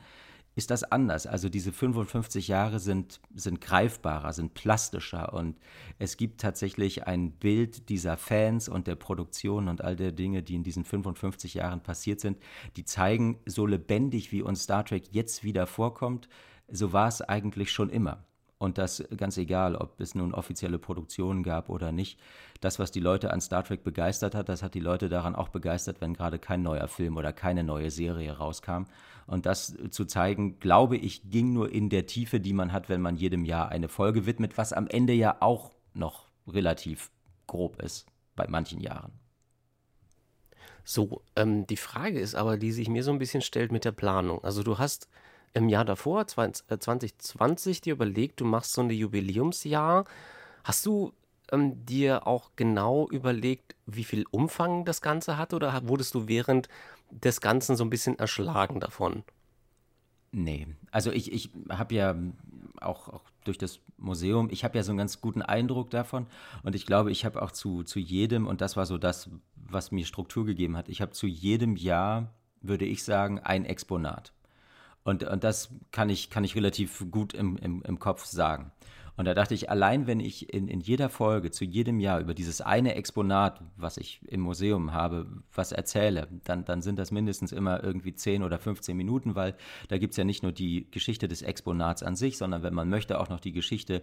[0.56, 1.26] ist das anders.
[1.26, 5.58] Also diese 55 Jahre sind, sind greifbarer, sind plastischer und
[5.98, 10.54] es gibt tatsächlich ein Bild dieser Fans und der Produktion und all der Dinge, die
[10.54, 12.38] in diesen 55 Jahren passiert sind,
[12.76, 16.28] die zeigen, so lebendig wie uns Star Trek jetzt wieder vorkommt,
[16.68, 18.24] so war es eigentlich schon immer.
[18.58, 22.18] Und das ganz egal, ob es nun offizielle Produktionen gab oder nicht.
[22.60, 25.48] Das, was die Leute an Star Trek begeistert hat, das hat die Leute daran auch
[25.48, 28.84] begeistert, wenn gerade kein neuer Film oder keine neue Serie rauskam.
[29.26, 33.00] Und das zu zeigen, glaube ich, ging nur in der Tiefe, die man hat, wenn
[33.00, 37.10] man jedem Jahr eine Folge widmet, was am Ende ja auch noch relativ
[37.46, 39.12] grob ist bei manchen Jahren.
[40.84, 43.92] So, ähm, die Frage ist aber, die sich mir so ein bisschen stellt mit der
[43.92, 44.44] Planung.
[44.44, 45.08] Also du hast
[45.54, 50.04] im Jahr davor, 2020, äh, dir überlegt, du machst so ein Jubiläumsjahr.
[50.64, 51.12] Hast du
[51.52, 56.68] ähm, dir auch genau überlegt, wie viel Umfang das Ganze hat oder wurdest du während
[57.10, 59.22] des Ganzen so ein bisschen erschlagen davon?
[60.32, 62.16] Nee, also ich, ich habe ja
[62.80, 66.26] auch, auch, durch das Museum, ich habe ja so einen ganz guten Eindruck davon
[66.64, 69.92] und ich glaube, ich habe auch zu, zu jedem, und das war so das, was
[69.92, 74.33] mir Struktur gegeben hat, ich habe zu jedem Jahr, würde ich sagen, ein Exponat.
[75.04, 78.72] Und, und das kann ich, kann ich relativ gut im, im, im Kopf sagen.
[79.16, 82.34] Und da dachte ich, allein wenn ich in, in jeder Folge zu jedem Jahr über
[82.34, 87.52] dieses eine Exponat, was ich im Museum habe, was erzähle, dann, dann sind das mindestens
[87.52, 89.54] immer irgendwie 10 oder 15 Minuten, weil
[89.88, 92.88] da gibt es ja nicht nur die Geschichte des Exponats an sich, sondern wenn man
[92.88, 94.02] möchte, auch noch die Geschichte,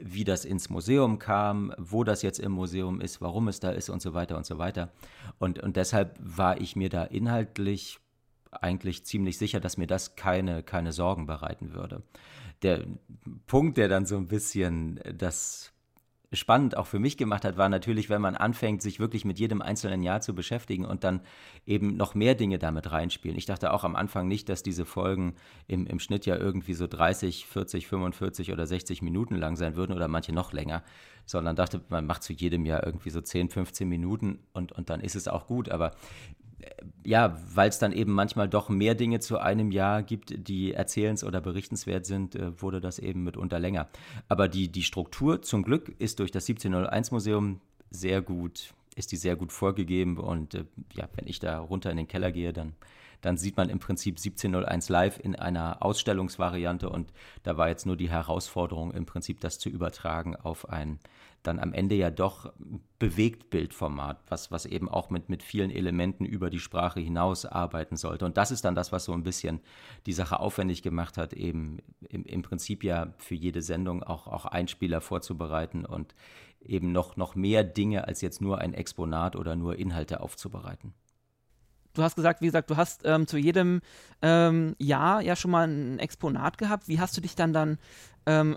[0.00, 3.88] wie das ins Museum kam, wo das jetzt im Museum ist, warum es da ist
[3.88, 4.90] und so weiter und so weiter.
[5.38, 8.00] Und, und deshalb war ich mir da inhaltlich
[8.50, 12.02] eigentlich ziemlich sicher, dass mir das keine, keine Sorgen bereiten würde.
[12.62, 12.86] Der
[13.46, 15.72] Punkt, der dann so ein bisschen das
[16.32, 19.62] spannend auch für mich gemacht hat, war natürlich, wenn man anfängt, sich wirklich mit jedem
[19.62, 21.22] einzelnen Jahr zu beschäftigen und dann
[21.66, 23.36] eben noch mehr Dinge damit reinspielen.
[23.36, 25.34] Ich dachte auch am Anfang nicht, dass diese Folgen
[25.66, 29.92] im, im Schnitt ja irgendwie so 30, 40, 45 oder 60 Minuten lang sein würden
[29.92, 30.84] oder manche noch länger,
[31.26, 35.00] sondern dachte, man macht zu jedem Jahr irgendwie so 10, 15 Minuten und, und dann
[35.00, 35.68] ist es auch gut.
[35.68, 35.96] Aber
[37.04, 41.24] ja, weil es dann eben manchmal doch mehr Dinge zu einem Jahr gibt, die erzählens-
[41.24, 43.88] oder berichtenswert sind, äh, wurde das eben mitunter länger.
[44.28, 47.60] Aber die, die Struktur zum Glück ist durch das 1701-Museum
[47.90, 50.18] sehr gut, ist die sehr gut vorgegeben.
[50.18, 52.74] Und äh, ja, wenn ich da runter in den Keller gehe, dann,
[53.22, 56.88] dann sieht man im Prinzip 1701 live in einer Ausstellungsvariante.
[56.90, 57.12] Und
[57.42, 60.98] da war jetzt nur die Herausforderung, im Prinzip das zu übertragen auf ein
[61.42, 62.52] dann am Ende ja doch
[62.98, 68.26] Bewegtbildformat, was, was eben auch mit, mit vielen Elementen über die Sprache hinaus arbeiten sollte.
[68.26, 69.60] Und das ist dann das, was so ein bisschen
[70.06, 74.44] die Sache aufwendig gemacht hat, eben im, im Prinzip ja für jede Sendung auch, auch
[74.44, 76.14] Einspieler vorzubereiten und
[76.60, 80.92] eben noch, noch mehr Dinge als jetzt nur ein Exponat oder nur Inhalte aufzubereiten.
[81.94, 83.80] Du hast gesagt, wie gesagt, du hast ähm, zu jedem
[84.22, 86.86] ähm, Jahr ja schon mal ein Exponat gehabt.
[86.86, 87.78] Wie hast du dich dann dann
[88.26, 88.56] ähm,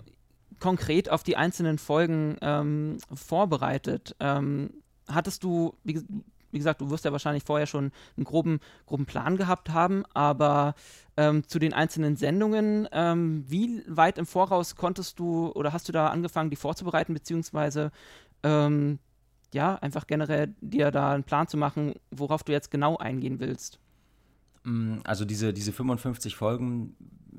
[0.60, 4.16] konkret auf die einzelnen Folgen ähm, vorbereitet?
[4.20, 4.70] Ähm,
[5.08, 6.02] hattest du, wie,
[6.50, 10.74] wie, gesagt, du wirst ja wahrscheinlich vorher schon einen groben, groben Plan gehabt haben, aber
[11.16, 12.88] ähm, zu den einzelnen Sendungen,
[13.48, 17.92] wie weit im Voraus konntest du oder hast du da angefangen, die vorzubereiten, beziehungsweise
[19.54, 23.78] ja, einfach generell dir da einen Plan zu machen, worauf du jetzt genau eingehen willst.
[24.64, 26.96] Mm, also diese, diese 55 Folgen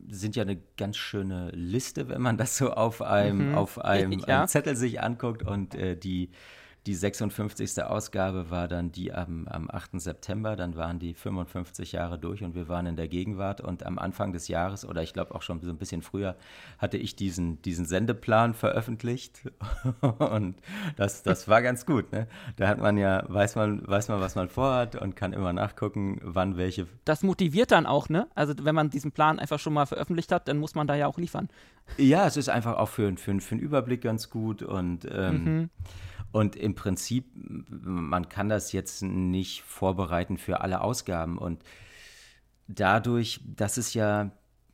[0.09, 3.55] sind ja eine ganz schöne Liste, wenn man das so auf einem, mhm.
[3.55, 4.39] auf einem, ja.
[4.39, 6.29] einem, Zettel sich anguckt und äh, die
[6.85, 7.83] die 56.
[7.83, 9.99] Ausgabe war dann die am, am 8.
[9.99, 13.97] September, dann waren die 55 Jahre durch und wir waren in der Gegenwart und am
[13.97, 16.35] Anfang des Jahres oder ich glaube auch schon so ein bisschen früher
[16.77, 19.49] hatte ich diesen, diesen Sendeplan veröffentlicht
[20.19, 20.55] und
[20.95, 22.11] das, das war ganz gut.
[22.11, 22.27] Ne?
[22.57, 26.19] Da hat man ja, weiß man, weiß man, was man vorhat und kann immer nachgucken,
[26.21, 26.87] wann welche.
[27.03, 28.27] Das motiviert dann auch, ne?
[28.35, 31.07] Also wenn man diesen Plan einfach schon mal veröffentlicht hat, dann muss man da ja
[31.07, 31.49] auch liefern.
[31.97, 35.69] Ja, es ist einfach auch für, für, für einen Überblick ganz gut und ähm, mhm.
[36.35, 41.37] Und im Prinzip, man kann das jetzt nicht vorbereiten für alle Ausgaben.
[41.37, 41.63] Und
[42.67, 44.31] dadurch, dass es ja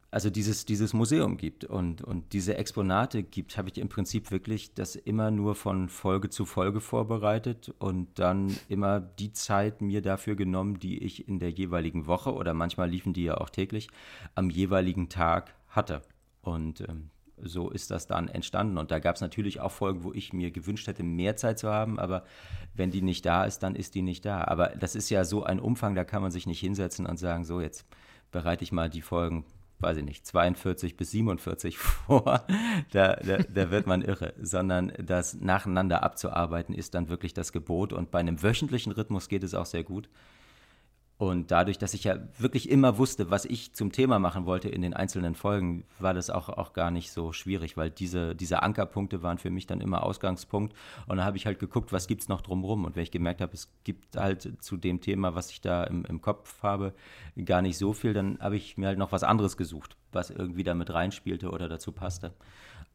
[0.10, 4.74] also dieses, dieses Museum gibt und, und diese Exponate gibt, habe ich im Prinzip wirklich
[4.74, 10.36] das immer nur von Folge zu Folge vorbereitet und dann immer die Zeit mir dafür
[10.36, 13.88] genommen, die ich in der jeweiligen Woche oder manchmal liefen die ja auch täglich
[14.34, 16.02] am jeweiligen Tag hatte.
[16.42, 17.12] Und ähm,
[17.44, 18.78] so ist das dann entstanden.
[18.78, 21.70] Und da gab es natürlich auch Folgen, wo ich mir gewünscht hätte, mehr Zeit zu
[21.70, 22.00] haben.
[22.00, 22.24] Aber
[22.74, 24.44] wenn die nicht da ist, dann ist die nicht da.
[24.44, 27.44] Aber das ist ja so ein Umfang, da kann man sich nicht hinsetzen und sagen,
[27.44, 27.86] so jetzt
[28.32, 29.46] bereite ich mal die Folgen,
[29.80, 32.46] weiß ich nicht, 42 bis 47 vor.
[32.92, 34.34] Da, da, da wird man irre.
[34.42, 37.94] Sondern das nacheinander abzuarbeiten ist dann wirklich das Gebot.
[37.94, 40.10] Und bei einem wöchentlichen Rhythmus geht es auch sehr gut.
[41.22, 44.82] Und dadurch, dass ich ja wirklich immer wusste, was ich zum Thema machen wollte in
[44.82, 49.22] den einzelnen Folgen, war das auch, auch gar nicht so schwierig, weil diese, diese Ankerpunkte
[49.22, 50.76] waren für mich dann immer Ausgangspunkt.
[51.06, 52.86] Und da habe ich halt geguckt, was gibt es noch drumherum.
[52.86, 56.06] Und wenn ich gemerkt habe, es gibt halt zu dem Thema, was ich da im,
[56.06, 56.92] im Kopf habe,
[57.46, 60.64] gar nicht so viel, dann habe ich mir halt noch was anderes gesucht, was irgendwie
[60.64, 62.34] damit reinspielte oder dazu passte.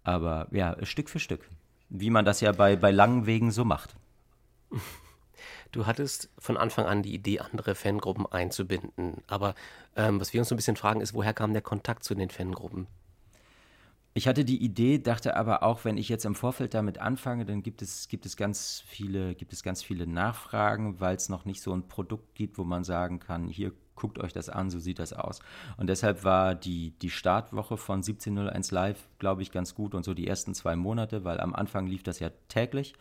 [0.02, 1.48] Aber ja, Stück für Stück.
[1.90, 3.94] Wie man das ja bei, bei langen Wegen so macht.
[5.76, 9.22] Du hattest von Anfang an die Idee, andere Fangruppen einzubinden.
[9.26, 9.54] Aber
[9.94, 12.30] ähm, was wir uns so ein bisschen fragen, ist, woher kam der Kontakt zu den
[12.30, 12.86] Fangruppen?
[14.14, 17.62] Ich hatte die Idee, dachte aber auch, wenn ich jetzt im Vorfeld damit anfange, dann
[17.62, 21.60] gibt es, gibt es, ganz, viele, gibt es ganz viele Nachfragen, weil es noch nicht
[21.60, 24.98] so ein Produkt gibt, wo man sagen kann, hier guckt euch das an, so sieht
[24.98, 25.40] das aus.
[25.76, 30.14] Und deshalb war die, die Startwoche von 1701 Live, glaube ich, ganz gut und so
[30.14, 32.94] die ersten zwei Monate, weil am Anfang lief das ja täglich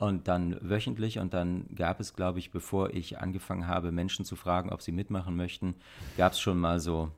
[0.00, 4.34] und dann wöchentlich und dann gab es, glaube ich, bevor ich angefangen habe, Menschen zu
[4.34, 5.74] fragen, ob sie mitmachen möchten,
[6.16, 7.10] gab es schon mal so,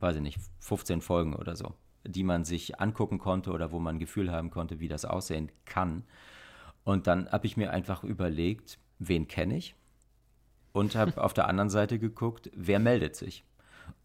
[0.00, 1.74] weiß ich nicht, 15 Folgen oder so,
[2.04, 5.52] die man sich angucken konnte oder wo man ein Gefühl haben konnte, wie das aussehen
[5.66, 6.04] kann.
[6.84, 9.74] Und dann habe ich mir einfach überlegt, wen kenne ich?
[10.72, 13.44] Und habe auf der anderen Seite geguckt, wer meldet sich?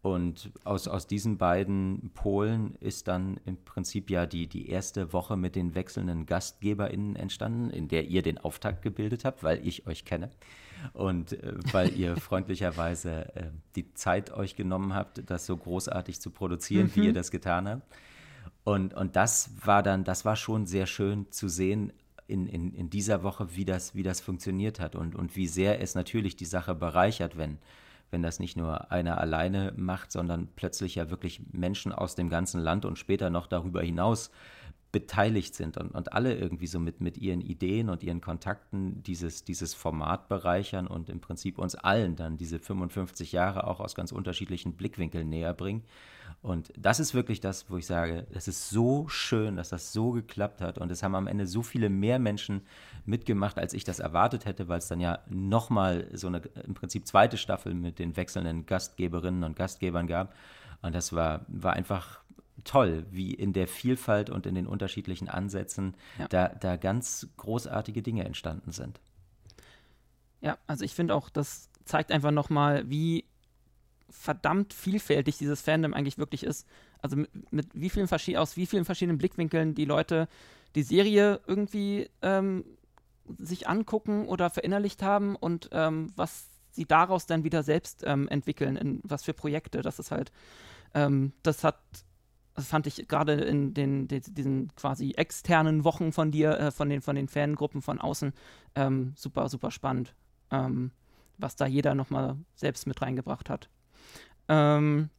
[0.02, 5.36] Und aus, aus diesen beiden Polen ist dann im Prinzip ja die, die erste Woche
[5.36, 10.04] mit den wechselnden GastgeberInnen entstanden, in der ihr den Auftakt gebildet habt, weil ich euch
[10.04, 10.30] kenne
[10.92, 16.30] und äh, weil ihr freundlicherweise äh, die Zeit euch genommen habt, das so großartig zu
[16.30, 16.96] produzieren, mhm.
[16.96, 17.82] wie ihr das getan habt.
[18.64, 21.92] Und, und das war dann, das war schon sehr schön zu sehen,
[22.26, 25.80] in, in, in dieser Woche, wie das, wie das funktioniert hat und, und wie sehr
[25.80, 27.58] es natürlich die Sache bereichert, wenn,
[28.12, 32.60] wenn das nicht nur einer alleine macht, sondern plötzlich ja wirklich Menschen aus dem ganzen
[32.60, 34.30] Land und später noch darüber hinaus
[34.92, 39.42] beteiligt sind und, und alle irgendwie so mit, mit ihren Ideen und ihren Kontakten dieses,
[39.42, 44.12] dieses Format bereichern und im Prinzip uns allen dann diese 55 Jahre auch aus ganz
[44.12, 45.82] unterschiedlichen Blickwinkeln näher bringen.
[46.42, 50.10] Und das ist wirklich das, wo ich sage, es ist so schön, dass das so
[50.10, 50.76] geklappt hat.
[50.76, 52.62] Und es haben am Ende so viele mehr Menschen
[53.06, 57.06] mitgemacht, als ich das erwartet hätte, weil es dann ja nochmal so eine im Prinzip
[57.06, 60.34] zweite Staffel mit den wechselnden Gastgeberinnen und Gastgebern gab.
[60.82, 62.20] Und das war, war einfach
[62.64, 66.26] toll, wie in der Vielfalt und in den unterschiedlichen Ansätzen ja.
[66.26, 69.00] da, da ganz großartige Dinge entstanden sind.
[70.40, 73.24] Ja, also ich finde auch, das zeigt einfach nochmal, wie
[74.12, 76.66] verdammt vielfältig dieses Fandom eigentlich wirklich ist.
[77.00, 80.28] Also mit, mit wie vielen aus wie vielen verschiedenen Blickwinkeln die Leute
[80.74, 82.64] die Serie irgendwie ähm,
[83.38, 88.76] sich angucken oder verinnerlicht haben und ähm, was sie daraus dann wieder selbst ähm, entwickeln,
[88.76, 89.82] in was für Projekte.
[89.82, 90.32] Das ist halt,
[90.94, 91.78] ähm, das hat
[92.54, 96.88] das fand ich gerade in den, den, diesen quasi externen Wochen von dir, äh, von,
[96.88, 98.32] den, von den Fangruppen von außen,
[98.74, 100.14] ähm, super, super spannend,
[100.50, 100.90] ähm,
[101.38, 103.70] was da jeder nochmal selbst mit reingebracht hat.
[104.48, 105.10] Ähm,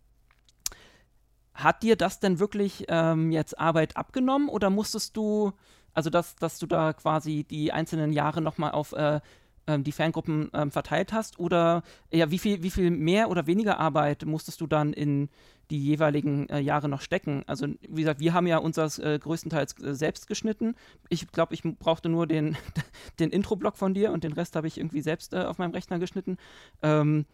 [1.54, 5.54] hat dir das denn wirklich ähm, jetzt Arbeit abgenommen oder musstest du,
[5.94, 9.22] also dass, dass du da quasi die einzelnen Jahre nochmal auf äh,
[9.66, 11.40] ähm, die Fangruppen ähm, verteilt hast?
[11.40, 15.30] Oder ja, wie viel, wie viel mehr oder weniger Arbeit musstest du dann in
[15.70, 17.44] die jeweiligen äh, Jahre noch stecken?
[17.48, 20.76] Also, wie gesagt, wir haben ja unseres äh, größtenteils äh, selbst geschnitten.
[21.08, 22.58] Ich glaube, ich brauchte nur den,
[23.20, 26.00] den Intro-Block von dir und den Rest habe ich irgendwie selbst äh, auf meinem Rechner
[26.00, 26.38] geschnitten.
[26.82, 27.26] Ähm,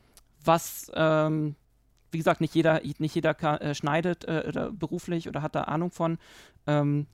[0.44, 1.56] was ähm,
[2.12, 5.64] wie gesagt, nicht jeder, nicht jeder kann, äh, schneidet äh, oder beruflich oder hat da
[5.64, 6.18] Ahnung von.
[6.68, 7.08] Ähm,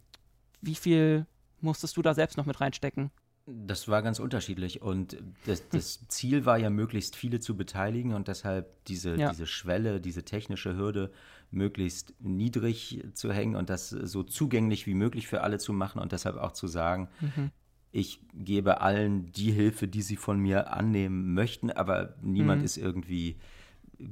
[0.62, 1.26] wie viel
[1.62, 3.12] musstest du da selbst noch mit reinstecken?
[3.48, 8.28] Das war ganz unterschiedlich und das, das, Ziel war ja, möglichst viele zu beteiligen und
[8.28, 9.30] deshalb diese, ja.
[9.30, 11.12] diese Schwelle, diese technische Hürde
[11.52, 16.12] möglichst niedrig zu hängen und das so zugänglich wie möglich für alle zu machen und
[16.12, 17.52] deshalb auch zu sagen, mhm.
[17.92, 22.66] ich gebe allen die Hilfe, die sie von mir annehmen möchten, aber niemand mhm.
[22.66, 23.38] ist irgendwie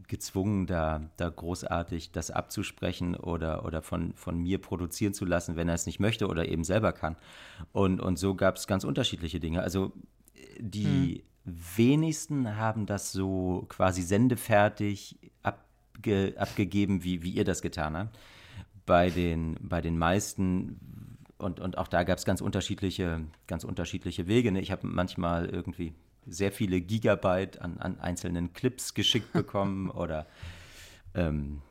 [0.08, 5.68] gezwungen, da, da großartig das abzusprechen oder, oder von, von mir produzieren zu lassen, wenn
[5.68, 7.16] er es nicht möchte oder eben selber kann.
[7.72, 9.62] Und, und so gab es ganz unterschiedliche Dinge.
[9.62, 9.94] Also
[10.60, 11.58] die hm.
[11.76, 18.18] wenigsten haben das so quasi sendefertig abge, abgegeben, wie, wie ihr das getan habt.
[18.86, 20.80] Bei den, bei den meisten
[21.38, 24.52] und, und auch da gab es ganz unterschiedliche, ganz unterschiedliche Wege.
[24.52, 24.62] Ne?
[24.62, 25.94] Ich habe manchmal irgendwie
[26.26, 30.26] sehr viele Gigabyte an, an einzelnen Clips geschickt bekommen oder
[31.16, 31.62] ähm,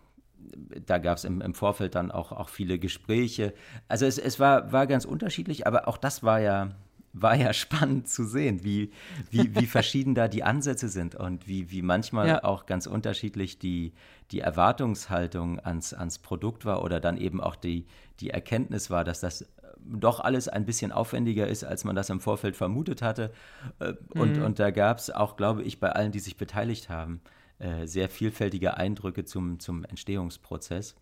[0.86, 3.54] da gab es im, im, Vorfeld dann auch, auch viele Gespräche.
[3.88, 6.70] Also es, es war, war ganz unterschiedlich, aber auch das war ja,
[7.12, 8.90] war ja spannend zu sehen, wie,
[9.30, 12.44] wie, wie verschieden da die Ansätze sind und wie, wie manchmal ja.
[12.44, 13.92] auch ganz unterschiedlich die,
[14.30, 17.86] die Erwartungshaltung ans, ans Produkt war oder dann eben auch die,
[18.20, 19.46] die Erkenntnis war, dass das
[19.84, 23.32] doch alles ein bisschen aufwendiger ist, als man das im Vorfeld vermutet hatte.
[23.78, 24.44] Äh, und, mhm.
[24.44, 27.20] und da gab es auch, glaube ich, bei allen, die sich beteiligt haben,
[27.58, 30.94] äh, sehr vielfältige Eindrücke zum, zum Entstehungsprozess.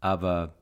[0.00, 0.54] Aber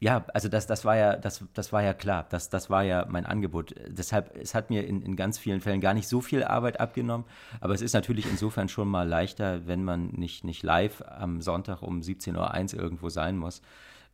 [0.00, 3.06] ja, also das, das war ja, das, das war ja klar, das, das war ja
[3.08, 3.74] mein Angebot.
[3.88, 7.26] Deshalb, es hat mir in, in ganz vielen Fällen gar nicht so viel Arbeit abgenommen,
[7.60, 11.80] aber es ist natürlich insofern schon mal leichter, wenn man nicht, nicht live am Sonntag
[11.80, 13.62] um 17.01 Uhr irgendwo sein muss,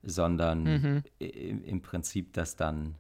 [0.03, 1.03] sondern mhm.
[1.19, 2.95] im, Prinzip das dann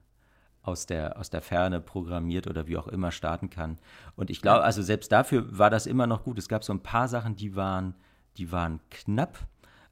[0.62, 3.78] aus der, aus der Ferne programmiert oder wie auch immer starten kann.
[4.16, 6.38] Und ich glaube, also selbst dafür war das immer noch gut.
[6.38, 7.94] Es gab so ein paar Sachen, die waren,
[8.36, 9.38] die waren knapp,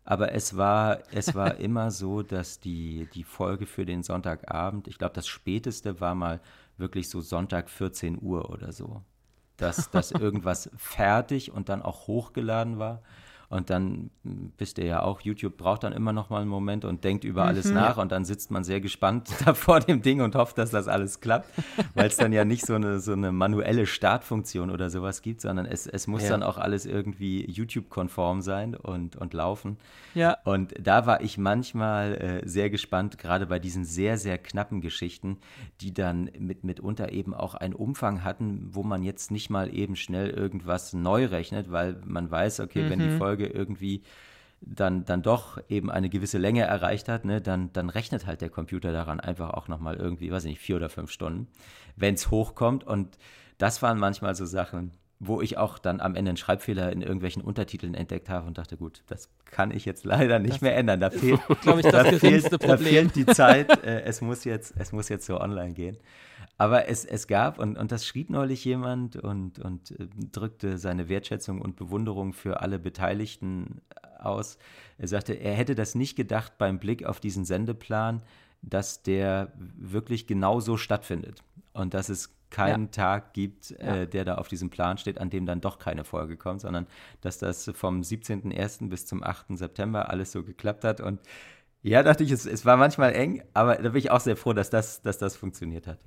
[0.04, 4.98] aber es war, es war immer so, dass die, die Folge für den Sonntagabend, ich
[4.98, 6.40] glaube, das späteste war mal
[6.76, 9.02] wirklich so Sonntag 14 Uhr oder so.
[9.56, 13.02] Dass, dass irgendwas fertig und dann auch hochgeladen war.
[13.50, 14.10] Und dann
[14.58, 17.44] wisst ihr ja auch, YouTube braucht dann immer noch mal einen Moment und denkt über
[17.44, 17.74] alles mhm.
[17.74, 20.86] nach und dann sitzt man sehr gespannt da vor dem Ding und hofft, dass das
[20.86, 21.48] alles klappt,
[21.94, 25.64] weil es dann ja nicht so eine, so eine manuelle Startfunktion oder sowas gibt, sondern
[25.64, 26.30] es, es muss ja.
[26.30, 29.78] dann auch alles irgendwie YouTube-konform sein und, und laufen.
[30.14, 30.36] Ja.
[30.44, 35.38] Und da war ich manchmal äh, sehr gespannt, gerade bei diesen sehr, sehr knappen Geschichten,
[35.80, 39.96] die dann mit, mitunter eben auch einen Umfang hatten, wo man jetzt nicht mal eben
[39.96, 42.90] schnell irgendwas neu rechnet, weil man weiß, okay, mhm.
[42.90, 43.18] wenn die mhm.
[43.18, 44.02] Folge Folge irgendwie
[44.60, 48.50] dann, dann doch eben eine gewisse Länge erreicht hat, ne, dann, dann rechnet halt der
[48.50, 51.46] Computer daran einfach auch nochmal irgendwie, weiß ich nicht, vier oder fünf Stunden,
[51.94, 52.82] wenn es hochkommt.
[52.84, 53.18] Und
[53.58, 54.90] das waren manchmal so Sachen,
[55.20, 58.76] wo ich auch dann am Ende einen Schreibfehler in irgendwelchen Untertiteln entdeckt habe und dachte,
[58.76, 60.98] gut, das kann ich jetzt leider nicht das mehr ändern.
[60.98, 63.84] Da fehlt, ich, das da fehlt, da fehlt die Zeit.
[63.84, 65.96] Äh, es, muss jetzt, es muss jetzt so online gehen.
[66.60, 71.08] Aber es, es gab, und, und das schrieb neulich jemand und, und äh, drückte seine
[71.08, 73.80] Wertschätzung und Bewunderung für alle Beteiligten
[74.18, 74.58] aus.
[74.98, 78.22] Er sagte, er hätte das nicht gedacht beim Blick auf diesen Sendeplan,
[78.60, 81.44] dass der wirklich genauso stattfindet.
[81.74, 82.90] Und dass es keinen ja.
[82.90, 86.36] Tag gibt, äh, der da auf diesem Plan steht, an dem dann doch keine Folge
[86.36, 86.88] kommt, sondern
[87.20, 88.88] dass das vom 17.01.
[88.88, 89.56] bis zum 8.
[89.56, 91.00] September alles so geklappt hat.
[91.00, 91.20] Und
[91.82, 94.54] ja, dachte ich, es, es war manchmal eng, aber da bin ich auch sehr froh,
[94.54, 96.00] dass das, dass das funktioniert hat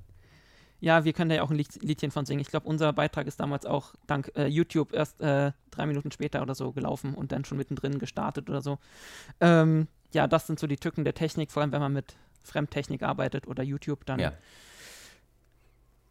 [0.82, 2.40] ja, wir können da ja auch ein Liedchen von singen.
[2.40, 6.42] Ich glaube, unser Beitrag ist damals auch dank äh, YouTube erst äh, drei Minuten später
[6.42, 8.80] oder so gelaufen und dann schon mittendrin gestartet oder so.
[9.40, 13.04] Ähm, ja, das sind so die Tücken der Technik, vor allem wenn man mit Fremdtechnik
[13.04, 14.32] arbeitet oder YouTube, dann ja.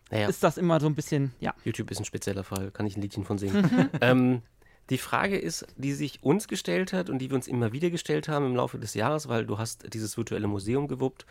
[0.10, 0.30] naja.
[0.30, 1.54] ist das immer so ein bisschen, ja.
[1.66, 3.90] YouTube ist ein spezieller Fall, kann ich ein Liedchen von singen.
[4.00, 4.42] ähm,
[4.90, 8.30] die Frage ist, die sich uns gestellt hat und die wir uns immer wieder gestellt
[8.30, 11.26] haben im Laufe des Jahres, weil du hast dieses virtuelle Museum gewuppt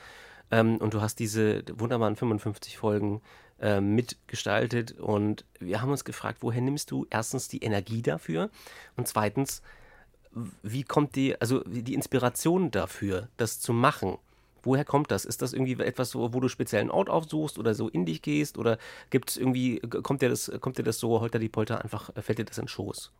[0.51, 3.21] ähm, und du hast diese wunderbaren 55 Folgen
[3.61, 4.93] äh, mitgestaltet.
[4.93, 8.51] Und wir haben uns gefragt, woher nimmst du erstens die Energie dafür?
[8.97, 9.63] Und zweitens,
[10.63, 14.19] wie kommt die, also die Inspiration dafür, das zu machen?
[14.63, 15.25] Woher kommt das?
[15.25, 18.59] Ist das irgendwie etwas, wo du speziell einen Ort aufsuchst oder so in dich gehst?
[18.59, 18.79] Oder
[19.09, 22.39] gibt es irgendwie, kommt dir das, kommt dir das so holter die Polter einfach, fällt
[22.39, 23.11] dir das in den Schoß?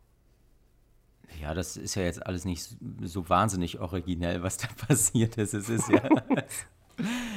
[1.41, 5.53] Ja, das ist ja jetzt alles nicht so wahnsinnig originell, was da passiert ist.
[5.53, 6.03] Es ist ja.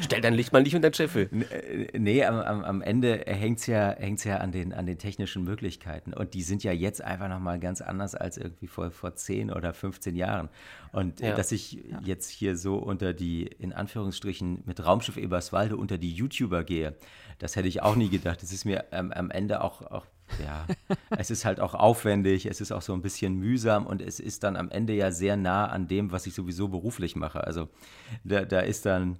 [0.02, 1.28] Stell dein Licht mal nicht unter den Scheffel.
[1.50, 4.98] Äh, nee, am, am, am Ende hängt es ja, hängt's ja an, den, an den
[4.98, 6.12] technischen Möglichkeiten.
[6.12, 9.74] Und die sind ja jetzt einfach nochmal ganz anders als irgendwie vor, vor 10 oder
[9.74, 10.48] 15 Jahren.
[10.92, 11.34] Und ja.
[11.34, 12.00] dass ich ja.
[12.04, 16.94] jetzt hier so unter die, in Anführungsstrichen, mit Raumschiff Eberswalde unter die YouTuber gehe,
[17.38, 18.42] das hätte ich auch nie gedacht.
[18.42, 20.06] Das ist mir ähm, am Ende auch, auch
[20.42, 20.66] ja,
[21.18, 24.42] es ist halt auch aufwendig, es ist auch so ein bisschen mühsam und es ist
[24.44, 27.44] dann am Ende ja sehr nah an dem, was ich sowieso beruflich mache.
[27.44, 27.68] Also
[28.24, 29.18] da, da ist dann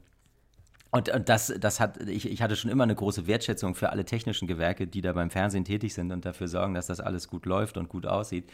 [0.95, 4.05] und, und das, das hat, ich, ich hatte schon immer eine große Wertschätzung für alle
[4.05, 7.47] technischen Gewerke, die da beim Fernsehen tätig sind und dafür sorgen, dass das alles gut
[7.47, 8.49] läuft und gut aussieht.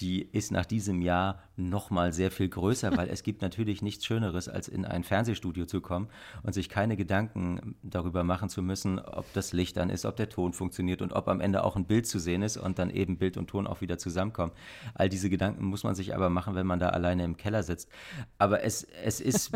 [0.00, 4.48] Die ist nach diesem Jahr nochmal sehr viel größer, weil es gibt natürlich nichts Schöneres,
[4.48, 6.08] als in ein Fernsehstudio zu kommen
[6.42, 10.28] und sich keine Gedanken darüber machen zu müssen, ob das Licht an ist, ob der
[10.28, 13.18] Ton funktioniert und ob am Ende auch ein Bild zu sehen ist und dann eben
[13.18, 14.50] Bild und Ton auch wieder zusammenkommen.
[14.94, 17.88] All diese Gedanken muss man sich aber machen, wenn man da alleine im Keller sitzt.
[18.36, 19.52] Aber es, es ist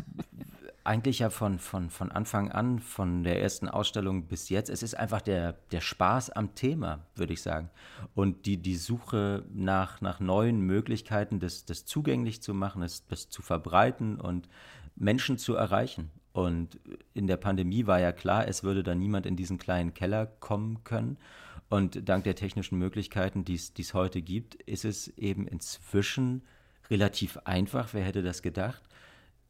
[0.89, 4.95] eigentlich ja von, von, von Anfang an, von der ersten Ausstellung bis jetzt, es ist
[4.95, 7.69] einfach der, der Spaß am Thema, würde ich sagen.
[8.15, 13.29] Und die, die Suche nach, nach neuen Möglichkeiten, das, das zugänglich zu machen, das, das
[13.29, 14.49] zu verbreiten und
[14.97, 16.11] Menschen zu erreichen.
[16.33, 16.81] Und
[17.13, 20.85] in der Pandemie war ja klar, es würde da niemand in diesen kleinen Keller kommen
[20.85, 21.19] können.
[21.69, 26.45] Und dank der technischen Möglichkeiten, die es heute gibt, ist es eben inzwischen
[26.91, 27.93] relativ einfach.
[27.93, 28.88] Wer hätte das gedacht?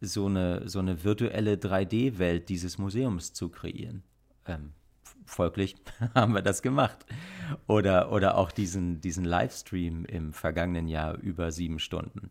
[0.00, 4.02] So eine, so eine virtuelle 3D-Welt dieses Museums zu kreieren.
[4.46, 4.72] Ähm,
[5.24, 5.76] folglich
[6.14, 7.06] haben wir das gemacht.
[7.66, 12.30] Oder, oder auch diesen, diesen Livestream im vergangenen Jahr über sieben Stunden.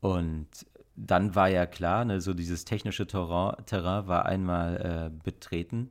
[0.00, 0.48] Und
[0.96, 5.90] dann war ja klar, ne, so dieses technische Terrain, Terrain war einmal äh, betreten.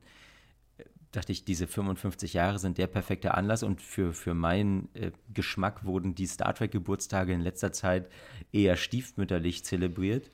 [1.12, 5.84] Dachte ich, diese 55 Jahre sind der perfekte Anlass und für, für meinen äh, Geschmack
[5.84, 8.10] wurden die Star Trek-Geburtstage in letzter Zeit
[8.52, 10.30] eher stiefmütterlich zelebriert.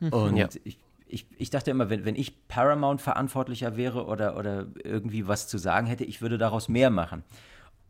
[0.00, 0.12] Mhm.
[0.12, 0.48] Und ja.
[0.64, 5.58] ich, ich, ich dachte immer, wenn, wenn ich Paramount-Verantwortlicher wäre oder, oder irgendwie was zu
[5.58, 7.24] sagen hätte, ich würde daraus mehr machen.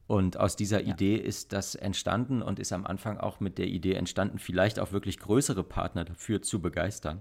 [0.07, 0.95] Und aus dieser ja.
[0.95, 4.91] Idee ist das entstanden und ist am Anfang auch mit der Idee entstanden, vielleicht auch
[4.93, 7.21] wirklich größere Partner dafür zu begeistern.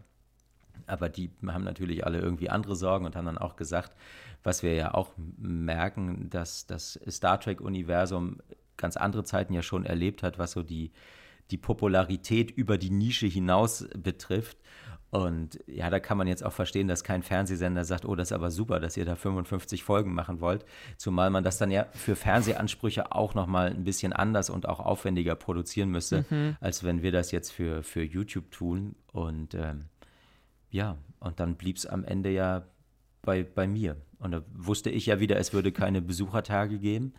[0.86, 3.92] Aber die haben natürlich alle irgendwie andere Sorgen und haben dann auch gesagt,
[4.44, 8.38] was wir ja auch merken, dass das Star Trek-Universum
[8.78, 10.92] ganz andere Zeiten ja schon erlebt hat, was so die,
[11.52, 14.58] die Popularität über die Nische hinaus betrifft.
[15.10, 18.34] Und ja, da kann man jetzt auch verstehen, dass kein Fernsehsender sagt, oh, das ist
[18.34, 20.66] aber super, dass ihr da 55 Folgen machen wollt.
[20.98, 25.36] Zumal man das dann ja für Fernsehansprüche auch nochmal ein bisschen anders und auch aufwendiger
[25.36, 26.58] produzieren müsste, mhm.
[26.60, 28.96] als wenn wir das jetzt für, für YouTube tun.
[29.14, 29.86] Und ähm,
[30.70, 32.66] ja, und dann blieb es am Ende ja
[33.22, 33.96] bei, bei mir.
[34.20, 37.14] Und da wusste ich ja wieder, es würde keine Besuchertage geben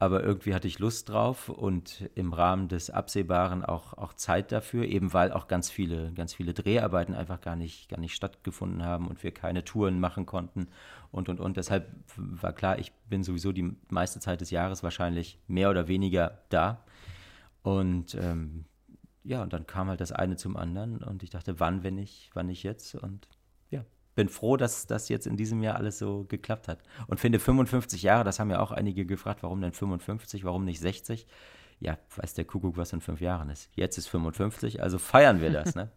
[0.00, 4.86] aber irgendwie hatte ich Lust drauf und im Rahmen des Absehbaren auch, auch Zeit dafür,
[4.86, 9.08] eben weil auch ganz viele, ganz viele Dreharbeiten einfach gar nicht, gar nicht stattgefunden haben
[9.08, 10.68] und wir keine Touren machen konnten
[11.12, 11.58] und und und.
[11.58, 11.86] Deshalb
[12.16, 16.82] war klar, ich bin sowieso die meiste Zeit des Jahres wahrscheinlich mehr oder weniger da.
[17.62, 18.64] Und ähm,
[19.22, 22.30] ja, und dann kam halt das eine zum anderen und ich dachte, wann, wenn ich,
[22.32, 22.94] wann nicht jetzt?
[22.94, 23.28] Und
[24.20, 26.78] bin froh, dass das jetzt in diesem Jahr alles so geklappt hat.
[27.06, 30.78] Und finde 55 Jahre, das haben ja auch einige gefragt, warum denn 55, warum nicht
[30.78, 31.26] 60?
[31.80, 33.70] Ja, weiß der Kuckuck, was in fünf Jahren ist.
[33.74, 35.90] Jetzt ist 55, also feiern wir das, ne?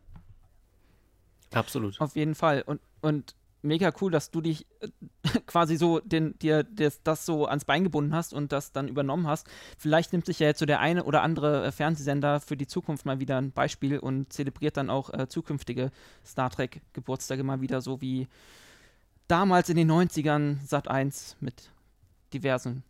[1.51, 1.99] Absolut.
[1.99, 2.61] Auf jeden Fall.
[2.61, 4.89] Und, und mega cool, dass du dich äh,
[5.45, 9.27] quasi so den, dir das, das, so ans Bein gebunden hast und das dann übernommen
[9.27, 9.47] hast.
[9.77, 13.05] Vielleicht nimmt sich ja jetzt so der eine oder andere äh, Fernsehsender für die Zukunft
[13.05, 15.91] mal wieder ein Beispiel und zelebriert dann auch äh, zukünftige
[16.25, 18.27] Star Trek Geburtstage mal wieder, so wie
[19.27, 21.71] damals in den 90ern Sat 1 mit
[22.33, 22.83] diversen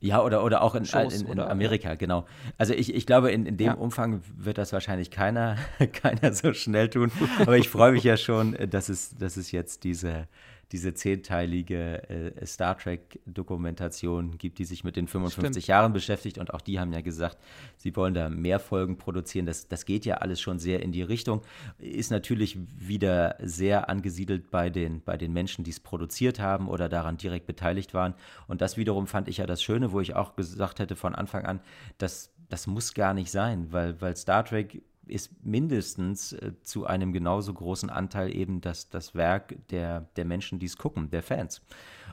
[0.00, 2.26] ja, oder, oder auch in, Shows, in, in Amerika, genau.
[2.58, 3.74] Also ich, ich glaube, in, in dem ja.
[3.74, 5.56] Umfang wird das wahrscheinlich keiner,
[5.92, 7.10] keiner so schnell tun.
[7.40, 10.28] Aber ich freue mich ja schon, dass es, dass es jetzt diese,
[10.72, 15.68] diese zehnteilige äh, Star Trek-Dokumentation gibt, die sich mit den 55 Stimmt.
[15.68, 16.38] Jahren beschäftigt.
[16.38, 17.38] Und auch die haben ja gesagt,
[17.76, 19.46] sie wollen da mehr Folgen produzieren.
[19.46, 21.42] Das, das geht ja alles schon sehr in die Richtung.
[21.78, 26.88] Ist natürlich wieder sehr angesiedelt bei den, bei den Menschen, die es produziert haben oder
[26.88, 28.14] daran direkt beteiligt waren.
[28.48, 31.44] Und das wiederum fand ich ja das Schöne, wo ich auch gesagt hätte von Anfang
[31.44, 31.60] an,
[31.98, 37.12] dass das muss gar nicht sein, weil, weil Star Trek ist mindestens äh, zu einem
[37.12, 41.62] genauso großen Anteil eben das, das Werk der, der Menschen, die es gucken, der Fans.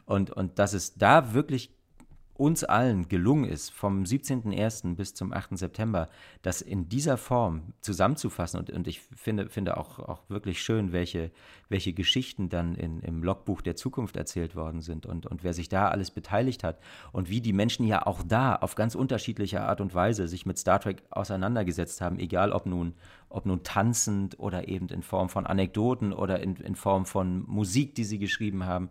[0.06, 1.76] Und, und dass es da wirklich
[2.36, 4.96] uns allen gelungen ist, vom 17.01.
[4.96, 5.58] bis zum 8.
[5.58, 6.10] September,
[6.42, 8.60] das in dieser Form zusammenzufassen.
[8.60, 11.32] Und, und ich finde, finde auch, auch wirklich schön, welche,
[11.70, 15.70] welche Geschichten dann in, im Logbuch der Zukunft erzählt worden sind und, und wer sich
[15.70, 16.80] da alles beteiligt hat
[17.12, 20.58] und wie die Menschen ja auch da auf ganz unterschiedliche Art und Weise sich mit
[20.58, 22.96] Star Trek auseinandergesetzt haben, egal ob nun,
[23.30, 27.94] ob nun tanzend oder eben in Form von Anekdoten oder in, in Form von Musik,
[27.94, 28.90] die sie geschrieben haben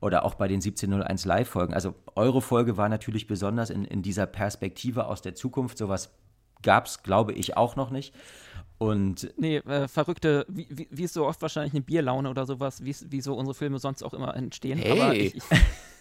[0.00, 1.74] oder auch bei den 1701 Live-Folgen.
[1.74, 5.78] Also eure Folge war natürlich besonders in, in dieser Perspektive aus der Zukunft.
[5.78, 6.10] Sowas
[6.62, 8.14] gab es, glaube ich, auch noch nicht.
[8.78, 12.84] Und nee, äh, verrückte, wie, wie, wie, ist so oft wahrscheinlich eine Bierlaune oder sowas,
[12.84, 14.78] wie, wie so unsere Filme sonst auch immer entstehen.
[14.78, 15.00] Hey.
[15.00, 15.42] Aber ich, ich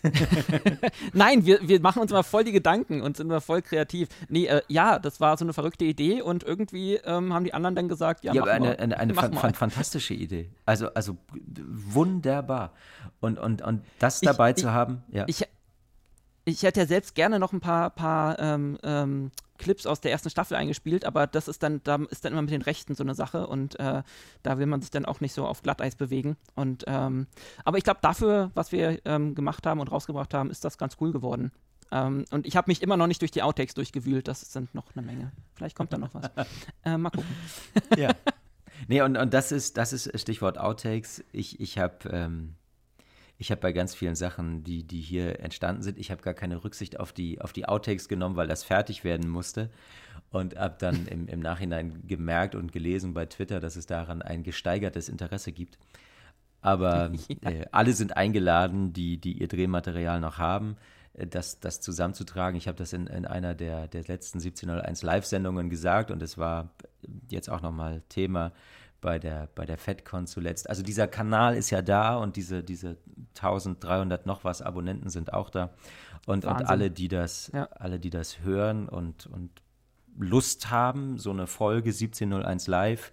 [1.13, 4.09] Nein, wir, wir machen uns mal voll die Gedanken und sind mal voll kreativ.
[4.27, 7.75] Nee, äh, ja, das war so eine verrückte Idee und irgendwie ähm, haben die anderen
[7.75, 10.49] dann gesagt, ja, ja aber eine, eine, eine fan fan fantastische Idee.
[10.65, 11.17] Also, also
[11.55, 12.73] wunderbar.
[13.21, 15.23] Und, und, und das dabei ich, zu haben, ja.
[15.27, 15.45] Ich,
[16.45, 19.31] ich hätte ja selbst gerne noch ein paar, paar ähm, ähm,
[19.63, 22.51] Clips aus der ersten Staffel eingespielt, aber das ist dann, da ist dann immer mit
[22.51, 24.03] den Rechten so eine Sache und äh,
[24.43, 26.35] da will man sich dann auch nicht so auf Glatteis bewegen.
[26.53, 27.27] Und ähm,
[27.63, 30.97] aber ich glaube, dafür, was wir ähm, gemacht haben und rausgebracht haben, ist das ganz
[30.99, 31.51] cool geworden.
[31.91, 34.95] Ähm, und ich habe mich immer noch nicht durch die Outtakes durchgewühlt, das sind noch
[34.95, 35.31] eine Menge.
[35.55, 36.29] Vielleicht kommt da noch was.
[36.85, 37.35] äh, mal gucken.
[37.97, 38.11] ja.
[38.89, 41.23] Nee, und, und das ist, das ist Stichwort Outtakes.
[41.31, 42.55] Ich, ich habe ähm,
[43.43, 46.63] ich habe bei ganz vielen Sachen, die, die hier entstanden sind, ich habe gar keine
[46.63, 49.69] Rücksicht auf die, auf die Outtakes genommen, weil das fertig werden musste.
[50.31, 54.43] Und habe dann im, im Nachhinein gemerkt und gelesen bei Twitter, dass es daran ein
[54.43, 55.77] gesteigertes Interesse gibt.
[56.61, 57.11] Aber
[57.43, 57.49] ja.
[57.49, 60.77] äh, alle sind eingeladen, die, die ihr Drehmaterial noch haben,
[61.11, 62.55] äh, das, das zusammenzutragen.
[62.57, 66.69] Ich habe das in, in einer der, der letzten 1701 Live-Sendungen gesagt und es war
[67.29, 68.53] jetzt auch nochmal Thema
[69.03, 70.69] bei der, bei der FedCon zuletzt.
[70.69, 72.97] Also dieser Kanal ist ja da und diese, diese
[73.35, 75.73] 1300 noch was Abonnenten sind auch da.
[76.25, 77.65] Und, und alle, die das, ja.
[77.73, 79.51] alle, die das hören und, und
[80.17, 83.11] Lust haben, so eine Folge 1701 live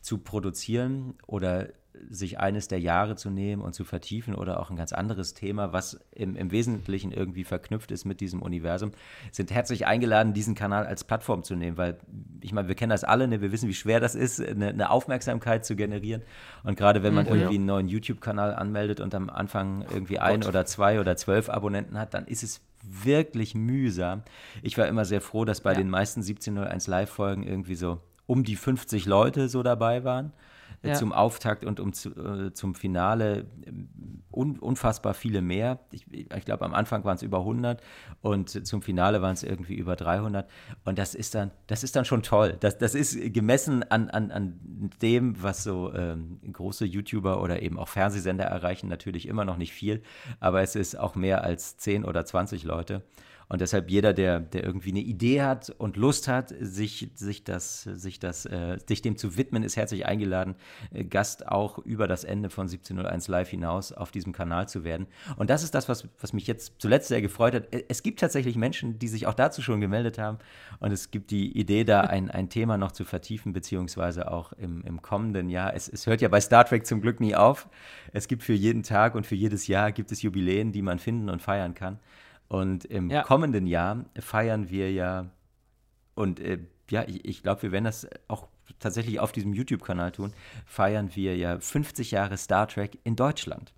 [0.00, 1.68] zu produzieren oder
[2.08, 5.72] sich eines der Jahre zu nehmen und zu vertiefen oder auch ein ganz anderes Thema,
[5.72, 8.92] was im, im Wesentlichen irgendwie verknüpft ist mit diesem Universum,
[9.32, 11.98] sind herzlich eingeladen, diesen Kanal als Plattform zu nehmen, weil
[12.40, 13.40] ich meine, wir kennen das alle, ne?
[13.40, 16.22] wir wissen, wie schwer das ist, eine, eine Aufmerksamkeit zu generieren.
[16.62, 20.40] Und gerade wenn man mhm, irgendwie einen neuen YouTube-Kanal anmeldet und am Anfang irgendwie ein
[20.40, 20.48] Gott.
[20.48, 24.22] oder zwei oder zwölf Abonnenten hat, dann ist es wirklich mühsam.
[24.62, 25.78] Ich war immer sehr froh, dass bei ja.
[25.78, 30.32] den meisten 1701 Live-Folgen irgendwie so um die 50 Leute so dabei waren
[30.88, 30.94] ja.
[30.94, 33.46] zum Auftakt und um zu, äh, zum Finale
[34.30, 35.80] un, unfassbar viele mehr.
[35.90, 37.82] Ich, ich glaube, am Anfang waren es über 100
[38.20, 40.48] und zum Finale waren es irgendwie über 300.
[40.84, 42.56] Und das ist dann, das ist dann schon toll.
[42.60, 47.78] Das, das ist gemessen an, an, an dem, was so ähm, große YouTuber oder eben
[47.78, 50.02] auch Fernsehsender erreichen, natürlich immer noch nicht viel.
[50.40, 53.02] Aber es ist auch mehr als 10 oder 20 Leute.
[53.48, 57.82] Und deshalb jeder, der, der irgendwie eine Idee hat und Lust hat, sich, sich, das,
[57.82, 60.56] sich, das, äh, sich dem zu widmen, ist herzlich eingeladen,
[60.92, 65.06] äh, Gast auch über das Ende von 1701 Live hinaus auf diesem Kanal zu werden.
[65.36, 67.72] Und das ist das, was, was mich jetzt zuletzt sehr gefreut hat.
[67.72, 70.38] Äh, es gibt tatsächlich Menschen, die sich auch dazu schon gemeldet haben.
[70.80, 74.82] Und es gibt die Idee, da ein, ein Thema noch zu vertiefen, beziehungsweise auch im,
[74.82, 75.72] im kommenden Jahr.
[75.72, 77.68] Es, es hört ja bei Star Trek zum Glück nie auf.
[78.12, 81.30] Es gibt für jeden Tag und für jedes Jahr gibt es Jubiläen, die man finden
[81.30, 82.00] und feiern kann.
[82.48, 83.22] Und im ja.
[83.22, 85.30] kommenden Jahr feiern wir ja,
[86.14, 86.60] und äh,
[86.90, 88.46] ja, ich, ich glaube, wir werden das auch
[88.78, 90.32] tatsächlich auf diesem YouTube-Kanal tun,
[90.64, 93.72] feiern wir ja 50 Jahre Star Trek in Deutschland.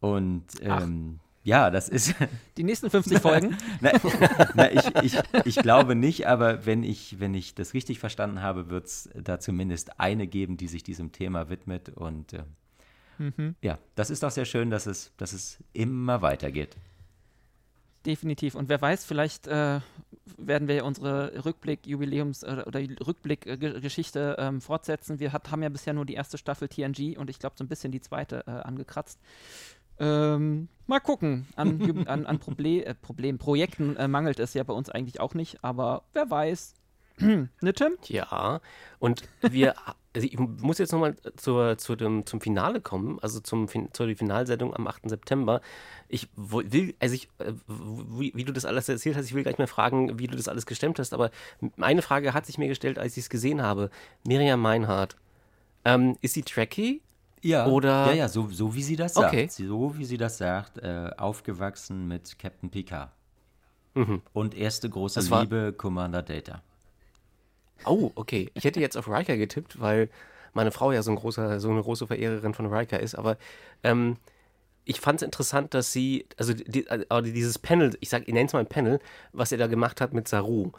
[0.00, 2.14] Und ähm, ja, das ist.
[2.56, 3.56] Die nächsten 50 Folgen?
[3.80, 3.92] na,
[4.54, 8.70] na, ich, ich, ich glaube nicht, aber wenn ich, wenn ich das richtig verstanden habe,
[8.70, 11.90] wird es da zumindest eine geben, die sich diesem Thema widmet.
[11.90, 12.44] Und äh,
[13.18, 13.54] mhm.
[13.62, 16.76] ja, das ist doch sehr schön, dass es, dass es immer weitergeht
[18.06, 18.54] definitiv.
[18.54, 19.80] Und wer weiß, vielleicht äh,
[20.36, 25.20] werden wir unsere Rückblick-Jubiläums- äh, oder Rückblick-Geschichte ähm, fortsetzen.
[25.20, 27.68] Wir hat, haben ja bisher nur die erste Staffel TNG und ich glaube so ein
[27.68, 29.20] bisschen die zweite äh, angekratzt.
[29.98, 31.46] Ähm, mal gucken.
[31.56, 35.34] An, an, an Proble äh, Problem, Projekten äh, mangelt es ja bei uns eigentlich auch
[35.34, 36.74] nicht, aber wer weiß.
[37.18, 37.96] ne, Tim?
[38.08, 38.60] Ja,
[38.98, 39.74] und wir
[40.14, 44.74] also ich muss jetzt nochmal zur, zu dem, zum Finale kommen, also zum, zur Finalsendung
[44.74, 45.10] am 8.
[45.10, 45.60] September.
[46.08, 49.50] Ich will, also ich, äh, wie, wie, du das alles erzählt hast, ich will gar
[49.50, 51.30] nicht mehr fragen, wie du das alles gestemmt hast, aber
[51.80, 53.90] eine Frage hat sich mir gestellt, als ich es gesehen habe.
[54.24, 55.16] Miriam Meinhardt,
[55.84, 57.02] ähm, ist sie Trekkie?
[57.42, 58.06] Ja, oder?
[58.06, 59.34] ja, ja, so, so wie sie das sagt.
[59.34, 59.48] Okay.
[59.50, 63.10] So wie sie das sagt, äh, aufgewachsen mit Captain Picard.
[63.94, 64.22] Mhm.
[64.32, 66.62] Und erste große Liebe, Commander Data.
[67.84, 68.50] Oh, okay.
[68.54, 70.08] Ich hätte jetzt auf Riker getippt, weil
[70.52, 73.14] meine Frau ja so, ein großer, so eine große Verehrerin von Riker ist.
[73.14, 73.36] Aber
[73.82, 74.16] ähm,
[74.84, 78.46] ich fand es interessant, dass sie, also die, also dieses Panel, ich sag, ich nenne
[78.46, 79.00] es mal ein Panel,
[79.32, 80.72] was er da gemacht hat mit Saru.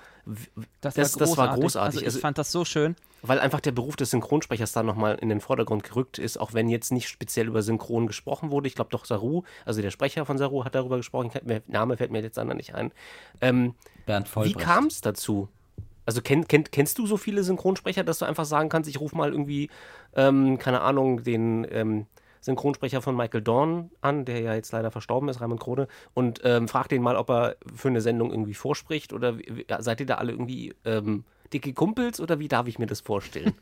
[0.81, 1.97] Das, das, war, das war großartig.
[1.97, 2.95] Also ich also, fand das so schön.
[3.23, 6.69] Weil einfach der Beruf des Synchronsprechers da nochmal in den Vordergrund gerückt ist, auch wenn
[6.69, 8.67] jetzt nicht speziell über Synchron gesprochen wurde.
[8.67, 12.11] Ich glaube doch Saru, also der Sprecher von Saru hat darüber gesprochen, der Name fällt
[12.11, 12.91] mir jetzt anders nicht ein.
[13.41, 13.73] Ähm,
[14.05, 14.59] Bernd Vollbrecht.
[14.59, 15.49] Wie kam es dazu?
[16.05, 19.17] Also kenn, kenn, kennst du so viele Synchronsprecher, dass du einfach sagen kannst, ich rufe
[19.17, 19.69] mal irgendwie,
[20.15, 22.05] ähm, keine Ahnung, den ähm,
[22.45, 26.67] Synchronsprecher von Michael Dorn an, der ja jetzt leider verstorben ist, Raimund Krone, und ähm,
[26.67, 30.15] frag den mal, ob er für eine Sendung irgendwie vorspricht oder wie, seid ihr da
[30.15, 33.55] alle irgendwie ähm, dicke Kumpels oder wie darf ich mir das vorstellen?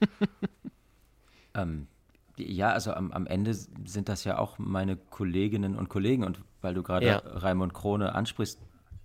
[1.55, 1.87] ähm,
[2.35, 6.73] ja, also am, am, Ende sind das ja auch meine Kolleginnen und Kollegen und weil
[6.73, 7.21] du gerade ja.
[7.23, 8.59] Raimund Krone ansprichst,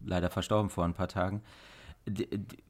[0.05, 1.43] leider verstorben vor ein paar Tagen,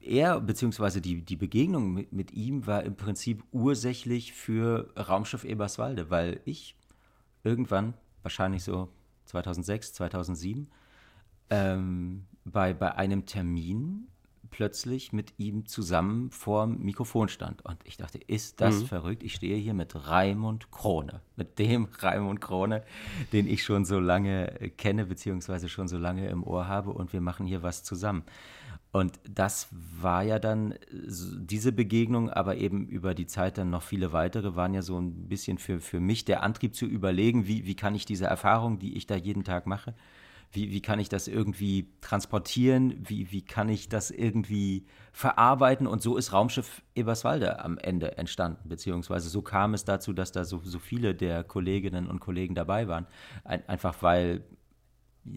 [0.01, 6.09] er beziehungsweise die, die Begegnung mit, mit, ihm war im Prinzip ursächlich für Raumschiff Eberswalde,
[6.09, 6.75] weil ich
[7.43, 8.89] irgendwann, wahrscheinlich so
[9.25, 10.67] 2006, 2007,
[11.49, 14.07] ähm, bei, bei einem Termin
[14.49, 17.63] plötzlich mit ihm zusammen vor dem Mikrofon stand.
[17.65, 18.85] Und ich dachte, ist das mhm.
[18.87, 19.23] verrückt?
[19.23, 22.83] Ich stehe hier mit Raimund Krone, mit dem Raimund Krone,
[23.31, 27.21] den ich schon so lange kenne, beziehungsweise schon so lange im Ohr habe und wir
[27.21, 28.23] machen hier was zusammen.
[28.91, 34.13] Und das war ja dann diese Begegnung, aber eben über die Zeit dann noch viele
[34.13, 37.75] weitere, waren ja so ein bisschen für, für mich der Antrieb zu überlegen, wie, wie
[37.75, 39.93] kann ich diese Erfahrung, die ich da jeden Tag mache,
[40.51, 45.85] wie, wie kann ich das irgendwie transportieren, wie, wie kann ich das irgendwie verarbeiten.
[45.85, 50.45] Und so ist Raumschiff Eberswalde am Ende entstanden, beziehungsweise so kam es dazu, dass da
[50.45, 53.05] so, so viele der Kolleginnen und Kollegen dabei waren.
[53.43, 54.43] Ein, einfach weil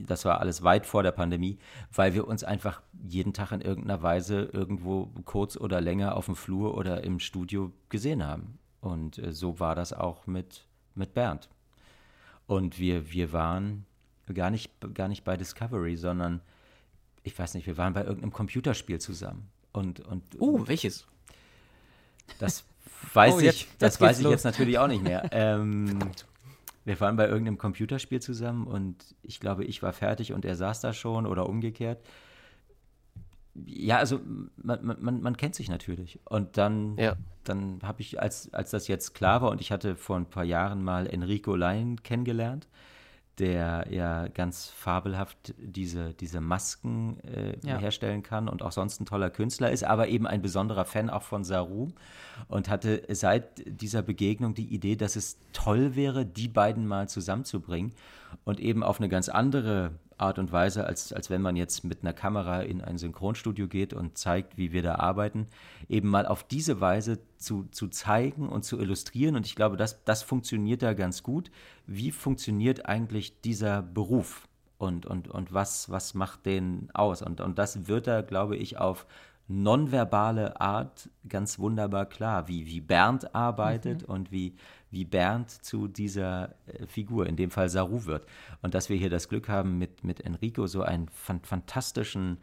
[0.07, 1.59] das war alles weit vor der Pandemie,
[1.93, 6.37] weil wir uns einfach jeden Tag in irgendeiner Weise irgendwo kurz oder länger auf dem
[6.37, 8.59] Flur oder im Studio gesehen haben.
[8.81, 11.49] Und äh, so war das auch mit, mit Bernd.
[12.47, 13.87] Und wir, wir waren
[14.33, 16.41] gar nicht, gar nicht bei Discovery, sondern
[17.23, 19.49] ich weiß nicht, wir waren bei irgendeinem Computerspiel zusammen.
[19.73, 21.07] Und, und, uh, welches?
[22.39, 22.65] Das
[23.15, 25.29] weiß oh, ich, jetzt, das weiß ich jetzt natürlich auch nicht mehr.
[25.33, 25.99] Ähm,
[26.85, 30.81] wir waren bei irgendeinem Computerspiel zusammen und ich glaube, ich war fertig und er saß
[30.81, 32.05] da schon oder umgekehrt.
[33.55, 34.21] Ja, also
[34.57, 36.19] man, man, man kennt sich natürlich.
[36.25, 37.17] Und dann, ja.
[37.45, 40.45] dann habe ich, als, als das jetzt klar war und ich hatte vor ein paar
[40.45, 42.67] Jahren mal Enrico Lein kennengelernt,
[43.39, 47.79] der ja ganz fabelhaft diese, diese Masken äh, ja.
[47.79, 51.23] herstellen kann und auch sonst ein toller Künstler ist, aber eben ein besonderer Fan auch
[51.23, 51.89] von Saru
[52.49, 57.93] und hatte seit dieser Begegnung die Idee, dass es toll wäre, die beiden mal zusammenzubringen
[58.45, 59.93] und eben auf eine ganz andere
[60.23, 63.93] Art und Weise, als, als wenn man jetzt mit einer Kamera in ein Synchronstudio geht
[63.93, 65.49] und zeigt, wie wir da arbeiten,
[65.89, 69.35] eben mal auf diese Weise zu, zu zeigen und zu illustrieren.
[69.37, 71.51] Und ich glaube, das, das funktioniert da ganz gut.
[71.87, 74.49] Wie funktioniert eigentlich dieser Beruf?
[74.79, 77.23] Und, und, und was, was macht den aus?
[77.23, 79.07] Und, und das wird da, glaube ich, auf
[79.49, 84.15] nonverbale Art ganz wunderbar klar, wie, wie Bernd arbeitet mhm.
[84.15, 84.57] und wie,
[84.93, 88.27] wie Bernd zu dieser äh, Figur, in dem Fall Saru wird.
[88.61, 92.39] Und dass wir hier das Glück haben, mit, mit Enrico so einen fan fantastischen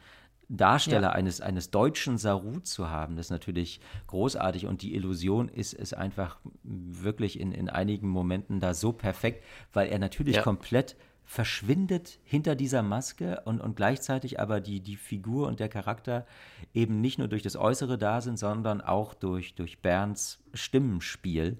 [0.51, 1.11] Darsteller ja.
[1.11, 5.93] eines, eines deutschen Saru zu haben, das ist natürlich großartig und die Illusion ist, ist
[5.93, 9.43] einfach wirklich in, in einigen Momenten da so perfekt,
[9.73, 10.41] weil er natürlich ja.
[10.41, 10.95] komplett
[11.30, 16.26] verschwindet hinter dieser Maske und, und gleichzeitig aber die, die Figur und der Charakter
[16.73, 21.60] eben nicht nur durch das Äußere da sind, sondern auch durch, durch Bernds Stimmenspiel.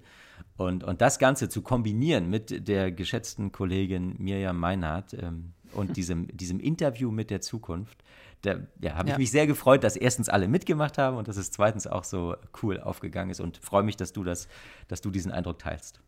[0.56, 6.36] Und, und das Ganze zu kombinieren mit der geschätzten Kollegin Mirjam Meinhardt ähm, und diesem,
[6.36, 8.02] diesem Interview mit der Zukunft,
[8.42, 9.18] da ja, habe ich ja.
[9.18, 12.80] mich sehr gefreut, dass erstens alle mitgemacht haben und dass es zweitens auch so cool
[12.80, 14.48] aufgegangen ist und freue mich, dass du das,
[14.88, 16.00] dass du diesen Eindruck teilst.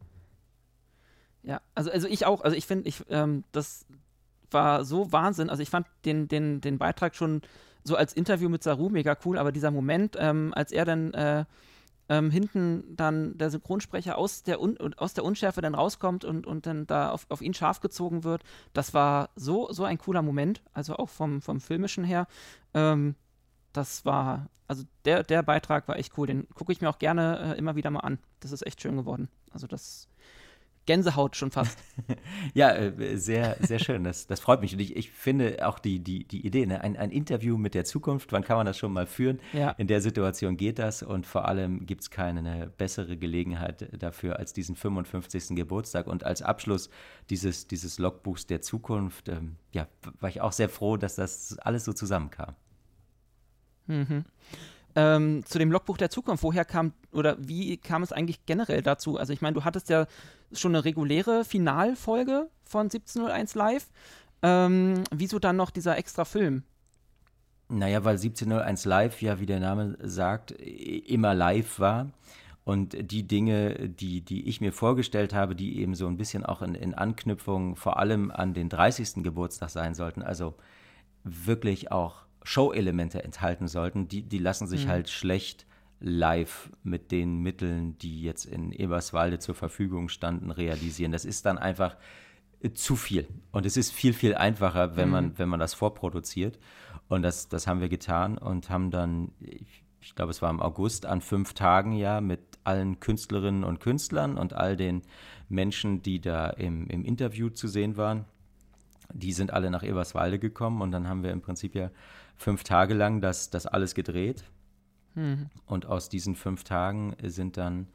[1.42, 2.42] Ja, also, also ich auch.
[2.42, 3.84] Also ich finde, ich, ähm, das
[4.50, 5.50] war so Wahnsinn.
[5.50, 7.42] Also ich fand den, den, den Beitrag schon
[7.84, 11.44] so als Interview mit Saru mega cool, aber dieser Moment, ähm, als er dann äh,
[12.08, 16.66] ähm, hinten dann der Synchronsprecher aus der, Un aus der Unschärfe dann rauskommt und, und
[16.66, 18.42] dann da auf, auf ihn scharf gezogen wird,
[18.72, 22.26] das war so, so ein cooler Moment, also auch vom, vom Filmischen her.
[22.74, 23.14] Ähm,
[23.72, 27.54] das war, also der, der Beitrag war echt cool, den gucke ich mir auch gerne
[27.54, 28.18] äh, immer wieder mal an.
[28.40, 29.28] Das ist echt schön geworden.
[29.50, 30.08] Also das
[30.86, 31.78] Gänsehaut schon fast.
[32.54, 34.04] ja, äh, sehr, sehr schön.
[34.04, 34.72] Das, das freut mich.
[34.72, 36.80] Und ich, ich finde auch die, die, die Idee, ne?
[36.82, 39.40] ein, ein Interview mit der Zukunft, wann kann man das schon mal führen?
[39.52, 39.70] Ja.
[39.72, 44.52] In der Situation geht das und vor allem gibt es keine bessere Gelegenheit dafür als
[44.52, 45.56] diesen 55.
[45.56, 46.06] Geburtstag.
[46.06, 46.90] Und als Abschluss
[47.30, 49.86] dieses, dieses Logbuchs der Zukunft, ähm, ja,
[50.20, 52.56] war ich auch sehr froh, dass das alles so zusammenkam.
[53.86, 54.24] Mhm.
[54.94, 59.16] Ähm, zu dem Logbuch der Zukunft, woher kam oder wie kam es eigentlich generell dazu?
[59.16, 60.06] Also ich meine, du hattest ja
[60.52, 63.90] schon eine reguläre Finalfolge von 1701 Live.
[64.42, 66.64] Ähm, wieso dann noch dieser extra Film?
[67.68, 72.10] Naja, weil 1701 Live ja, wie der Name sagt, immer live war.
[72.64, 76.62] Und die Dinge, die, die ich mir vorgestellt habe, die eben so ein bisschen auch
[76.62, 79.24] in, in Anknüpfung vor allem an den 30.
[79.24, 80.54] Geburtstag sein sollten, also
[81.24, 84.90] wirklich auch Show-Elemente enthalten sollten, die, die lassen sich mhm.
[84.90, 85.66] halt schlecht
[86.00, 91.12] live mit den Mitteln, die jetzt in Eberswalde zur Verfügung standen, realisieren.
[91.12, 91.96] Das ist dann einfach
[92.60, 93.28] äh, zu viel.
[93.52, 95.12] Und es ist viel, viel einfacher, wenn, mhm.
[95.12, 96.58] man, wenn man das vorproduziert.
[97.08, 100.60] Und das, das haben wir getan und haben dann, ich, ich glaube, es war im
[100.60, 105.02] August, an fünf Tagen ja mit allen Künstlerinnen und Künstlern und all den
[105.48, 108.24] Menschen, die da im, im Interview zu sehen waren,
[109.12, 111.90] die sind alle nach Eberswalde gekommen und dann haben wir im Prinzip ja
[112.36, 114.44] fünf Tage lang das, das alles gedreht.
[115.14, 115.50] Mhm.
[115.66, 117.88] Und aus diesen fünf Tagen sind dann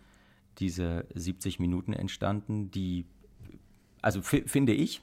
[0.59, 3.05] diese 70 Minuten entstanden, die,
[4.01, 5.01] also finde ich,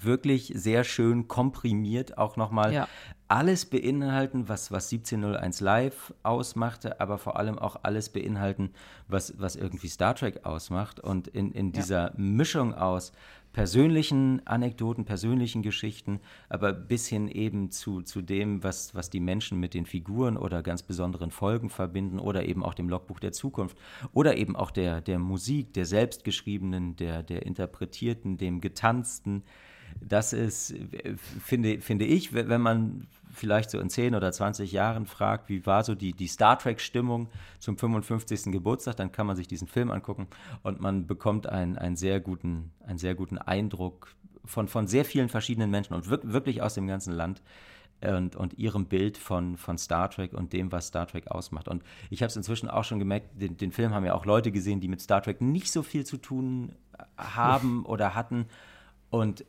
[0.00, 2.88] wirklich sehr schön komprimiert auch nochmal ja.
[3.32, 8.72] Alles beinhalten, was, was 1701 Live ausmachte, aber vor allem auch alles beinhalten,
[9.08, 11.00] was, was irgendwie Star Trek ausmacht.
[11.00, 12.12] Und in, in dieser ja.
[12.18, 13.12] Mischung aus
[13.54, 19.58] persönlichen Anekdoten, persönlichen Geschichten, aber bis hin eben zu, zu dem, was, was die Menschen
[19.58, 23.78] mit den Figuren oder ganz besonderen Folgen verbinden oder eben auch dem Logbuch der Zukunft
[24.12, 29.42] oder eben auch der, der Musik, der selbstgeschriebenen, der, der interpretierten, dem getanzten.
[30.00, 30.74] Das ist,
[31.42, 35.84] finde, finde ich, wenn man vielleicht so in 10 oder 20 Jahren fragt, wie war
[35.84, 37.28] so die, die Star Trek-Stimmung
[37.58, 38.52] zum 55.
[38.52, 40.26] Geburtstag, dann kann man sich diesen Film angucken
[40.62, 44.14] und man bekommt einen, einen, sehr, guten, einen sehr guten Eindruck
[44.44, 47.42] von, von sehr vielen verschiedenen Menschen und wirklich aus dem ganzen Land
[48.00, 51.68] und, und ihrem Bild von, von Star Trek und dem, was Star Trek ausmacht.
[51.68, 54.50] Und ich habe es inzwischen auch schon gemerkt, den, den Film haben ja auch Leute
[54.50, 56.74] gesehen, die mit Star Trek nicht so viel zu tun
[57.16, 58.46] haben oder hatten.
[59.10, 59.44] Und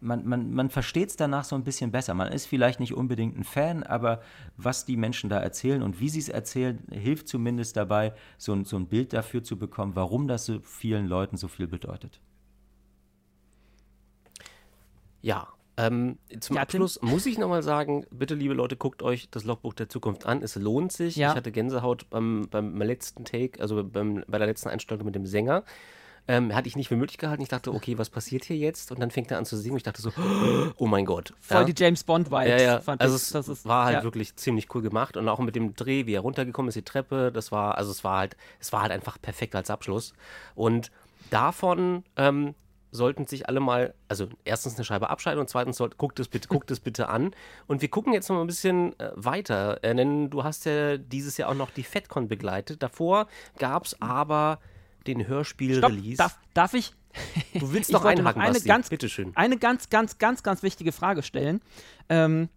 [0.00, 2.14] man, man, man versteht es danach so ein bisschen besser.
[2.14, 4.20] Man ist vielleicht nicht unbedingt ein Fan, aber
[4.56, 8.64] was die Menschen da erzählen und wie sie es erzählen, hilft zumindest dabei, so ein,
[8.64, 12.20] so ein Bild dafür zu bekommen, warum das so vielen Leuten so viel bedeutet.
[15.20, 15.48] Ja,
[15.78, 19.74] ähm, zum ja, Abschluss muss ich nochmal sagen, bitte liebe Leute, guckt euch das Logbuch
[19.74, 20.42] der Zukunft an.
[20.42, 21.14] Es lohnt sich.
[21.14, 21.30] Ja.
[21.30, 25.24] Ich hatte Gänsehaut beim, beim letzten Take, also beim, bei der letzten Einstellung mit dem
[25.24, 25.62] Sänger.
[26.30, 27.42] Ähm, hatte ich nicht für möglich gehalten.
[27.42, 28.92] Ich dachte, okay, was passiert hier jetzt?
[28.92, 29.72] Und dann fängt er an zu singen.
[29.72, 30.12] Und ich dachte so,
[30.76, 31.32] oh mein Gott.
[31.40, 31.64] Voll ja.
[31.64, 32.48] die James Bond-Vibes.
[32.48, 32.82] Ja, ja.
[32.98, 34.02] also ich, es ist, war halt ja.
[34.04, 35.16] wirklich ziemlich cool gemacht.
[35.16, 38.04] Und auch mit dem Dreh, wie er runtergekommen ist, die Treppe, das war, also es
[38.04, 40.12] war halt, es war halt einfach perfekt als Abschluss.
[40.54, 40.90] Und
[41.30, 42.54] davon ähm,
[42.90, 46.48] sollten sich alle mal, also erstens eine Scheibe abschalten und zweitens sollt, guckt, es bitte,
[46.48, 47.32] guckt es bitte an.
[47.66, 50.96] Und wir gucken jetzt noch mal ein bisschen äh, weiter, äh, denn du hast ja
[50.96, 52.82] dieses Jahr auch noch die FedCon begleitet.
[52.82, 53.28] Davor
[53.58, 54.58] gab es aber
[55.08, 56.16] den Hörspiel-Release.
[56.16, 56.92] Darf, darf ich?
[57.54, 58.68] Du willst noch einhaken, eine Basti.
[58.68, 59.32] ganz, Bitteschön.
[59.34, 61.60] Eine ganz, ganz, ganz, ganz wichtige Frage stellen.
[62.08, 62.48] Ähm,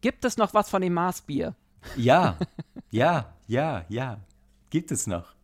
[0.00, 1.54] gibt es noch was von dem Maßbier?
[1.96, 2.36] Ja,
[2.90, 4.18] ja, ja, ja.
[4.70, 5.34] Gibt es noch.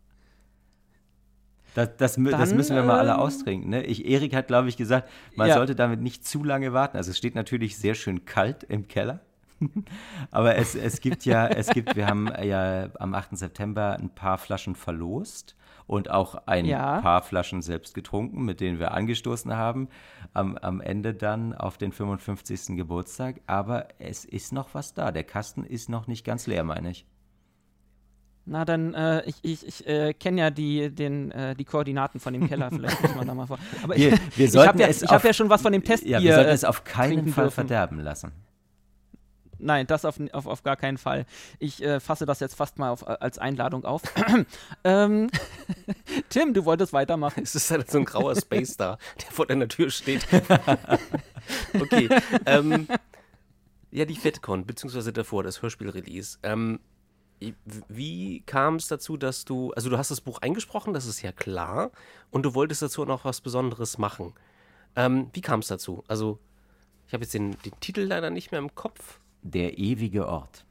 [1.74, 3.70] Das, das, Dann, das müssen wir mal alle ähm, austrinken.
[3.70, 3.84] Ne?
[3.84, 5.54] Ich, Erik hat, glaube ich, gesagt, man ja.
[5.54, 6.96] sollte damit nicht zu lange warten.
[6.96, 9.20] Also es steht natürlich sehr schön kalt im Keller.
[10.30, 13.36] Aber es, es gibt ja, es gibt, wir haben ja am 8.
[13.36, 15.54] September ein paar Flaschen verlost
[15.88, 17.00] und auch ein ja.
[17.00, 19.88] paar Flaschen selbst getrunken, mit denen wir angestoßen haben,
[20.34, 22.76] am, am Ende dann auf den 55.
[22.76, 23.40] Geburtstag.
[23.46, 25.10] Aber es ist noch was da.
[25.10, 27.06] Der Kasten ist noch nicht ganz leer, meine ich.
[28.44, 32.32] Na, dann, äh, ich, ich, ich äh, kenne ja die, den, äh, die Koordinaten von
[32.32, 33.58] dem Keller, vielleicht muss man da mal vor.
[33.82, 36.18] Aber wir, wir ich, ich habe ja, hab ja, schon was von dem Testbier.
[36.18, 37.54] Ja, wir sollten es auf keinen Fall dürfen.
[37.54, 38.32] verderben lassen.
[39.58, 41.26] Nein, das auf, auf, auf gar keinen Fall.
[41.58, 44.02] Ich äh, fasse das jetzt fast mal auf, äh, als Einladung auf.
[44.84, 45.30] ähm,
[46.28, 47.42] Tim, du wolltest weitermachen.
[47.42, 50.26] Es ist halt so ein grauer Space da, der vor deiner Tür steht.
[51.80, 52.08] okay.
[52.46, 52.86] Ähm,
[53.90, 56.38] ja, die FedCon, beziehungsweise davor, das Hörspiel-Release.
[56.42, 56.80] Ähm,
[57.88, 61.32] wie kam es dazu, dass du, also du hast das Buch eingesprochen, das ist ja
[61.32, 61.92] klar,
[62.30, 64.34] und du wolltest dazu noch was Besonderes machen.
[64.96, 66.02] Ähm, wie kam es dazu?
[66.08, 66.38] Also,
[67.06, 69.20] ich habe jetzt den, den Titel leider nicht mehr im Kopf.
[69.52, 70.64] Der ewige Ort.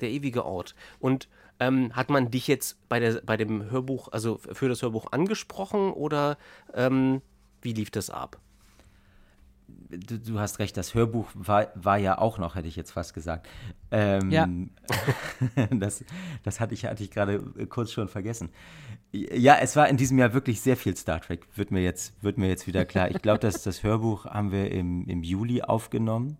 [0.00, 0.74] Der ewige Ort.
[0.98, 1.28] Und
[1.60, 5.92] ähm, hat man dich jetzt bei, der, bei dem Hörbuch, also für das Hörbuch angesprochen
[5.92, 6.38] oder
[6.74, 7.20] ähm,
[7.62, 8.38] wie lief das ab?
[9.90, 13.14] Du, du, hast recht, das Hörbuch war, war, ja auch noch, hätte ich jetzt fast
[13.14, 13.48] gesagt.
[13.90, 14.48] Ähm, ja.
[15.70, 16.04] das,
[16.42, 18.50] das hatte ich, hatte ich gerade kurz schon vergessen.
[19.12, 22.38] Ja, es war in diesem Jahr wirklich sehr viel Star Trek, wird mir jetzt, wird
[22.38, 23.10] mir jetzt wieder klar.
[23.10, 26.38] Ich glaube, dass das Hörbuch haben wir im, im Juli aufgenommen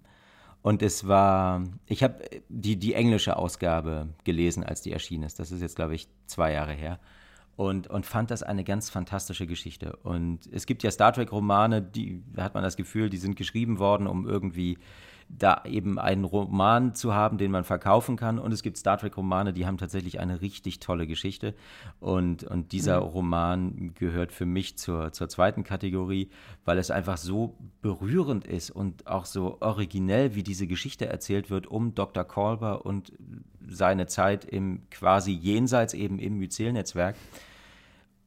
[0.62, 5.38] Und es war, ich habe die, die englische Ausgabe gelesen, als die erschienen ist.
[5.38, 6.98] Das ist jetzt, glaube ich, zwei Jahre her.
[7.56, 9.96] Und, und fand das eine ganz fantastische Geschichte.
[10.02, 14.06] Und es gibt ja Star Trek-Romane, die, hat man das Gefühl, die sind geschrieben worden,
[14.06, 14.78] um irgendwie
[15.28, 18.38] da eben einen Roman zu haben, den man verkaufen kann.
[18.38, 21.54] Und es gibt Star Trek-Romane, die haben tatsächlich eine richtig tolle Geschichte.
[22.00, 23.06] Und, und dieser mhm.
[23.08, 26.30] Roman gehört für mich zur, zur zweiten Kategorie,
[26.64, 31.66] weil es einfach so berührend ist und auch so originell, wie diese Geschichte erzählt wird,
[31.66, 32.24] um Dr.
[32.24, 33.12] Kolber und
[33.68, 37.16] seine Zeit im quasi jenseits eben im Myzel-Netzwerk.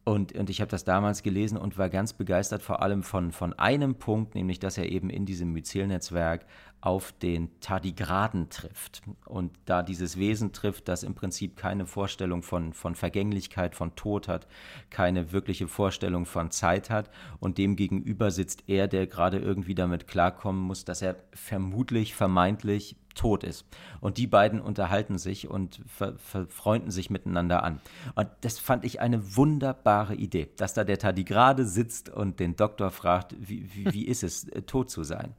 [0.03, 3.53] Und, und ich habe das damals gelesen und war ganz begeistert, vor allem von, von
[3.53, 6.45] einem Punkt, nämlich dass er eben in diesem Myzel-Netzwerk
[6.81, 9.03] auf den Tardigraden trifft.
[9.25, 14.27] Und da dieses Wesen trifft, das im Prinzip keine Vorstellung von, von Vergänglichkeit, von Tod
[14.27, 14.47] hat,
[14.89, 17.09] keine wirkliche Vorstellung von Zeit hat.
[17.39, 22.95] Und dem gegenüber sitzt er, der gerade irgendwie damit klarkommen muss, dass er vermutlich, vermeintlich
[23.13, 23.65] tot ist.
[23.99, 27.79] Und die beiden unterhalten sich und verfreunden sich miteinander an.
[28.15, 32.89] Und das fand ich eine wunderbare Idee, dass da der Tardigrade sitzt und den Doktor
[32.91, 35.35] fragt, wie, wie, wie ist es, äh, tot zu sein.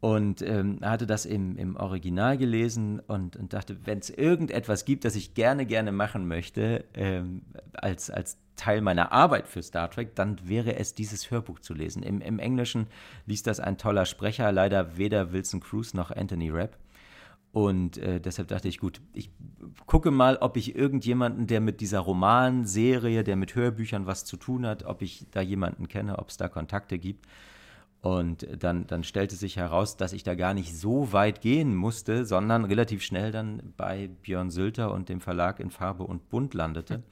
[0.00, 5.04] Und ähm, hatte das im, im Original gelesen und, und dachte, wenn es irgendetwas gibt,
[5.04, 7.42] das ich gerne, gerne machen möchte, ähm,
[7.74, 12.02] als, als Teil meiner Arbeit für Star Trek, dann wäre es dieses Hörbuch zu lesen.
[12.02, 12.86] Im, im Englischen
[13.26, 16.78] liest das ein toller Sprecher, leider weder Wilson Cruz noch Anthony Rapp.
[17.52, 19.30] Und äh, deshalb dachte ich, gut, ich
[19.86, 24.64] gucke mal, ob ich irgendjemanden, der mit dieser Romanserie, der mit Hörbüchern was zu tun
[24.66, 27.26] hat, ob ich da jemanden kenne, ob es da Kontakte gibt.
[28.02, 32.24] Und dann, dann stellte sich heraus, dass ich da gar nicht so weit gehen musste,
[32.24, 37.02] sondern relativ schnell dann bei Björn Sülter und dem Verlag in Farbe und Bunt landete.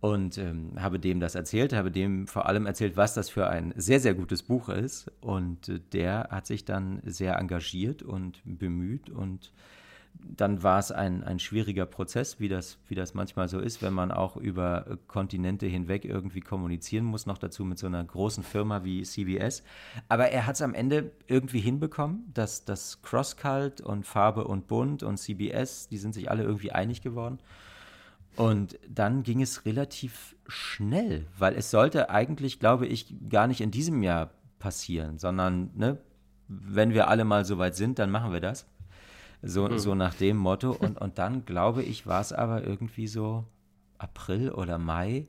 [0.00, 3.72] Und ähm, habe dem das erzählt, habe dem vor allem erzählt, was das für ein
[3.76, 5.08] sehr, sehr gutes Buch ist.
[5.20, 9.52] Und äh, der hat sich dann sehr engagiert und bemüht und
[10.14, 13.92] dann war es ein, ein schwieriger Prozess, wie das, wie das manchmal so ist, wenn
[13.92, 18.42] man auch über äh, Kontinente hinweg irgendwie kommunizieren muss, noch dazu mit so einer großen
[18.42, 19.62] Firma wie CBS.
[20.08, 25.02] Aber er hat es am Ende irgendwie hinbekommen, dass das Crosscult und Farbe und Bunt
[25.02, 27.38] und CBS, die sind sich alle irgendwie einig geworden.
[28.36, 33.70] Und dann ging es relativ schnell, weil es sollte eigentlich, glaube ich, gar nicht in
[33.70, 35.98] diesem Jahr passieren, sondern ne,
[36.48, 38.66] wenn wir alle mal so weit sind, dann machen wir das.
[39.42, 39.78] So, mhm.
[39.78, 40.72] so nach dem Motto.
[40.72, 43.44] Und, und dann, glaube ich, war es aber irgendwie so
[43.98, 45.26] April oder Mai,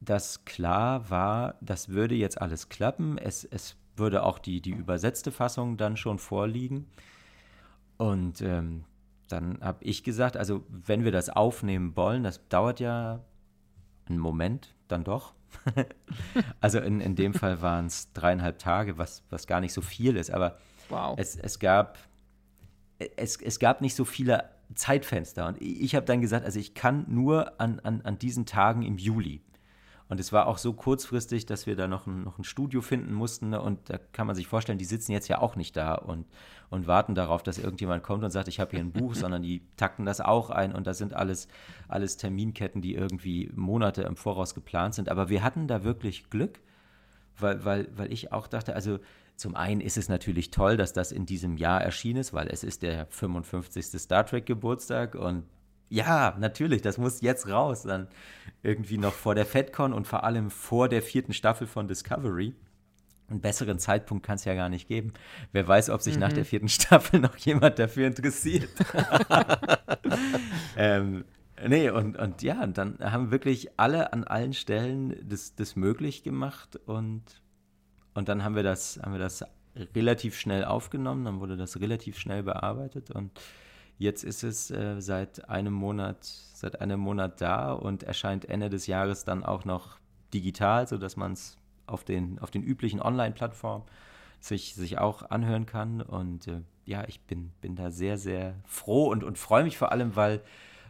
[0.00, 3.18] dass klar war, das würde jetzt alles klappen.
[3.18, 6.86] Es, es würde auch die, die übersetzte Fassung dann schon vorliegen.
[7.96, 8.84] Und ähm,
[9.28, 13.20] dann habe ich gesagt, also wenn wir das aufnehmen wollen, das dauert ja
[14.06, 15.34] einen Moment, dann doch.
[16.60, 20.16] also in, in dem Fall waren es dreieinhalb Tage, was, was gar nicht so viel
[20.16, 20.30] ist.
[20.30, 20.58] Aber
[20.88, 21.14] wow.
[21.18, 21.98] es, es gab
[23.16, 24.44] es, es gab nicht so viele
[24.74, 25.46] Zeitfenster.
[25.46, 28.98] Und ich habe dann gesagt, also ich kann nur an, an, an diesen Tagen im
[28.98, 29.42] Juli.
[30.10, 33.12] Und es war auch so kurzfristig, dass wir da noch ein, noch ein Studio finden
[33.12, 33.52] mussten.
[33.54, 36.26] Und da kann man sich vorstellen, die sitzen jetzt ja auch nicht da und,
[36.70, 39.62] und warten darauf, dass irgendjemand kommt und sagt, ich habe hier ein Buch, sondern die
[39.76, 40.74] takten das auch ein.
[40.74, 41.48] Und das sind alles,
[41.88, 45.10] alles Terminketten, die irgendwie Monate im Voraus geplant sind.
[45.10, 46.60] Aber wir hatten da wirklich Glück,
[47.38, 48.98] weil, weil, weil ich auch dachte, also
[49.38, 52.64] zum einen ist es natürlich toll, dass das in diesem Jahr erschienen ist, weil es
[52.64, 53.86] ist der 55.
[54.00, 55.44] Star Trek Geburtstag und
[55.88, 58.08] ja, natürlich, das muss jetzt raus, dann
[58.64, 62.52] irgendwie noch vor der FedCon und vor allem vor der vierten Staffel von Discovery.
[63.28, 65.12] Einen besseren Zeitpunkt kann es ja gar nicht geben.
[65.52, 66.20] Wer weiß, ob sich mhm.
[66.20, 68.70] nach der vierten Staffel noch jemand dafür interessiert.
[70.76, 71.24] ähm,
[71.64, 76.24] nee, und, und ja, und dann haben wirklich alle an allen Stellen das, das möglich
[76.24, 77.22] gemacht und
[78.18, 79.44] und dann haben wir das, haben wir das
[79.94, 83.30] relativ schnell aufgenommen, dann wurde das relativ schnell bearbeitet und
[83.98, 88.86] jetzt ist es äh, seit einem Monat, seit einem Monat da und erscheint Ende des
[88.88, 89.98] Jahres dann auch noch
[90.34, 93.84] digital, sodass man es auf den, auf den üblichen Online-Plattformen
[94.40, 96.00] sich, sich auch anhören kann.
[96.00, 99.92] Und äh, ja, ich bin, bin da sehr, sehr froh und, und freue mich vor
[99.92, 100.42] allem, weil,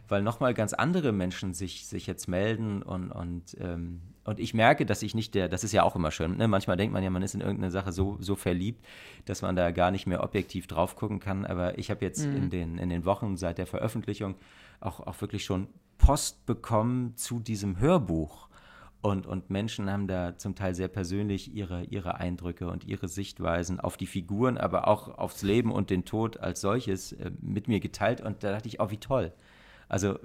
[0.07, 4.85] weil nochmal ganz andere Menschen sich, sich jetzt melden und, und ähm, und ich merke,
[4.85, 6.47] dass ich nicht der, das ist ja auch immer schön, ne?
[6.47, 8.85] manchmal denkt man ja, man ist in irgendeine Sache so, so verliebt,
[9.25, 11.45] dass man da gar nicht mehr objektiv drauf gucken kann.
[11.45, 12.35] Aber ich habe jetzt mhm.
[12.35, 14.35] in, den, in den Wochen seit der Veröffentlichung
[14.81, 15.67] auch, auch wirklich schon
[15.97, 18.49] Post bekommen zu diesem Hörbuch.
[19.01, 23.79] Und, und Menschen haben da zum Teil sehr persönlich ihre, ihre Eindrücke und ihre Sichtweisen
[23.79, 27.79] auf die Figuren, aber auch aufs Leben und den Tod als solches äh, mit mir
[27.79, 28.19] geteilt.
[28.19, 29.31] Und da dachte ich, oh, wie toll.
[29.87, 30.19] Also,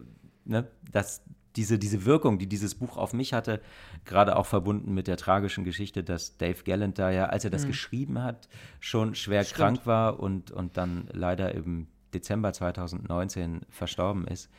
[0.44, 1.22] ne, das,
[1.56, 3.60] diese, diese Wirkung, die dieses Buch auf mich hatte,
[4.04, 7.64] gerade auch verbunden mit der tragischen Geschichte, dass Dave Gallant da ja, als er das
[7.64, 7.68] mhm.
[7.68, 8.48] geschrieben hat,
[8.80, 9.56] schon schwer Stimmt.
[9.56, 14.50] krank war und, und dann leider im Dezember 2019 verstorben ist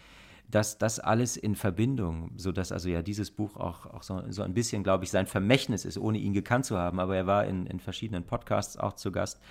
[0.49, 4.53] dass das alles in Verbindung, sodass also ja dieses Buch auch, auch so, so ein
[4.53, 6.99] bisschen, glaube ich, sein Vermächtnis ist, ohne ihn gekannt zu haben.
[6.99, 9.41] Aber er war in, in verschiedenen Podcasts auch zu Gast.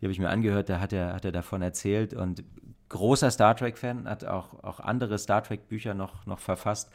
[0.00, 2.14] Die habe ich mir angehört, da hat er, hat er davon erzählt.
[2.14, 2.44] Und
[2.94, 6.92] großer Star Trek-Fan, hat auch, auch andere Star Trek-Bücher noch, noch verfasst.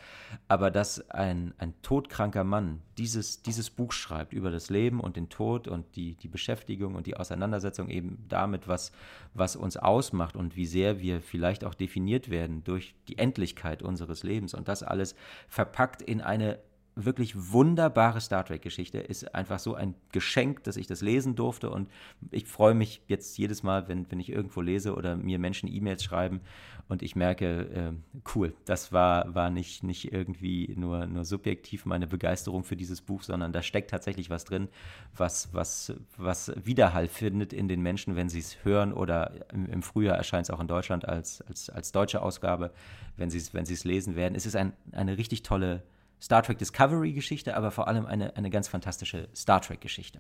[0.48, 5.28] Aber dass ein, ein todkranker Mann dieses, dieses Buch schreibt über das Leben und den
[5.28, 8.94] Tod und die, die Beschäftigung und die Auseinandersetzung eben damit, was,
[9.34, 14.24] was uns ausmacht und wie sehr wir vielleicht auch definiert werden durch die Endlichkeit unseres
[14.24, 15.16] Lebens und das alles
[15.50, 16.60] verpackt in eine
[16.96, 18.98] wirklich wunderbare Star Trek-Geschichte.
[19.00, 21.70] Ist einfach so ein Geschenk, dass ich das lesen durfte.
[21.70, 21.90] Und
[22.32, 26.04] ich freue mich jetzt jedes Mal, wenn, wenn ich irgendwo lese oder mir Menschen E-Mails
[26.04, 26.42] schreiben
[26.90, 32.08] und ich merke, äh, cool, das war, war nicht, nicht irgendwie nur, nur subjektiv meine
[32.08, 34.70] Begeisterung für dieses Buch, sondern da steckt tatsächlich was drin,
[35.16, 39.84] was, was, was Widerhall findet in den Menschen, wenn sie es hören oder im, im
[39.84, 42.72] Frühjahr erscheint es auch in Deutschland als, als, als deutsche Ausgabe,
[43.18, 44.34] wenn sie es wenn lesen werden.
[44.34, 45.84] Es ist ein, eine richtig tolle
[46.22, 50.20] Star Trek Discovery-Geschichte, aber vor allem eine, eine ganz fantastische Star Trek-Geschichte.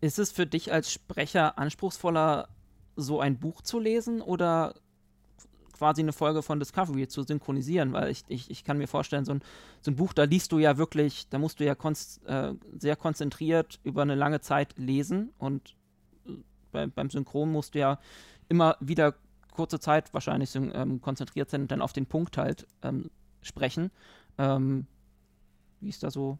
[0.00, 2.48] Ist es für dich als Sprecher anspruchsvoller,
[2.96, 4.74] so ein Buch zu lesen oder
[5.72, 7.92] quasi eine Folge von Discovery zu synchronisieren?
[7.92, 9.42] Weil ich, ich, ich kann mir vorstellen, so ein,
[9.80, 12.96] so ein Buch, da liest du ja wirklich, da musst du ja konst, äh, sehr
[12.96, 15.76] konzentriert über eine lange Zeit lesen und
[16.26, 16.32] äh,
[16.72, 17.98] bei, beim Synchron musst du ja
[18.48, 19.14] immer wieder
[19.52, 23.10] kurze Zeit wahrscheinlich ähm, konzentriert sein und dann auf den Punkt halt ähm,
[23.42, 23.90] sprechen.
[24.38, 24.86] Ähm,
[25.80, 26.38] wie ist da so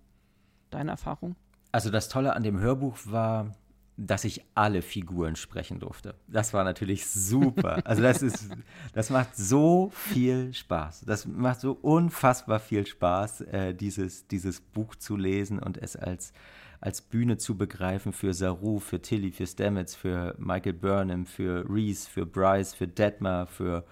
[0.70, 1.36] deine Erfahrung?
[1.72, 3.54] Also das Tolle an dem Hörbuch war,
[3.96, 6.14] dass ich alle Figuren sprechen durfte.
[6.26, 7.82] Das war natürlich super.
[7.84, 8.48] Also das ist,
[8.92, 11.04] das macht so viel Spaß.
[11.06, 16.32] Das macht so unfassbar viel Spaß, äh, dieses, dieses Buch zu lesen und es als,
[16.80, 22.08] als Bühne zu begreifen für Saru, für Tilly, für Stamets, für Michael Burnham, für Reese,
[22.08, 23.84] für Bryce, für Detmar, für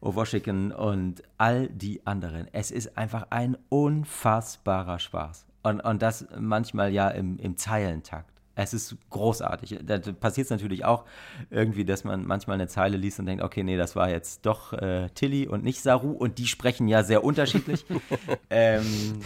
[0.00, 2.48] Washington und all die anderen.
[2.52, 5.46] Es ist einfach ein unfassbarer Spaß.
[5.62, 8.32] Und, und das manchmal ja im, im Zeilentakt.
[8.54, 9.78] Es ist großartig.
[9.84, 11.04] Da passiert es natürlich auch
[11.48, 14.72] irgendwie, dass man manchmal eine Zeile liest und denkt, okay, nee, das war jetzt doch
[14.72, 17.84] äh, Tilly und nicht Saru und die sprechen ja sehr unterschiedlich.
[18.50, 19.20] ähm,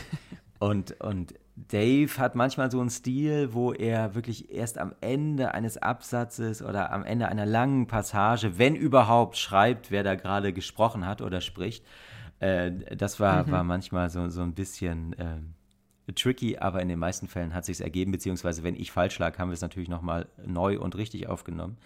[0.59, 5.77] und, und Dave hat manchmal so einen Stil, wo er wirklich erst am Ende eines
[5.77, 11.21] Absatzes oder am Ende einer langen Passage, wenn überhaupt, schreibt, wer da gerade gesprochen hat
[11.21, 11.85] oder spricht.
[12.41, 13.51] Äh, das war, mhm.
[13.51, 17.81] war manchmal so, so ein bisschen äh, tricky, aber in den meisten Fällen hat sich
[17.81, 21.77] ergeben, beziehungsweise wenn ich falsch lag, haben wir es natürlich nochmal neu und richtig aufgenommen.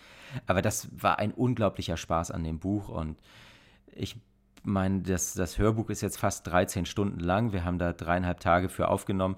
[0.47, 3.18] Aber das war ein unglaublicher Spaß an dem Buch und
[3.94, 4.16] ich
[4.66, 7.52] meine, das, das Hörbuch ist jetzt fast 13 Stunden lang.
[7.52, 9.36] Wir haben da dreieinhalb Tage für aufgenommen.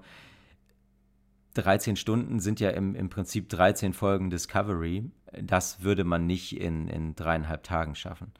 [1.53, 5.09] 13 Stunden sind ja im, im Prinzip 13 Folgen Discovery.
[5.41, 8.31] Das würde man nicht in, in dreieinhalb Tagen schaffen.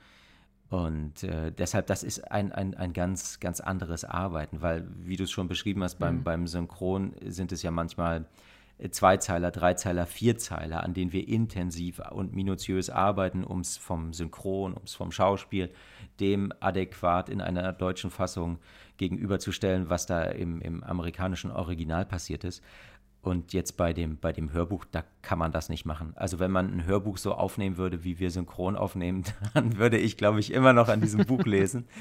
[0.70, 5.24] Und äh, deshalb, das ist ein, ein, ein ganz, ganz anderes Arbeiten, weil, wie du
[5.24, 6.24] es schon beschrieben hast, beim, mhm.
[6.24, 8.26] beim Synchron sind es ja manchmal
[8.92, 14.84] Zweizeiler, Dreizeiler, Vierzeiler, an denen wir intensiv und minutiös arbeiten, um es vom Synchron, um
[14.86, 15.70] es vom Schauspiel
[16.22, 18.60] dem adäquat in einer deutschen Fassung
[18.98, 22.64] gegenüberzustellen, was da im, im amerikanischen Original passiert ist.
[23.22, 26.14] Und jetzt bei dem, bei dem Hörbuch, da kann man das nicht machen.
[26.16, 30.16] Also wenn man ein Hörbuch so aufnehmen würde, wie wir synchron aufnehmen, dann würde ich,
[30.16, 31.86] glaube ich, immer noch an diesem Buch lesen.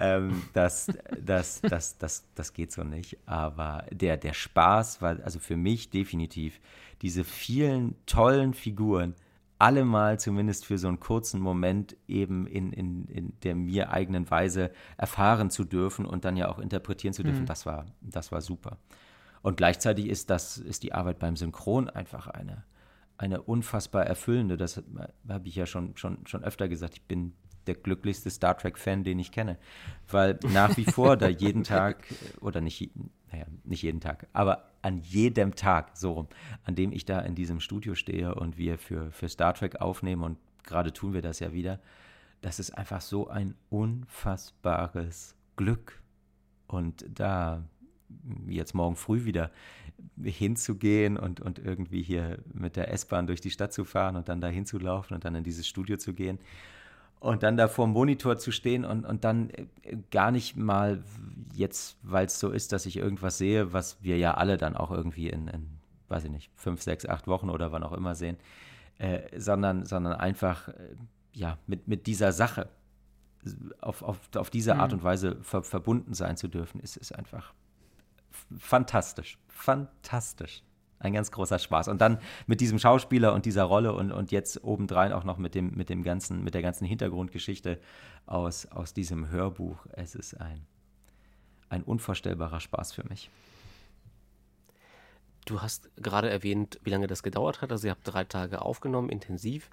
[0.00, 0.86] Ähm, das,
[1.20, 3.18] das, das, das, das geht so nicht.
[3.26, 6.60] Aber der, der Spaß war also für mich definitiv
[7.02, 9.16] diese vielen tollen Figuren,
[9.58, 14.30] alle mal zumindest für so einen kurzen Moment eben in, in, in der mir eigenen
[14.30, 17.46] Weise erfahren zu dürfen und dann ja auch interpretieren zu dürfen, mhm.
[17.46, 18.78] das, war, das war super.
[19.48, 22.64] Und gleichzeitig ist das, ist die Arbeit beim Synchron einfach eine,
[23.16, 24.58] eine unfassbar erfüllende.
[24.58, 24.82] Das
[25.26, 26.96] habe ich ja schon, schon, schon öfter gesagt.
[26.96, 27.32] Ich bin
[27.66, 29.56] der glücklichste Star Trek-Fan, den ich kenne.
[30.06, 32.04] Weil nach wie vor da jeden Tag,
[32.42, 32.90] oder nicht,
[33.32, 36.28] naja, nicht jeden Tag, aber an jedem Tag, so rum,
[36.64, 40.24] an dem ich da in diesem Studio stehe und wir für, für Star Trek aufnehmen
[40.24, 41.80] und gerade tun wir das ja wieder,
[42.42, 46.02] das ist einfach so ein unfassbares Glück.
[46.66, 47.64] Und da
[48.48, 49.50] jetzt morgen früh wieder
[50.22, 54.40] hinzugehen und, und irgendwie hier mit der S-Bahn durch die Stadt zu fahren und dann
[54.40, 56.38] da hinzulaufen und dann in dieses Studio zu gehen
[57.20, 59.66] und dann da vor dem Monitor zu stehen und, und dann äh,
[60.10, 61.02] gar nicht mal
[61.54, 64.90] jetzt, weil es so ist, dass ich irgendwas sehe, was wir ja alle dann auch
[64.90, 65.78] irgendwie in, in
[66.08, 68.36] weiß ich nicht, fünf, sechs, acht Wochen oder wann auch immer sehen,
[68.98, 70.72] äh, sondern, sondern einfach äh,
[71.32, 72.68] ja, mit, mit dieser Sache
[73.80, 74.98] auf, auf, auf diese Art mhm.
[74.98, 77.52] und Weise ver verbunden sein zu dürfen, ist es einfach
[78.58, 79.38] fantastisch.
[79.48, 80.62] Fantastisch.
[81.00, 81.88] Ein ganz großer Spaß.
[81.88, 85.54] Und dann mit diesem Schauspieler und dieser Rolle und, und jetzt obendrein auch noch mit
[85.54, 87.80] dem, mit dem ganzen, mit der ganzen Hintergrundgeschichte
[88.26, 89.86] aus, aus diesem Hörbuch.
[89.92, 90.66] Es ist ein,
[91.68, 93.30] ein unvorstellbarer Spaß für mich.
[95.44, 97.70] Du hast gerade erwähnt, wie lange das gedauert hat.
[97.70, 99.70] Also ihr habt drei Tage aufgenommen, intensiv.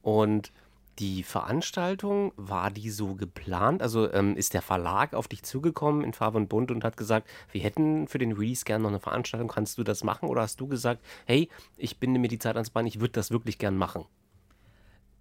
[0.00, 0.52] Und
[0.98, 3.82] die Veranstaltung, war die so geplant?
[3.82, 7.28] Also ähm, ist der Verlag auf dich zugekommen in Farbe und Bunt und hat gesagt,
[7.52, 10.28] wir hätten für den Release gerne noch eine Veranstaltung, kannst du das machen?
[10.28, 13.30] Oder hast du gesagt, hey, ich binde mir die Zeit ans Bein, ich würde das
[13.30, 14.06] wirklich gern machen?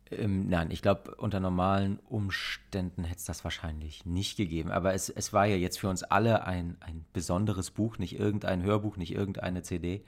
[0.10, 4.72] Ähm, nein, ich glaube, unter normalen Umständen hätte es das wahrscheinlich nicht gegeben.
[4.72, 8.64] Aber es, es war ja jetzt für uns alle ein, ein besonderes Buch, nicht irgendein
[8.64, 10.04] Hörbuch, nicht irgendeine CD,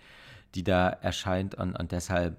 [0.56, 1.56] die da erscheint.
[1.56, 2.38] Und, und deshalb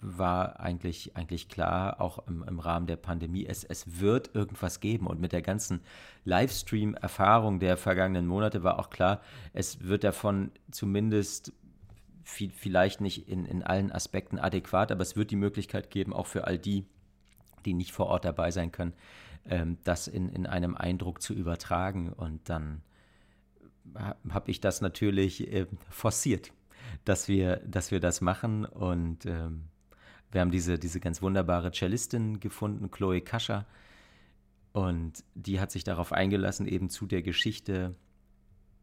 [0.00, 5.06] war eigentlich, eigentlich klar, auch im, im Rahmen der Pandemie, es, es wird irgendwas geben.
[5.06, 5.80] Und mit der ganzen
[6.24, 9.20] Livestream-Erfahrung der vergangenen Monate war auch klar,
[9.52, 11.52] es wird davon zumindest
[12.24, 16.46] vielleicht nicht in, in allen Aspekten adäquat, aber es wird die Möglichkeit geben, auch für
[16.46, 16.84] all die,
[17.64, 18.92] die nicht vor Ort dabei sein können,
[19.48, 22.12] ähm, das in, in einem Eindruck zu übertragen.
[22.12, 22.82] Und dann
[24.28, 26.52] habe ich das natürlich äh, forciert
[27.04, 28.64] dass wir, dass wir das machen.
[28.64, 29.64] Und ähm,
[30.30, 33.66] wir haben diese, diese ganz wunderbare Cellistin gefunden, Chloe Kascher.
[34.72, 37.94] Und die hat sich darauf eingelassen, eben zu der Geschichte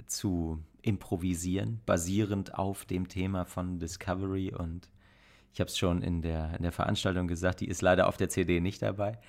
[0.08, 4.54] zu improvisieren, basierend auf dem Thema von Discovery.
[4.54, 4.90] Und
[5.54, 8.30] ich habe es schon in der, in der Veranstaltung gesagt, die ist leider auf der
[8.30, 9.20] CD nicht dabei.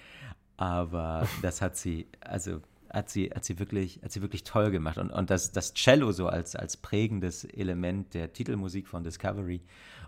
[0.56, 2.60] Aber das hat sie, also
[2.90, 4.98] hat sie, hat sie wirklich, hat sie wirklich toll gemacht.
[4.98, 9.60] Und, und das, das Cello so als, als prägendes Element der Titelmusik von Discovery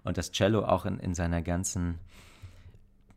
[0.04, 1.98] und das Cello auch in, in seiner ganzen,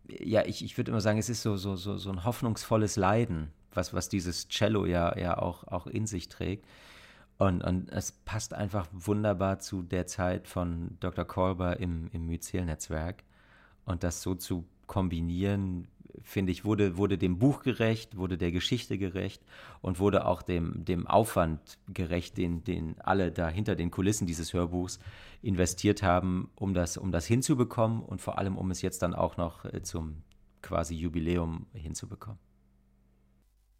[0.07, 3.51] ja, ich, ich würde immer sagen, es ist so, so, so, so ein hoffnungsvolles Leiden,
[3.73, 6.65] was, was dieses Cello ja, ja auch, auch in sich trägt.
[7.37, 11.25] Und, und es passt einfach wunderbar zu der Zeit von Dr.
[11.25, 13.23] Kolber im, im Myzel-Netzwerk.
[13.85, 15.87] Und das so zu kombinieren,
[16.23, 19.41] finde ich, wurde, wurde dem Buch gerecht, wurde der Geschichte gerecht
[19.81, 24.53] und wurde auch dem, dem Aufwand gerecht, den, den alle da hinter den Kulissen dieses
[24.53, 24.99] Hörbuchs
[25.41, 29.37] investiert haben, um das, um das hinzubekommen und vor allem, um es jetzt dann auch
[29.37, 30.23] noch äh, zum
[30.61, 32.39] quasi Jubiläum hinzubekommen.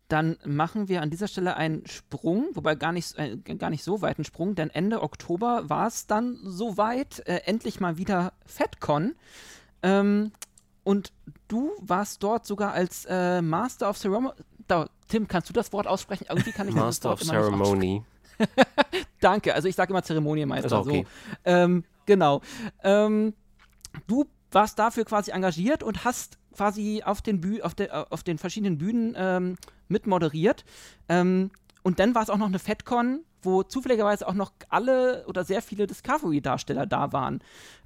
[0.07, 4.01] Dann machen wir an dieser Stelle einen Sprung, wobei gar nicht, äh, gar nicht so
[4.01, 9.15] weit einen Sprung, denn Ende Oktober war es dann soweit, äh, endlich mal wieder FedCon.
[9.83, 10.31] Ähm,
[10.83, 11.11] und
[11.47, 14.33] du warst dort sogar als äh, Master of Ceremony.
[15.07, 16.25] Tim, kannst du das Wort aussprechen?
[16.29, 18.03] Irgendwie kann ich Master of Ceremony.
[19.19, 20.79] Danke, also ich sage immer Zeremonienmeister.
[20.79, 21.05] Okay.
[21.05, 21.31] So.
[21.43, 22.41] Ähm, genau.
[22.81, 23.33] Ähm,
[24.07, 28.37] du warst dafür quasi engagiert und hast quasi auf den, Bü auf, de auf den
[28.37, 30.63] verschiedenen Bühnen ähm, mitmoderiert.
[31.09, 31.51] Ähm,
[31.83, 35.61] und dann war es auch noch eine FedCon, wo zufälligerweise auch noch alle oder sehr
[35.61, 37.41] viele Discovery-Darsteller da waren.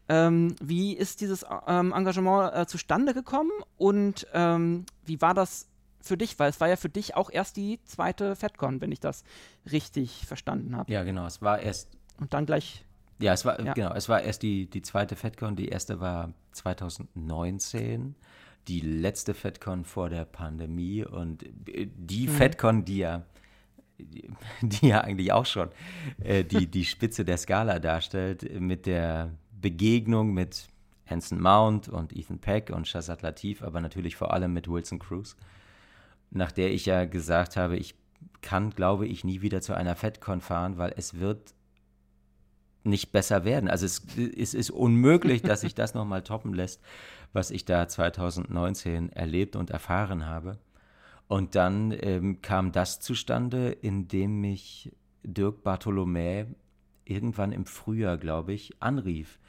[0.07, 5.67] Ähm, wie ist dieses ähm, Engagement äh, zustande gekommen und ähm, wie war das
[5.99, 6.37] für dich?
[6.37, 9.23] Weil es war ja für dich auch erst die zweite FedCon, wenn ich das
[9.71, 10.91] richtig verstanden habe.
[10.91, 11.25] Ja, genau.
[11.25, 11.89] Es war erst.
[12.19, 12.85] Und dann gleich.
[13.17, 13.73] Ja, es war, ja.
[13.73, 15.55] genau, es war erst die, die zweite FedCon.
[15.55, 18.15] Die erste war 2019.
[18.67, 22.31] Die letzte FedCon vor der Pandemie und äh, die mhm.
[22.31, 23.23] FedCon, die ja
[23.97, 24.29] die
[24.87, 25.69] ja eigentlich auch schon
[26.23, 29.31] äh, die, die Spitze der Skala darstellt, mit der
[29.65, 30.67] Begegnung mit
[31.07, 35.35] Hanson Mount und Ethan Peck und Shazad Latif, aber natürlich vor allem mit Wilson Cruz,
[36.29, 37.95] nach der ich ja gesagt habe, ich
[38.41, 41.55] kann, glaube ich, nie wieder zu einer FedCon fahren, weil es wird
[42.83, 43.67] nicht besser werden.
[43.67, 44.05] Also es,
[44.37, 46.79] es ist unmöglich, dass sich das nochmal toppen lässt,
[47.33, 50.59] was ich da 2019 erlebt und erfahren habe.
[51.27, 54.91] Und dann ähm, kam das zustande, indem mich
[55.23, 56.45] Dirk Bartholomä
[57.03, 59.39] irgendwann im Frühjahr, glaube ich, anrief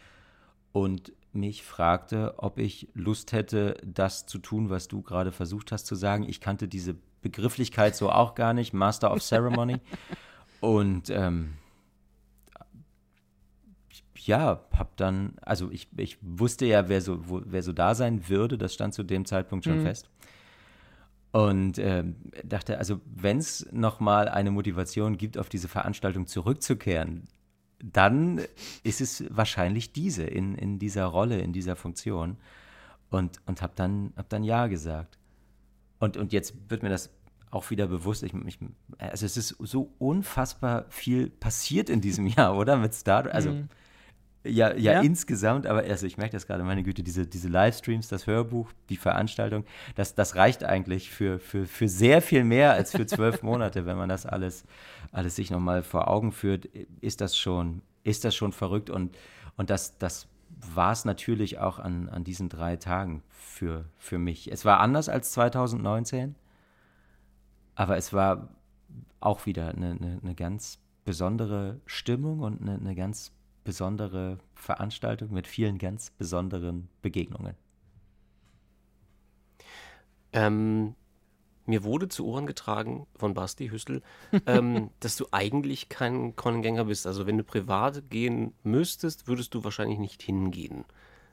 [0.77, 5.87] und mich fragte, ob ich Lust hätte, das zu tun, was du gerade versucht hast
[5.87, 6.29] zu sagen.
[6.29, 9.81] Ich kannte diese Begrifflichkeit so auch gar nicht, Master of Ceremony.
[10.61, 11.55] und ähm,
[14.17, 18.29] ja, hab dann, also ich, ich wusste ja, wer so, wo, wer so da sein
[18.29, 19.87] würde, das stand zu dem Zeitpunkt schon mhm.
[19.87, 20.11] fest.
[21.33, 22.05] Und äh,
[22.45, 27.29] dachte, also wenn es nochmal eine Motivation gibt, auf diese Veranstaltung zurückzukehren,
[27.79, 28.41] dann
[28.83, 32.37] ist es wahrscheinlich diese, in, in dieser Rolle, in dieser Funktion.
[33.11, 35.19] Und, und habe dann, hab dann Ja gesagt.
[35.99, 37.11] Und, und jetzt wird mir das
[37.51, 38.23] auch wieder bewusst.
[38.23, 38.59] Ich, ich,
[38.99, 42.77] also es ist so unfassbar viel passiert in diesem Jahr, oder?
[42.77, 43.69] Mit Star Also mhm.
[44.49, 48.09] Ja, ja, ja, insgesamt, aber also ich merke das gerade, meine Güte, diese, diese Livestreams,
[48.09, 49.65] das Hörbuch, die Veranstaltung,
[49.95, 53.97] das, das reicht eigentlich für, für, für sehr viel mehr als für zwölf Monate, wenn
[53.97, 54.65] man das alles,
[55.13, 56.67] alles sich nochmal vor Augen führt,
[57.01, 59.17] ist das schon, ist das schon verrückt und,
[59.57, 64.51] und das, das war es natürlich auch an, an diesen drei Tagen für, für mich.
[64.51, 66.35] Es war anders als 2019,
[67.75, 68.49] aber es war
[69.21, 73.33] auch wieder eine, eine, eine ganz besondere Stimmung und eine, eine ganz
[73.67, 77.55] besondere Veranstaltung mit vielen ganz besonderen Begegnungen.
[80.33, 80.95] Ähm,
[81.67, 84.03] mir wurde zu Ohren getragen von Basti Hüssel,
[84.47, 87.07] ähm, dass du eigentlich kein Konengänger bist.
[87.07, 90.85] Also wenn du privat gehen müsstest, würdest du wahrscheinlich nicht hingehen.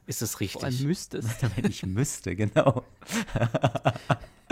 [0.05, 0.61] Ist das richtig?
[0.61, 1.43] Vor allem müsstest.
[1.55, 2.83] wenn ich müsste, genau.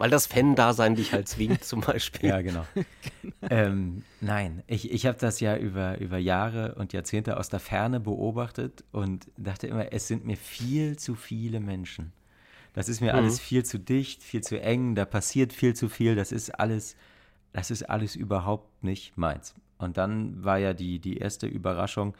[0.00, 2.30] Weil das Fan-Dasein dich halt zwingt, zum Beispiel.
[2.30, 2.64] Ja, genau.
[2.74, 3.34] genau.
[3.50, 8.00] Ähm, nein, ich, ich habe das ja über, über Jahre und Jahrzehnte aus der Ferne
[8.00, 12.12] beobachtet und dachte immer, es sind mir viel zu viele Menschen.
[12.72, 13.18] Das ist mir mhm.
[13.18, 16.96] alles viel zu dicht, viel zu eng, da passiert viel zu viel, das ist alles,
[17.52, 19.54] das ist alles überhaupt nicht meins.
[19.76, 22.14] Und dann war ja die, die erste Überraschung,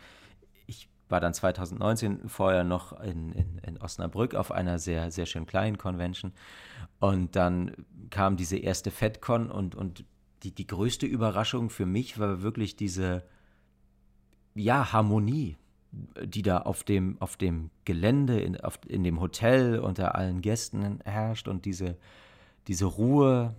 [1.10, 5.78] war dann 2019 vorher noch in, in, in, Osnabrück auf einer sehr, sehr schön kleinen
[5.78, 6.32] Convention.
[6.98, 7.72] Und dann
[8.10, 10.04] kam diese erste FedCon und, und
[10.42, 13.24] die, die größte Überraschung für mich war wirklich diese,
[14.54, 15.56] ja, Harmonie,
[16.24, 21.00] die da auf dem, auf dem Gelände, in, auf, in dem Hotel unter allen Gästen
[21.04, 21.96] herrscht und diese,
[22.68, 23.54] diese Ruhe,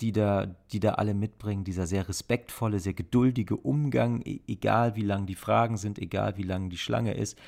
[0.00, 5.02] die da, die da alle mitbringen, dieser sehr respektvolle, sehr geduldige Umgang, e, egal wie
[5.02, 7.38] lang die Fragen sind, egal wie lang die Schlange ist.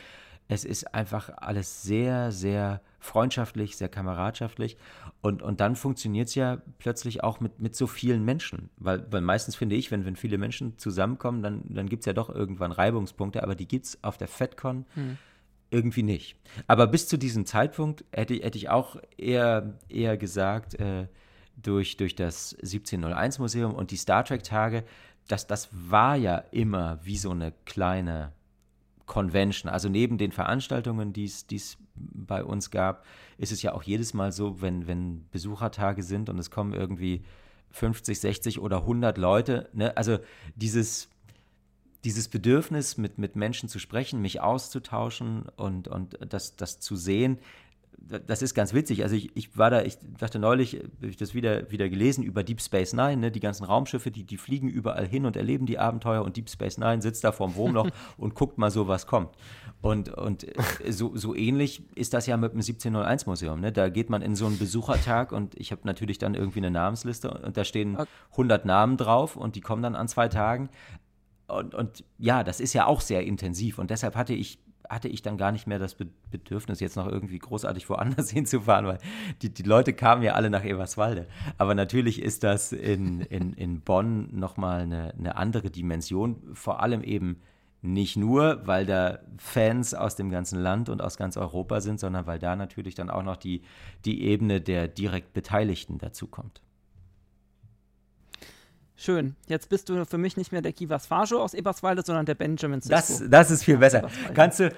[0.49, 4.77] Es ist einfach alles sehr, sehr freundschaftlich, sehr kameradschaftlich.
[5.21, 8.71] Und, und dann funktioniert es ja plötzlich auch mit, mit so vielen Menschen.
[8.77, 12.13] Weil, weil meistens finde ich, wenn, wenn viele Menschen zusammenkommen, dann, dann gibt es ja
[12.13, 15.19] doch irgendwann Reibungspunkte, aber die gibt es auf der FedCon hm.
[15.71, 16.37] irgendwie nicht.
[16.69, 21.09] Aber bis zu diesem Zeitpunkt hätte, hätte ich auch eher, eher gesagt, äh,
[21.57, 24.85] durch, durch das 1701 Museum und die Star Trek Tage,
[25.29, 28.33] das, das war ja immer wie so eine kleine
[29.07, 29.71] Convention.
[29.71, 33.05] Also neben den Veranstaltungen, die es bei uns gab,
[33.39, 37.25] ist es ja auch jedes Mal so, wenn, wenn Besuchertage sind und es kommen irgendwie
[37.71, 39.69] 50, 60 oder 100 Leute.
[39.73, 39.97] Ne?
[39.97, 40.19] Also
[40.55, 41.09] dieses,
[42.05, 47.39] dieses Bedürfnis, mit, mit Menschen zu sprechen, mich auszutauschen und, und das, das zu sehen,
[48.09, 49.03] das ist ganz witzig.
[49.03, 52.43] Also ich, ich war da, ich dachte neulich, habe ich das wieder, wieder gelesen über
[52.45, 53.31] Deep Space Nine, ne?
[53.31, 56.79] die ganzen Raumschiffe, die, die fliegen überall hin und erleben die Abenteuer und Deep Space
[56.79, 59.31] Nine sitzt da vorm Wurmloch und guckt mal so, was kommt.
[59.81, 60.47] Und, und
[60.89, 63.61] so, so ähnlich ist das ja mit dem 1701 Museum.
[63.61, 63.73] Ne?
[63.73, 67.31] Da geht man in so einen Besuchertag und ich habe natürlich dann irgendwie eine Namensliste
[67.31, 67.97] und da stehen
[68.33, 70.69] 100 Namen drauf und die kommen dann an zwei Tagen.
[71.49, 74.59] Und, und ja, das ist ja auch sehr intensiv und deshalb hatte ich
[74.89, 75.97] hatte ich dann gar nicht mehr das
[76.31, 78.99] Bedürfnis, jetzt noch irgendwie großartig woanders hinzufahren, weil
[79.43, 81.27] die, die Leute kamen ja alle nach Eberswalde.
[81.59, 87.03] Aber natürlich ist das in, in, in Bonn nochmal eine, eine andere Dimension, vor allem
[87.03, 87.41] eben
[87.83, 92.27] nicht nur, weil da Fans aus dem ganzen Land und aus ganz Europa sind, sondern
[92.27, 93.63] weil da natürlich dann auch noch die,
[94.05, 96.63] die Ebene der direkt Beteiligten dazukommt.
[98.99, 99.37] Schön.
[99.47, 102.81] Jetzt bist du für mich nicht mehr der Kivas Fajo aus Eberswalde, sondern der Benjamin
[102.81, 102.97] Sisko.
[102.97, 104.09] Das, das ist viel besser.
[104.33, 104.73] Kannst du,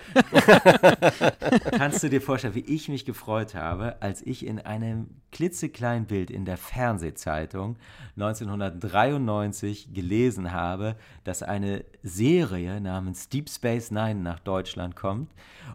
[1.70, 6.32] kannst du dir vorstellen, wie ich mich gefreut habe, als ich in einem klitzekleinen Bild
[6.32, 7.76] in der Fernsehzeitung
[8.16, 15.30] 1993 gelesen habe, dass eine Serie namens Deep Space Nine nach Deutschland kommt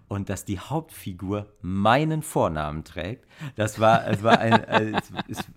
[0.09, 3.25] und dass die Hauptfigur meinen Vornamen trägt.
[3.55, 4.95] Das war, es war ein,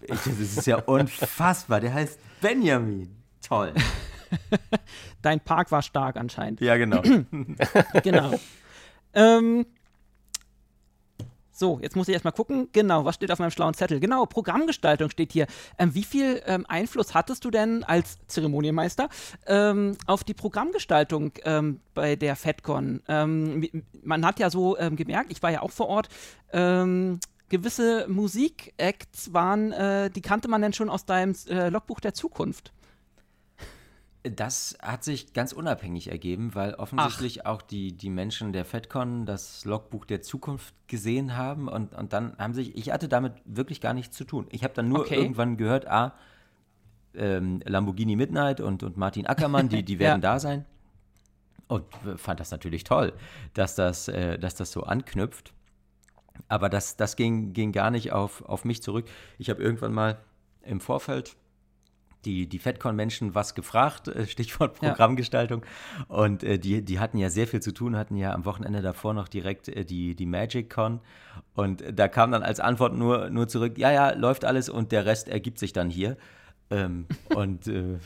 [0.08, 1.80] es ist ja unfassbar.
[1.80, 3.16] Der heißt Benjamin.
[3.46, 3.72] Toll.
[5.22, 6.60] Dein Park war stark anscheinend.
[6.60, 7.02] Ja, genau.
[8.02, 8.32] genau.
[9.14, 9.66] Ähm,
[11.58, 12.68] so, jetzt muss ich erstmal gucken.
[12.72, 13.98] Genau, was steht auf meinem schlauen Zettel?
[13.98, 15.46] Genau, Programmgestaltung steht hier.
[15.78, 19.08] Ähm, wie viel ähm, Einfluss hattest du denn als Zeremonienmeister
[19.46, 23.00] ähm, auf die Programmgestaltung ähm, bei der FedCon?
[23.08, 23.66] Ähm,
[24.02, 26.10] man hat ja so ähm, gemerkt, ich war ja auch vor Ort,
[27.48, 32.72] gewisse Musik-Acts waren, äh, die kannte man denn schon aus deinem äh, Logbuch der Zukunft.
[34.22, 37.50] Das hat sich ganz unabhängig ergeben, weil offensichtlich Ach.
[37.52, 42.36] auch die, die Menschen der FedCon das Logbuch der Zukunft gesehen haben und, und dann
[42.38, 44.46] haben sich, ich hatte damit wirklich gar nichts zu tun.
[44.50, 45.16] Ich habe dann nur okay.
[45.16, 46.14] irgendwann gehört, ah,
[47.14, 50.32] ähm, Lamborghini Midnight und, und Martin Ackermann, die, die werden ja.
[50.32, 50.64] da sein.
[51.68, 51.84] Und
[52.16, 53.12] fand das natürlich toll,
[53.54, 55.52] dass das, äh, dass das so anknüpft.
[56.48, 59.06] Aber das, das ging, ging gar nicht auf, auf mich zurück.
[59.38, 60.18] Ich habe irgendwann mal
[60.62, 61.36] im Vorfeld
[62.26, 65.64] die, die FedCon-Menschen was gefragt, äh, Stichwort Programmgestaltung.
[66.08, 66.16] Ja.
[66.16, 69.14] Und äh, die, die hatten ja sehr viel zu tun, hatten ja am Wochenende davor
[69.14, 71.00] noch direkt äh, die, die MagicCon.
[71.54, 75.06] Und da kam dann als Antwort nur, nur zurück, ja, ja, läuft alles und der
[75.06, 76.16] Rest ergibt sich dann hier.
[76.70, 77.98] Ähm, und äh,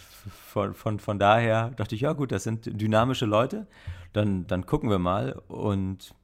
[0.47, 3.66] von, von, von daher dachte ich, ja gut, das sind dynamische Leute,
[4.12, 5.40] dann, dann gucken wir mal.
[5.48, 6.15] Und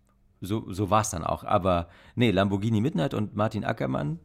[0.46, 1.44] so, so war es dann auch.
[1.44, 4.18] Aber nee, Lamborghini Midnight und Martin Ackermann,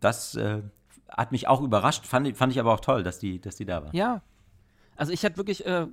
[0.00, 0.62] das äh,
[1.08, 3.84] hat mich auch überrascht, fand, fand ich aber auch toll, dass die, dass die da
[3.84, 3.94] waren.
[3.94, 4.22] Ja.
[4.96, 5.86] Also ich hatte wirklich, äh,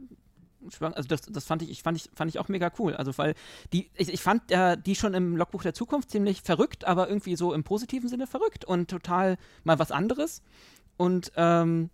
[0.79, 2.95] also das, das fand ich, ich fand ich, fand ich auch mega cool.
[2.95, 3.35] Also weil
[3.73, 7.35] die, ich, ich fand äh, die schon im Logbuch der Zukunft ziemlich verrückt, aber irgendwie
[7.35, 10.41] so im positiven Sinne verrückt und total mal was anderes.
[10.97, 11.89] Und ähm,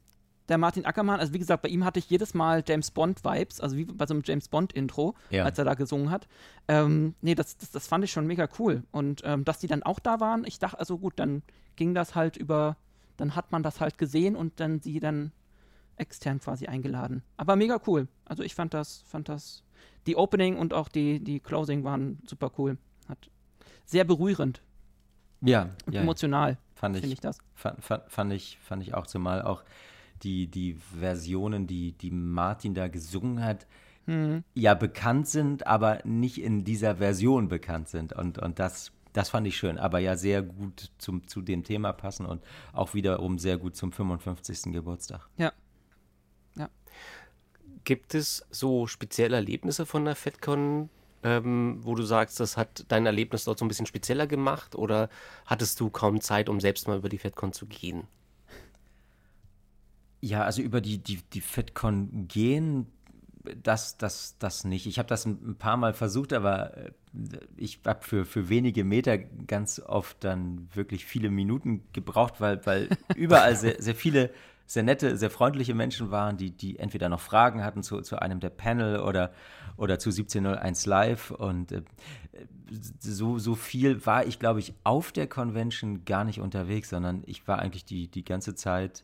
[0.49, 3.77] der Martin Ackermann, also wie gesagt, bei ihm hatte ich jedes Mal James Bond-Vibes, also
[3.77, 5.45] wie bei so einem James Bond-Intro, ja.
[5.45, 6.27] als er da gesungen hat.
[6.67, 8.84] Ähm, nee, das, das, das, fand ich schon mega cool.
[8.91, 11.43] Und ähm, dass die dann auch da waren, ich dachte, also gut, dann
[11.76, 12.76] ging das halt über
[13.19, 15.31] dann hat man das halt gesehen und dann sie dann
[15.97, 17.23] extern quasi eingeladen.
[17.35, 18.07] Aber mega cool.
[18.26, 19.63] Also ich fand das, fand das,
[20.07, 22.77] die Opening und auch die, die Closing waren super cool.
[23.09, 23.30] Hat
[23.85, 24.61] sehr berührend.
[25.41, 26.57] Ja, und ja, emotional.
[26.76, 27.39] Fand ich, ich das.
[27.55, 29.63] Fand, fand, fand, ich, fand ich auch zumal auch
[30.23, 33.67] die, die Versionen, die, die Martin da gesungen hat,
[34.05, 34.43] hm.
[34.53, 38.13] ja bekannt sind, aber nicht in dieser Version bekannt sind.
[38.13, 41.93] Und, und das das fand ich schön, aber ja sehr gut zum, zu dem Thema
[41.93, 42.43] passen und
[42.73, 44.71] auch wiederum sehr gut zum 55.
[44.71, 45.27] Geburtstag.
[45.37, 45.51] Ja.
[46.55, 46.69] ja.
[47.83, 50.89] Gibt es so spezielle Erlebnisse von der FedCon,
[51.23, 55.09] ähm, wo du sagst, das hat dein Erlebnis dort so ein bisschen spezieller gemacht oder
[55.45, 58.07] hattest du kaum Zeit, um selbst mal über die FedCon zu gehen?
[60.21, 62.87] Ja, also über die, die, die FedCon gehen
[63.63, 64.85] das, das, das nicht.
[64.85, 66.91] Ich habe das ein paar Mal versucht, aber äh,
[67.57, 72.89] ich habe für, für wenige Meter ganz oft dann wirklich viele Minuten gebraucht, weil, weil
[73.15, 74.31] überall sehr, sehr viele
[74.65, 78.39] sehr nette, sehr freundliche Menschen waren, die, die entweder noch Fragen hatten zu, zu einem
[78.39, 79.31] der Panel oder,
[79.77, 81.31] oder zu 1701 Live.
[81.31, 81.81] Und äh,
[82.99, 87.47] so, so viel war ich, glaube ich, auf der Convention gar nicht unterwegs, sondern ich
[87.47, 89.03] war eigentlich die, die ganze Zeit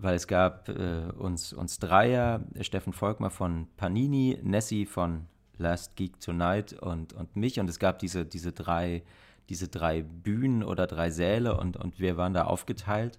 [0.00, 5.26] weil es gab äh, uns, uns Dreier, Steffen Volkmar von Panini, Nessie von
[5.56, 7.58] Last Geek Tonight und, und mich.
[7.58, 9.02] Und es gab diese, diese, drei,
[9.48, 13.18] diese drei Bühnen oder drei Säle und, und wir waren da aufgeteilt.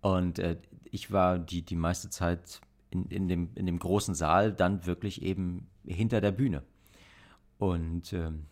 [0.00, 2.60] Und äh, ich war die, die meiste Zeit
[2.90, 6.62] in, in, dem, in dem großen Saal dann wirklich eben hinter der Bühne.
[7.58, 8.46] Und ähm,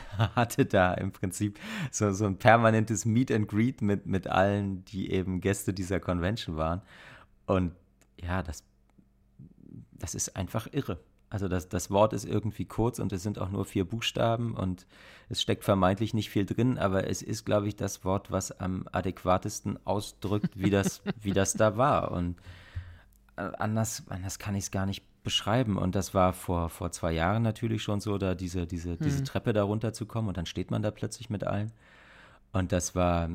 [0.34, 1.58] hatte da im Prinzip
[1.90, 6.56] so, so ein permanentes Meet and Greet mit, mit allen, die eben Gäste dieser Convention
[6.56, 6.82] waren.
[7.46, 7.72] Und
[8.20, 8.64] ja, das,
[9.92, 10.98] das ist einfach irre.
[11.32, 14.86] Also das, das Wort ist irgendwie kurz und es sind auch nur vier Buchstaben und
[15.30, 18.86] es steckt vermeintlich nicht viel drin, aber es ist, glaube ich, das Wort, was am
[18.92, 22.12] adäquatesten ausdrückt, wie das, wie das da war.
[22.12, 22.36] Und
[23.36, 25.76] äh, anders, anders kann ich es gar nicht beschreiben.
[25.78, 28.98] Und das war vor, vor zwei Jahren natürlich schon so, da diese, diese, hm.
[29.02, 31.72] diese Treppe da runterzukommen und dann steht man da plötzlich mit allen.
[32.52, 33.28] Und das war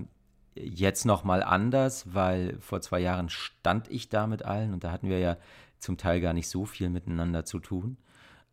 [0.56, 5.10] jetzt nochmal anders, weil vor zwei Jahren stand ich da mit allen und da hatten
[5.10, 5.38] wir ja
[5.80, 7.98] zum Teil gar nicht so viel miteinander zu tun.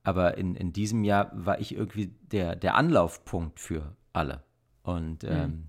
[0.02, 4.42] Aber in, in diesem Jahr war ich irgendwie der, der Anlaufpunkt für alle.
[4.82, 5.28] Und, mhm.
[5.30, 5.64] ähm,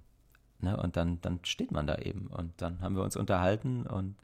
[0.59, 2.27] ne, und dann, dann steht man da eben.
[2.27, 4.17] Und dann haben wir uns unterhalten und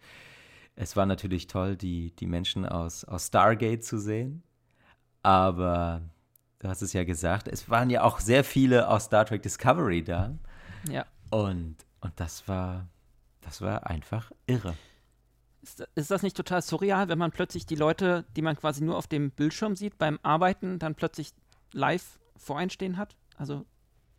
[0.76, 4.44] es war natürlich toll, die, die Menschen aus, aus Stargate zu sehen.
[5.24, 6.02] Aber
[6.60, 10.04] du hast es ja gesagt, es waren ja auch sehr viele aus Star Trek Discovery
[10.04, 10.34] da.
[10.90, 11.06] Ja.
[11.30, 12.88] Und, und das war,
[13.42, 14.76] das war einfach irre.
[15.62, 18.98] Ist, ist das nicht total surreal, wenn man plötzlich die Leute, die man quasi nur
[18.98, 21.34] auf dem Bildschirm sieht, beim Arbeiten dann plötzlich
[21.72, 23.16] live vor einen stehen hat?
[23.38, 23.66] Also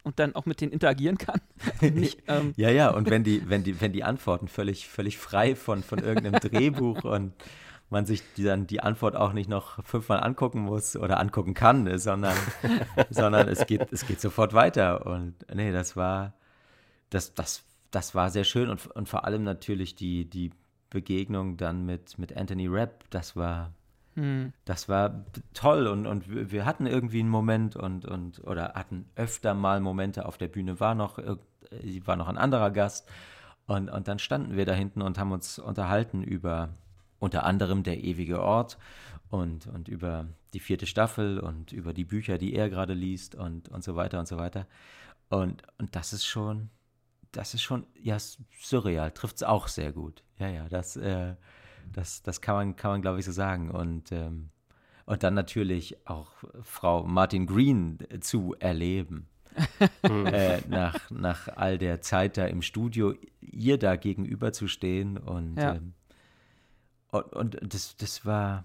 [0.03, 1.41] und dann auch mit denen interagieren kann.
[1.81, 5.55] Nicht, ähm ja, ja, und wenn die, wenn die, wenn die Antworten völlig, völlig frei
[5.55, 7.33] von, von irgendeinem Drehbuch und
[7.91, 11.99] man sich die, dann die Antwort auch nicht noch fünfmal angucken muss oder angucken kann,
[11.99, 12.37] sondern,
[13.11, 15.07] sondern es geht, es geht sofort weiter.
[15.07, 16.33] Und nee, das war,
[17.11, 20.51] das, das, das war sehr schön und, und vor allem natürlich die, die
[20.91, 23.73] Begegnung dann mit, mit Anthony Rapp, das war,
[24.14, 24.52] hm.
[24.64, 25.24] Das war
[25.55, 30.26] toll und, und wir hatten irgendwie einen Moment und, und oder hatten öfter mal Momente
[30.26, 33.09] auf der Bühne, war noch, war noch ein anderer Gast
[33.66, 36.70] und, und dann standen wir da hinten und haben uns unterhalten über
[37.18, 38.76] unter anderem der ewige Ort
[39.30, 43.68] und, und über die vierte Staffel und über die Bücher, die er gerade liest und,
[43.70, 44.66] und so weiter und so weiter.
[45.30, 46.68] Und, und das ist schon,
[47.30, 50.22] das ist schon, ja, surreal, trifft es auch sehr gut.
[50.39, 51.36] Ja, ja, das, äh,
[51.93, 53.71] das, das kann man, kann man glaube ich, so sagen.
[53.71, 54.51] Und, ähm,
[55.07, 56.31] und dann natürlich auch
[56.63, 59.29] Frau Martin Green zu erleben.
[60.03, 65.57] äh, nach, nach all der Zeit da im Studio, ihr da gegenüber zu stehen und
[65.59, 65.75] ja.
[65.75, 65.93] ähm,
[67.13, 68.65] und, und das, das war,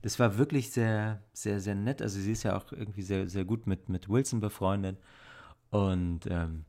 [0.00, 2.00] das war wirklich sehr, sehr, sehr nett.
[2.00, 4.98] Also sie ist ja auch irgendwie sehr, sehr gut mit, mit Wilson befreundet.
[5.70, 6.64] Und ähm,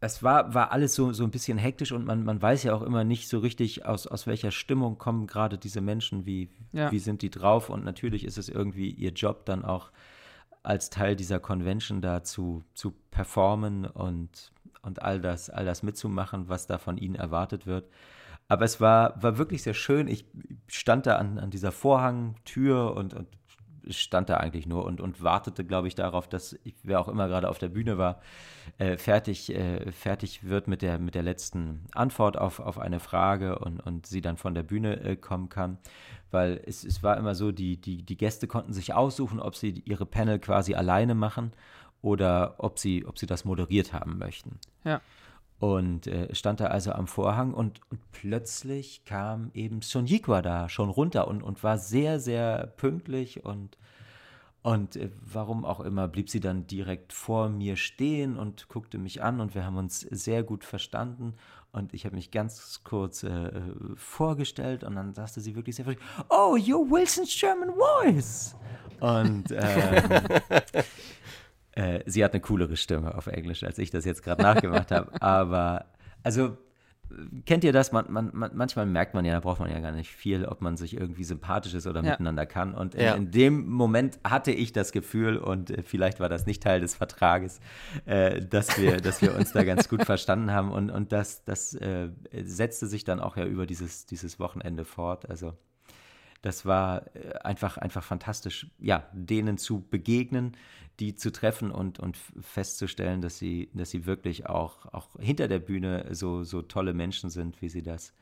[0.00, 2.82] es war, war alles so, so ein bisschen hektisch und man, man weiß ja auch
[2.82, 6.92] immer nicht so richtig, aus, aus welcher Stimmung kommen gerade diese Menschen, wie, ja.
[6.92, 7.68] wie sind die drauf.
[7.68, 9.90] Und natürlich ist es irgendwie ihr Job dann auch
[10.62, 14.52] als Teil dieser Convention da zu, zu performen und,
[14.82, 17.88] und all das, all das mitzumachen, was da von ihnen erwartet wird.
[18.46, 20.06] Aber es war, war wirklich sehr schön.
[20.06, 20.26] Ich
[20.68, 23.28] stand da an, an dieser Vorhangtür und, und
[23.88, 27.48] stand da eigentlich nur und, und wartete, glaube ich, darauf, dass wer auch immer gerade
[27.48, 28.20] auf der Bühne war,
[28.78, 33.58] äh, fertig, äh, fertig wird mit der, mit der letzten Antwort auf, auf eine Frage
[33.58, 35.78] und, und sie dann von der Bühne äh, kommen kann.
[36.30, 39.82] Weil es, es war immer so, die, die, die Gäste konnten sich aussuchen, ob sie
[39.84, 41.52] ihre Panel quasi alleine machen
[42.02, 44.58] oder ob sie, ob sie das moderiert haben möchten.
[44.84, 45.00] Ja.
[45.60, 50.68] Und äh, stand da also am Vorhang und, und plötzlich kam eben Son Yikwa da
[50.68, 53.76] schon runter und, und war sehr, sehr pünktlich und,
[54.62, 59.20] und äh, warum auch immer blieb sie dann direkt vor mir stehen und guckte mich
[59.20, 61.34] an und wir haben uns sehr gut verstanden
[61.72, 63.50] und ich habe mich ganz kurz äh,
[63.96, 65.96] vorgestellt und dann sagte sie wirklich sehr früh,
[66.28, 68.54] oh, you're Wilson's German voice.
[69.00, 70.22] Und ähm,
[71.78, 75.12] äh, sie hat eine coolere Stimme auf Englisch, als ich das jetzt gerade nachgemacht habe.
[75.22, 75.86] Aber,
[76.24, 76.58] also,
[77.46, 77.92] kennt ihr das?
[77.92, 80.60] Man, man, man, manchmal merkt man ja, da braucht man ja gar nicht viel, ob
[80.60, 82.10] man sich irgendwie sympathisch ist oder ja.
[82.10, 82.74] miteinander kann.
[82.74, 83.14] Und in, ja.
[83.14, 86.96] in, dem Moment hatte ich das Gefühl, und äh, vielleicht war das nicht Teil des
[86.96, 87.60] Vertrages,
[88.06, 90.72] äh, dass, wir, dass wir uns da ganz gut verstanden haben.
[90.72, 92.08] Und, und das, das äh,
[92.42, 95.30] setzte sich dann auch ja über dieses, dieses Wochenende fort.
[95.30, 95.54] Also
[96.42, 100.56] das war äh, einfach, einfach fantastisch, ja, denen zu begegnen,
[101.00, 105.60] die zu treffen und, und festzustellen, dass sie, dass sie wirklich auch, auch hinter der
[105.60, 108.12] Bühne so, so tolle Menschen sind, wie sie das,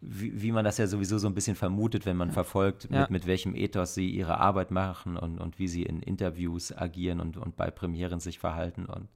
[0.00, 3.02] wie, wie man das ja sowieso so ein bisschen vermutet, wenn man verfolgt, ja.
[3.02, 7.20] mit, mit welchem Ethos sie ihre Arbeit machen und, und wie sie in Interviews agieren
[7.20, 9.08] und, und bei Premieren sich verhalten und,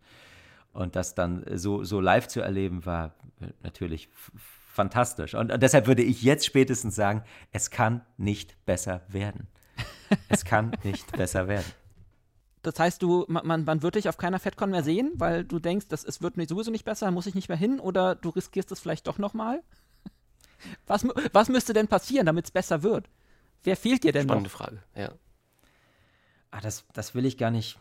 [0.72, 3.14] und das dann so, so live zu erleben, war
[3.62, 4.08] natürlich
[4.78, 5.34] fantastisch.
[5.34, 9.48] Und, und deshalb würde ich jetzt spätestens sagen, es kann nicht besser werden.
[10.28, 11.66] es kann nicht besser werden.
[12.62, 15.88] Das heißt, du, man, man wird dich auf keiner FedCon mehr sehen, weil du denkst,
[15.88, 18.78] das, es wird sowieso nicht besser, muss ich nicht mehr hin oder du riskierst es
[18.78, 19.62] vielleicht doch nochmal?
[20.86, 23.08] Was, was müsste denn passieren, damit es besser wird?
[23.62, 24.56] Wer fehlt dir denn Spannende noch?
[24.56, 25.12] Frage, ja.
[26.50, 27.78] Ah, das, das will ich gar nicht.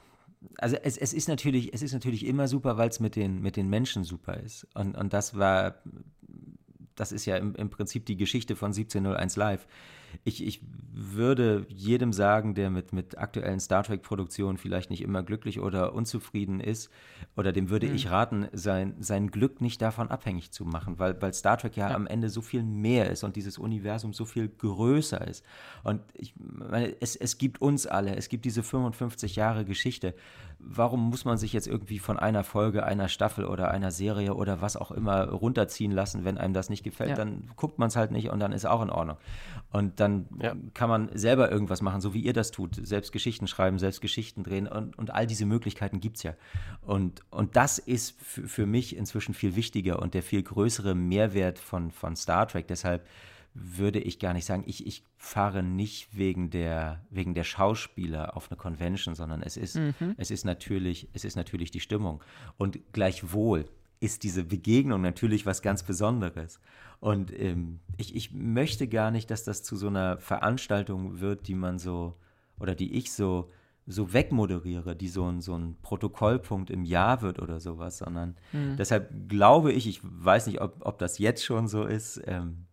[0.59, 3.55] Also es, es ist natürlich, es ist natürlich immer super, weil es mit den, mit
[3.55, 4.67] den Menschen super ist.
[4.75, 5.81] Und, und das war
[6.97, 9.67] das ist ja im, im Prinzip die Geschichte von 1701 Live.
[10.23, 10.61] Ich, ich
[10.93, 16.59] würde jedem sagen, der mit, mit aktuellen Star Trek-Produktionen vielleicht nicht immer glücklich oder unzufrieden
[16.59, 16.89] ist,
[17.35, 17.95] oder dem würde mhm.
[17.95, 21.89] ich raten, sein, sein Glück nicht davon abhängig zu machen, weil, weil Star Trek ja,
[21.89, 25.45] ja, am Ende so viel mehr ist und dieses Universum so viel größer ist.
[25.83, 30.15] Und ich meine, es, es gibt uns alle, es gibt diese 55 Jahre Geschichte.
[30.59, 34.61] Warum muss man sich jetzt irgendwie von einer Folge, einer Staffel oder einer Serie oder
[34.61, 37.11] was auch immer runterziehen lassen, wenn einem das nicht gefällt?
[37.11, 37.15] Ja.
[37.15, 39.17] Dann guckt man es halt nicht und dann ist auch in Ordnung.
[39.71, 40.55] Und dann ja.
[40.73, 42.75] kann man selber irgendwas machen, so wie ihr das tut.
[42.75, 46.33] Selbst Geschichten schreiben, selbst Geschichten drehen und, und all diese Möglichkeiten gibt es ja.
[46.81, 51.91] Und, und das ist für mich inzwischen viel wichtiger und der viel größere Mehrwert von,
[51.91, 52.67] von Star Trek.
[52.67, 53.05] Deshalb
[53.59, 58.51] würde ich gar nicht sagen, ich, ich fahre nicht wegen der, wegen der Schauspieler auf
[58.51, 60.15] eine Convention, sondern es ist, mhm.
[60.17, 62.23] es ist natürlich, es ist natürlich die Stimmung.
[62.57, 63.65] Und gleichwohl
[63.99, 66.59] ist diese Begegnung natürlich was ganz Besonderes.
[66.99, 71.55] Und ähm, ich, ich möchte gar nicht, dass das zu so einer Veranstaltung wird, die
[71.55, 72.15] man so,
[72.59, 73.49] oder die ich so,
[73.87, 78.75] so wegmoderiere, die so ein, so ein Protokollpunkt im Jahr wird oder sowas, sondern mhm.
[78.77, 82.66] deshalb glaube ich, ich weiß nicht, ob, ob das jetzt schon so ist, ähm,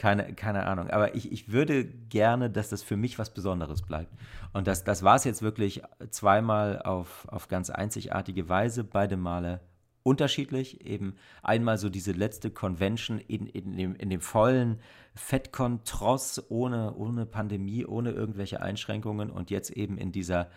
[0.00, 4.10] keine, keine Ahnung, aber ich, ich würde gerne, dass das für mich was Besonderes bleibt.
[4.54, 9.60] Und das, das war es jetzt wirklich zweimal auf, auf ganz einzigartige Weise, beide Male
[10.02, 10.86] unterschiedlich.
[10.86, 14.80] Eben einmal so diese letzte Convention in, in, dem, in dem vollen
[15.16, 20.48] FedCon-Tross, ohne, ohne Pandemie, ohne irgendwelche Einschränkungen und jetzt eben in dieser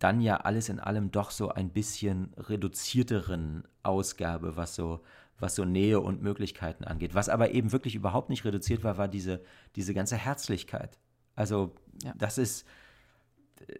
[0.00, 5.02] dann ja alles in allem doch so ein bisschen reduzierteren Ausgabe, was so,
[5.38, 7.14] was so Nähe und Möglichkeiten angeht.
[7.14, 9.42] Was aber eben wirklich überhaupt nicht reduziert war, war diese,
[9.74, 10.98] diese ganze Herzlichkeit.
[11.34, 12.14] Also ja.
[12.16, 12.66] das ist,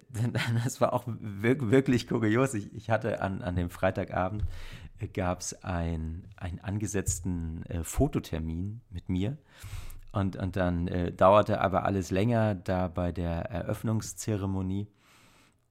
[0.65, 2.55] das war auch wirklich kurios.
[2.55, 4.45] Ich, ich hatte an, an dem Freitagabend
[4.99, 9.39] äh, gab es ein, einen angesetzten äh, Fototermin mit mir.
[10.13, 14.89] Und, und dann äh, dauerte aber alles länger da bei der Eröffnungszeremonie.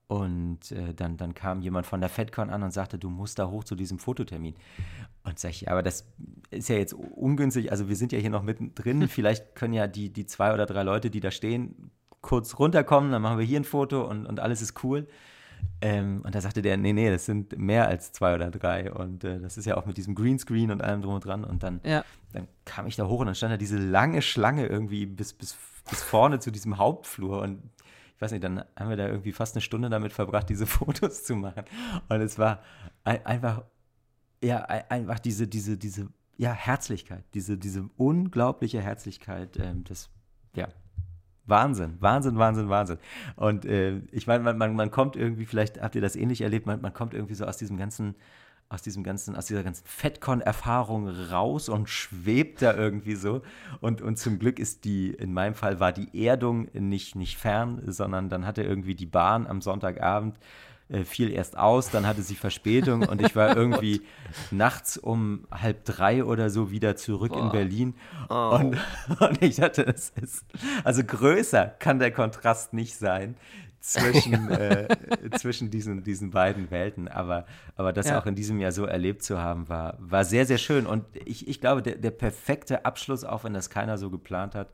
[0.08, 3.48] Und äh, dann, dann kam jemand von der FedCon an und sagte, du musst da
[3.48, 4.54] hoch zu diesem Fototermin.
[5.24, 6.06] Und sag ich, aber das
[6.50, 7.72] ist ja jetzt ungünstig.
[7.72, 9.08] Also wir sind ja hier noch mittendrin.
[9.08, 13.10] Vielleicht können ja die, die zwei oder drei Leute, die da stehen, kurz runterkommen.
[13.10, 15.08] Dann machen wir hier ein Foto und, und alles ist cool.
[15.80, 18.92] Ähm, und da sagte der, nee, nee, das sind mehr als zwei oder drei.
[18.92, 21.42] Und äh, das ist ja auch mit diesem Greenscreen und allem drum und dran.
[21.42, 22.04] Und dann, ja.
[22.32, 25.56] dann kam ich da hoch und dann stand da diese lange Schlange irgendwie bis, bis,
[25.90, 27.42] bis vorne zu diesem Hauptflur.
[27.42, 27.60] Und
[28.16, 31.24] ich weiß nicht, dann haben wir da irgendwie fast eine Stunde damit verbracht, diese Fotos
[31.24, 31.64] zu machen.
[32.08, 32.62] Und es war
[33.04, 33.64] ein, einfach,
[34.42, 40.08] ja, einfach diese, diese, diese, ja, Herzlichkeit, diese, diese unglaubliche Herzlichkeit, ähm, das,
[40.54, 40.68] ja,
[41.44, 42.98] Wahnsinn, Wahnsinn, Wahnsinn, Wahnsinn.
[43.36, 46.66] Und äh, ich meine, man, man, man kommt irgendwie, vielleicht habt ihr das ähnlich erlebt,
[46.66, 48.16] man, man kommt irgendwie so aus diesem ganzen
[48.68, 53.42] aus diesem ganzen, aus dieser ganzen Fettcon-Erfahrung raus und schwebt da irgendwie so.
[53.80, 57.80] Und, und zum Glück ist die, in meinem Fall war die Erdung nicht, nicht fern,
[57.86, 60.38] sondern dann hatte irgendwie die Bahn am Sonntagabend
[60.88, 64.02] äh, fiel erst aus, dann hatte sie Verspätung und ich war irgendwie
[64.52, 67.42] nachts um halb drei oder so wieder zurück Boah.
[67.42, 67.94] in Berlin.
[68.28, 68.58] Oh.
[68.60, 68.76] Und,
[69.20, 70.44] und ich dachte, es ist,
[70.84, 73.36] also größer kann der Kontrast nicht sein
[73.86, 74.88] zwischen, äh,
[75.38, 77.08] zwischen diesen, diesen beiden Welten.
[77.08, 77.46] Aber,
[77.76, 78.20] aber das ja.
[78.20, 80.86] auch in diesem Jahr so erlebt zu haben, war, war sehr, sehr schön.
[80.86, 84.70] Und ich, ich glaube, der, der perfekte Abschluss, auch wenn das keiner so geplant hat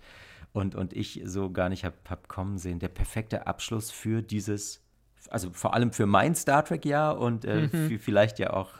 [0.52, 4.82] und, und ich so gar nicht habe hab kommen sehen, der perfekte Abschluss für dieses,
[5.28, 7.89] also vor allem für mein Star Trek-Jahr und äh, mhm.
[7.89, 8.70] für, vielleicht ja auch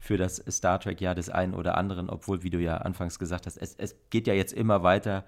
[0.00, 3.56] für das Star Trek-Jahr des einen oder anderen, obwohl, wie du ja anfangs gesagt hast,
[3.56, 5.24] es, es geht ja jetzt immer weiter.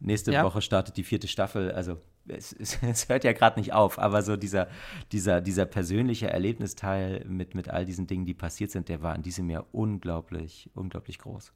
[0.00, 0.44] Nächste ja.
[0.44, 1.72] Woche startet die vierte Staffel.
[1.72, 4.68] Also es, es, es hört ja gerade nicht auf, aber so dieser,
[5.12, 9.22] dieser, dieser persönliche Erlebnisteil mit, mit all diesen Dingen, die passiert sind, der war in
[9.22, 11.52] diesem Jahr unglaublich, unglaublich groß.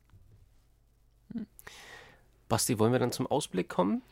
[2.48, 4.02] Basti, wollen wir dann zum Ausblick kommen?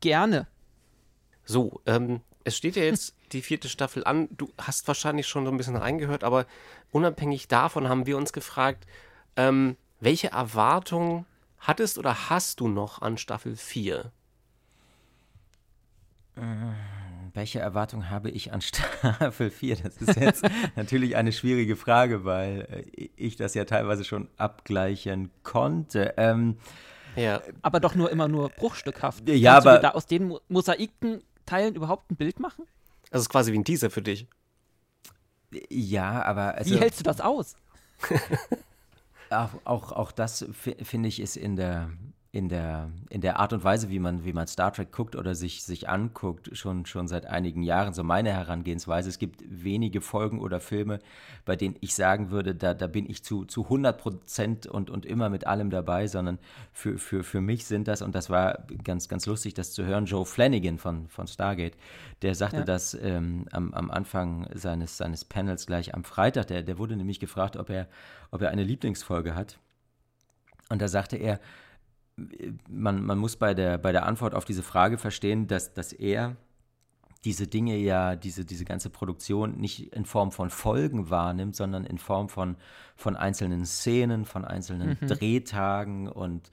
[0.00, 0.46] Gerne.
[1.44, 4.28] So, ähm, es steht ja jetzt die vierte Staffel an.
[4.32, 6.46] Du hast wahrscheinlich schon so ein bisschen reingehört, aber
[6.90, 8.86] unabhängig davon haben wir uns gefragt,
[9.36, 11.26] ähm, welche Erwartungen
[11.58, 14.12] hattest oder hast du noch an Staffel 4?
[16.40, 19.76] Äh, welche Erwartung habe ich an Staffel 4?
[19.76, 20.44] Das ist jetzt
[20.76, 26.14] natürlich eine schwierige Frage, weil äh, ich das ja teilweise schon abgleichen konnte.
[26.16, 26.56] Ähm,
[27.16, 27.40] ja.
[27.62, 29.28] Aber doch nur immer nur bruchstückhaft.
[29.28, 32.64] Ja, Kannst aber du da aus den Mosaikenteilen überhaupt ein Bild machen?
[33.10, 34.28] Das ist quasi wie ein Teaser für dich.
[35.68, 36.54] Ja, aber.
[36.54, 37.56] Also, wie hältst du das aus?
[39.30, 41.90] auch, auch, auch das finde ich ist in der
[42.32, 45.34] in der, in der Art und Weise, wie man, wie man Star Trek guckt oder
[45.34, 49.08] sich, sich anguckt, schon, schon seit einigen Jahren, so meine Herangehensweise.
[49.08, 51.00] Es gibt wenige Folgen oder Filme,
[51.44, 55.06] bei denen ich sagen würde, da, da bin ich zu, zu 100 Prozent und, und
[55.06, 56.38] immer mit allem dabei, sondern
[56.72, 60.06] für, für, für mich sind das, und das war ganz, ganz lustig, das zu hören,
[60.06, 61.76] Joe Flanagan von, von Stargate,
[62.22, 62.64] der sagte ja.
[62.64, 67.18] das ähm, am, am Anfang seines, seines Panels gleich am Freitag, der, der wurde nämlich
[67.18, 67.88] gefragt, ob er,
[68.30, 69.58] ob er eine Lieblingsfolge hat.
[70.68, 71.40] Und da sagte er,
[72.68, 76.36] man, man muss bei der, bei der Antwort auf diese Frage verstehen, dass, dass er
[77.24, 81.98] diese Dinge ja, diese, diese ganze Produktion nicht in Form von Folgen wahrnimmt, sondern in
[81.98, 82.56] Form von,
[82.96, 85.06] von einzelnen Szenen, von einzelnen mhm.
[85.06, 86.50] Drehtagen und,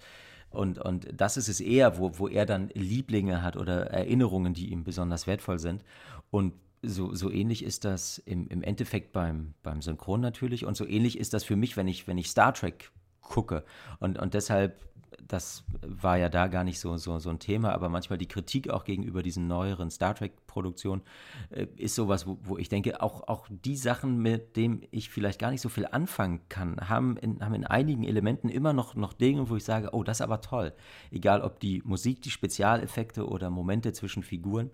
[0.49, 4.71] und, und das ist es eher, wo, wo er dann Lieblinge hat oder Erinnerungen, die
[4.71, 5.83] ihm besonders wertvoll sind.
[6.31, 10.85] Und so, so ähnlich ist das im, im Endeffekt beim, beim Synchron natürlich und so
[10.85, 12.91] ähnlich ist das für mich, wenn ich, wenn ich Star Trek
[13.21, 13.63] gucke.
[13.99, 14.86] Und, und deshalb
[15.27, 18.69] das war ja da gar nicht so, so, so ein Thema, aber manchmal die Kritik
[18.69, 21.01] auch gegenüber diesen neueren Star Trek-Produktionen
[21.49, 25.39] äh, ist sowas, wo, wo ich denke, auch, auch die Sachen, mit denen ich vielleicht
[25.39, 29.13] gar nicht so viel anfangen kann, haben in, haben in einigen Elementen immer noch, noch
[29.13, 30.73] Dinge, wo ich sage, oh, das ist aber toll.
[31.11, 34.71] Egal ob die Musik, die Spezialeffekte oder Momente zwischen Figuren.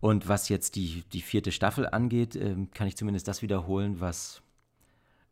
[0.00, 4.42] Und was jetzt die, die vierte Staffel angeht, äh, kann ich zumindest das wiederholen, was,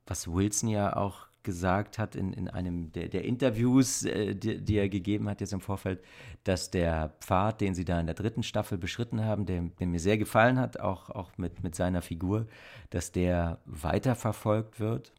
[0.06, 4.76] was Wilson ja auch gesagt hat in, in einem der, der Interviews, äh, die, die,
[4.76, 6.02] er gegeben hat jetzt im Vorfeld,
[6.44, 10.00] dass der Pfad, den sie da in der dritten Staffel beschritten haben, der, der mir
[10.00, 12.46] sehr gefallen hat, auch, auch mit, mit seiner Figur,
[12.90, 15.14] dass der weiterverfolgt wird.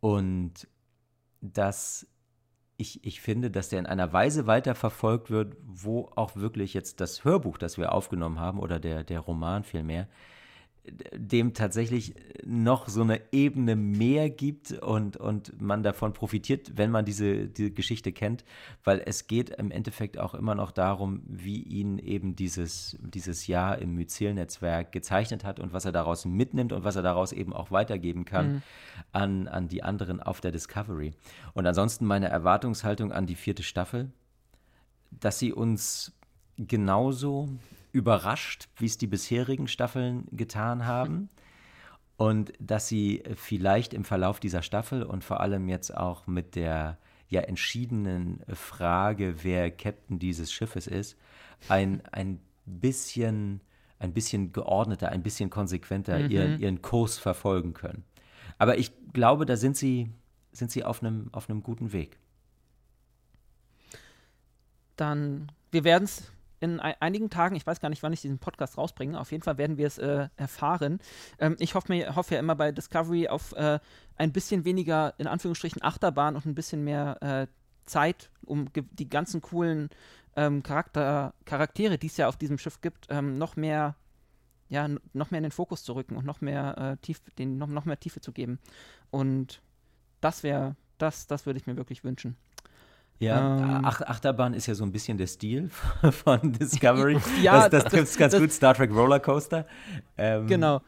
[0.00, 0.68] Und
[1.40, 2.06] dass
[2.76, 7.24] ich, ich finde, dass der in einer Weise weiterverfolgt wird, wo auch wirklich jetzt das
[7.24, 10.08] Hörbuch, das wir aufgenommen haben, oder der, der Roman vielmehr,
[11.12, 17.06] dem tatsächlich noch so eine Ebene mehr gibt und, und man davon profitiert, wenn man
[17.06, 18.44] diese, diese Geschichte kennt,
[18.84, 23.78] weil es geht im Endeffekt auch immer noch darum, wie ihn eben dieses, dieses Jahr
[23.78, 27.70] im Myzel-Netzwerk gezeichnet hat und was er daraus mitnimmt und was er daraus eben auch
[27.70, 28.62] weitergeben kann mhm.
[29.12, 31.12] an, an die anderen auf der Discovery.
[31.54, 34.12] Und ansonsten meine Erwartungshaltung an die vierte Staffel,
[35.10, 36.12] dass sie uns
[36.58, 37.48] genauso
[37.94, 41.28] überrascht, wie es die bisherigen Staffeln getan haben.
[42.16, 46.96] Und dass sie vielleicht im Verlauf dieser Staffel und vor allem jetzt auch mit der
[47.26, 51.18] ja entschiedenen Frage, wer Captain dieses Schiffes ist,
[51.68, 53.62] ein, ein bisschen
[53.98, 56.30] ein bisschen geordneter, ein bisschen konsequenter mhm.
[56.30, 58.04] ihren, ihren Kurs verfolgen können.
[58.58, 60.10] Aber ich glaube, da sind sie,
[60.52, 62.18] sind sie auf einem, auf einem guten Weg.
[64.96, 66.30] Dann, wir werden es
[66.64, 69.58] in einigen Tagen, ich weiß gar nicht, wann ich diesen Podcast rausbringe, auf jeden Fall
[69.58, 70.98] werden wir es äh, erfahren.
[71.38, 73.78] Ähm, ich hoffe, mir, hoffe ja immer bei Discovery auf äh,
[74.16, 77.46] ein bisschen weniger, in Anführungsstrichen, Achterbahn und ein bisschen mehr äh,
[77.84, 79.90] Zeit, um die ganzen coolen
[80.36, 83.94] ähm, Charakter, Charaktere, die es ja auf diesem Schiff gibt, ähm, noch mehr
[84.68, 87.68] ja, noch mehr in den Fokus zu rücken und noch mehr, äh, tief, den, noch,
[87.68, 88.58] noch mehr Tiefe zu geben.
[89.10, 89.60] Und
[90.20, 92.36] das wäre, das, das würde ich mir wirklich wünschen.
[93.18, 95.70] Ja, ähm, Ach Achterbahn ist ja so ein bisschen der Stil
[96.10, 97.18] von Discovery.
[97.42, 99.66] ja, das, das trifft es ganz das, gut, Star Trek Rollercoaster.
[100.18, 100.80] Ähm, genau.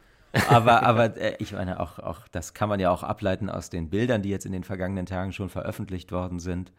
[0.49, 3.89] aber aber äh, ich meine, auch, auch das kann man ja auch ableiten aus den
[3.89, 6.71] Bildern, die jetzt in den vergangenen Tagen schon veröffentlicht worden sind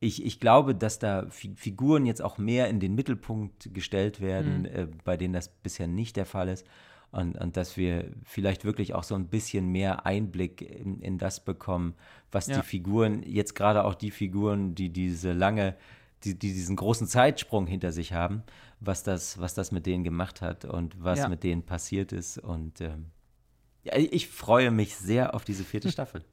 [0.00, 4.66] ich, ich glaube, dass da Figuren jetzt auch mehr in den Mittelpunkt gestellt werden, mhm.
[4.66, 6.66] äh, bei denen das bisher nicht der Fall ist.
[7.12, 11.42] Und, und, dass wir vielleicht wirklich auch so ein bisschen mehr Einblick in, in das
[11.42, 11.94] bekommen,
[12.30, 12.56] was ja.
[12.56, 15.76] die Figuren, jetzt gerade auch die Figuren, die diese lange,
[16.24, 18.42] die, die, diesen großen Zeitsprung hinter sich haben,
[18.80, 21.28] was das, was das mit denen gemacht hat und was ja.
[21.28, 22.38] mit denen passiert ist.
[22.38, 23.06] Und ähm,
[23.84, 26.24] ja, ich freue mich sehr auf diese vierte Staffel.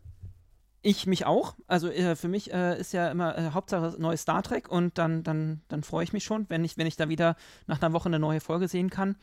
[0.86, 1.56] Ich mich auch.
[1.66, 5.24] Also äh, für mich äh, ist ja immer äh, Hauptsache neues Star Trek und dann,
[5.24, 7.38] dann, dann freue ich mich schon, wenn ich, wenn ich da wieder
[7.68, 9.16] nach einer Woche eine neue Folge sehen kann.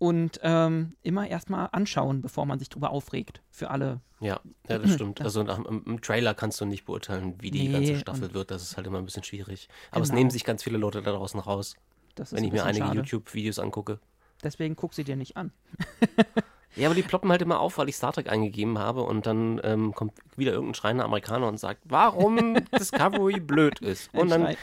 [0.00, 3.42] Und ähm, immer erstmal anschauen, bevor man sich drüber aufregt.
[3.50, 4.00] Für alle.
[4.18, 5.20] Ja, ja das stimmt.
[5.20, 8.50] Also nach, im, im, Trailer kannst du nicht beurteilen, wie die nee, ganze Staffel wird.
[8.50, 9.68] Das ist halt immer ein bisschen schwierig.
[9.90, 10.12] Aber genau.
[10.12, 11.76] es nehmen sich ganz viele Leute da draußen raus.
[12.16, 14.00] wenn ich mir einige YouTube-Videos angucke.
[14.42, 15.52] Deswegen guck sie dir nicht an.
[16.76, 19.60] Ja, aber die ploppen halt immer auf, weil ich Star Trek eingegeben habe und dann
[19.64, 24.14] ähm, kommt wieder irgendein schreiender Amerikaner und sagt, warum Discovery blöd ist.
[24.14, 24.54] Und dann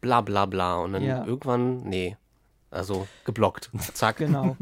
[0.00, 0.78] bla bla bla.
[0.78, 1.24] Und dann ja.
[1.24, 2.16] irgendwann, nee.
[2.70, 3.70] Also geblockt.
[3.94, 4.18] Zack.
[4.18, 4.56] Genau.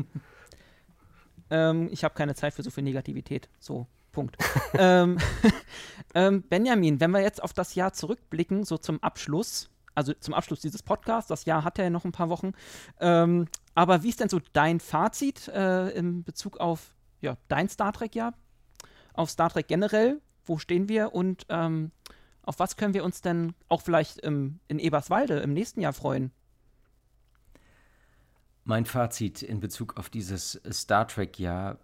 [1.50, 3.48] ähm, ich habe keine Zeit für so viel Negativität.
[3.58, 4.36] So, Punkt.
[4.74, 5.18] ähm,
[6.14, 10.60] ähm, Benjamin, wenn wir jetzt auf das Jahr zurückblicken, so zum Abschluss, also zum Abschluss
[10.60, 12.52] dieses Podcasts, das Jahr hat ja noch ein paar Wochen,
[13.00, 17.92] ähm, aber wie ist denn so dein Fazit äh, in Bezug auf ja, dein Star
[17.92, 18.34] Trek-Jahr?
[19.12, 20.20] Auf Star Trek generell?
[20.44, 21.92] Wo stehen wir und ähm,
[22.42, 26.32] auf was können wir uns denn auch vielleicht im, in Eberswalde im nächsten Jahr freuen?
[28.68, 31.78] Mein Fazit in Bezug auf dieses Star Trek-Jahr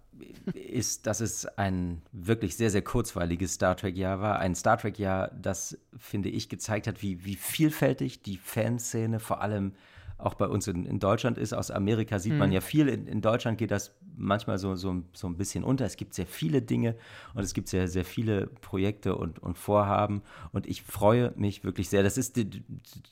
[0.53, 4.39] ist, dass es ein wirklich sehr, sehr kurzweiliges Star Trek-Jahr war.
[4.39, 9.73] Ein Star Trek-Jahr, das, finde ich, gezeigt hat, wie, wie vielfältig die Fanszene vor allem
[10.19, 11.55] auch bei uns in, in Deutschland ist.
[11.55, 12.39] Aus Amerika sieht mhm.
[12.39, 12.89] man ja viel.
[12.89, 15.85] In, in, Deutschland geht das manchmal so, so, so ein bisschen unter.
[15.85, 16.97] Es gibt sehr viele Dinge
[17.35, 20.23] und es gibt sehr, sehr viele Projekte und, und Vorhaben.
[20.53, 22.03] Und ich freue mich wirklich sehr.
[22.03, 22.65] Das ist die,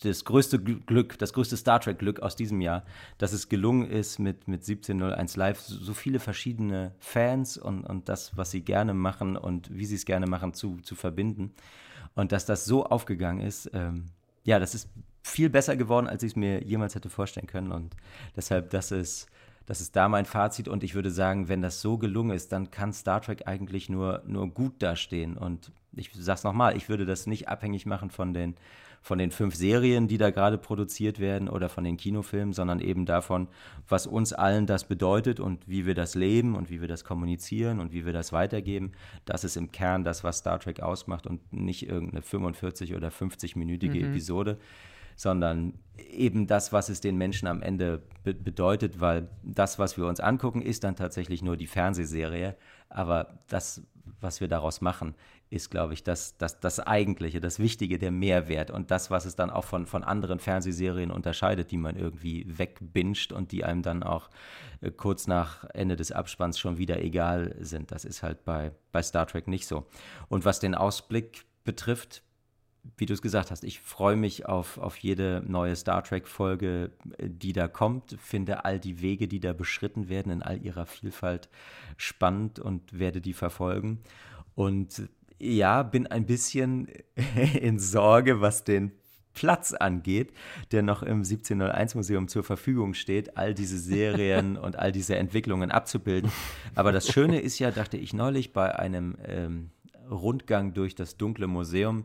[0.02, 2.84] das größte Glück, das größte Star Trek-Glück aus diesem Jahr,
[3.18, 8.36] dass es gelungen ist, mit, mit 1701 Live so viele verschiedene Fans und, und das,
[8.36, 11.52] was sie gerne machen und wie sie es gerne machen, zu, zu verbinden.
[12.14, 14.06] Und dass das so aufgegangen ist, ähm,
[14.44, 14.88] ja, das ist
[15.22, 17.72] viel besser geworden, als ich es mir jemals hätte vorstellen können.
[17.72, 17.96] Und
[18.36, 19.28] deshalb, das ist,
[19.66, 20.68] das ist da mein Fazit.
[20.68, 24.22] Und ich würde sagen, wenn das so gelungen ist, dann kann Star Trek eigentlich nur,
[24.26, 25.36] nur gut dastehen.
[25.36, 28.54] Und ich sage es nochmal, ich würde das nicht abhängig machen von den,
[29.02, 33.04] von den fünf Serien, die da gerade produziert werden oder von den Kinofilmen, sondern eben
[33.04, 33.48] davon,
[33.88, 37.80] was uns allen das bedeutet und wie wir das leben und wie wir das kommunizieren
[37.80, 38.92] und wie wir das weitergeben.
[39.24, 43.98] Das ist im Kern das, was Star Trek ausmacht und nicht irgendeine 45 oder 50-minütige
[43.98, 44.10] mhm.
[44.12, 44.58] Episode
[45.16, 45.74] sondern
[46.10, 50.20] eben das, was es den Menschen am Ende be bedeutet, weil das, was wir uns
[50.20, 52.56] angucken, ist dann tatsächlich nur die Fernsehserie,
[52.88, 53.82] aber das,
[54.20, 55.14] was wir daraus machen,
[55.52, 59.36] ist, glaube ich, das, das, das Eigentliche, das Wichtige, der Mehrwert und das, was es
[59.36, 64.02] dann auch von, von anderen Fernsehserien unterscheidet, die man irgendwie wegbinscht und die einem dann
[64.02, 64.30] auch
[64.80, 67.92] äh, kurz nach Ende des Abspanns schon wieder egal sind.
[67.92, 69.86] Das ist halt bei, bei Star Trek nicht so.
[70.28, 72.22] Und was den Ausblick betrifft,
[72.96, 77.52] wie du es gesagt hast, ich freue mich auf, auf jede neue Star Trek-Folge, die
[77.52, 81.48] da kommt, finde all die Wege, die da beschritten werden, in all ihrer Vielfalt
[81.96, 84.00] spannend und werde die verfolgen.
[84.54, 86.88] Und ja, bin ein bisschen
[87.60, 88.92] in Sorge, was den
[89.34, 90.32] Platz angeht,
[90.72, 95.70] der noch im 1701 Museum zur Verfügung steht, all diese Serien und all diese Entwicklungen
[95.70, 96.30] abzubilden.
[96.74, 99.70] Aber das Schöne ist ja, dachte ich neulich bei einem ähm,
[100.10, 102.04] Rundgang durch das dunkle Museum,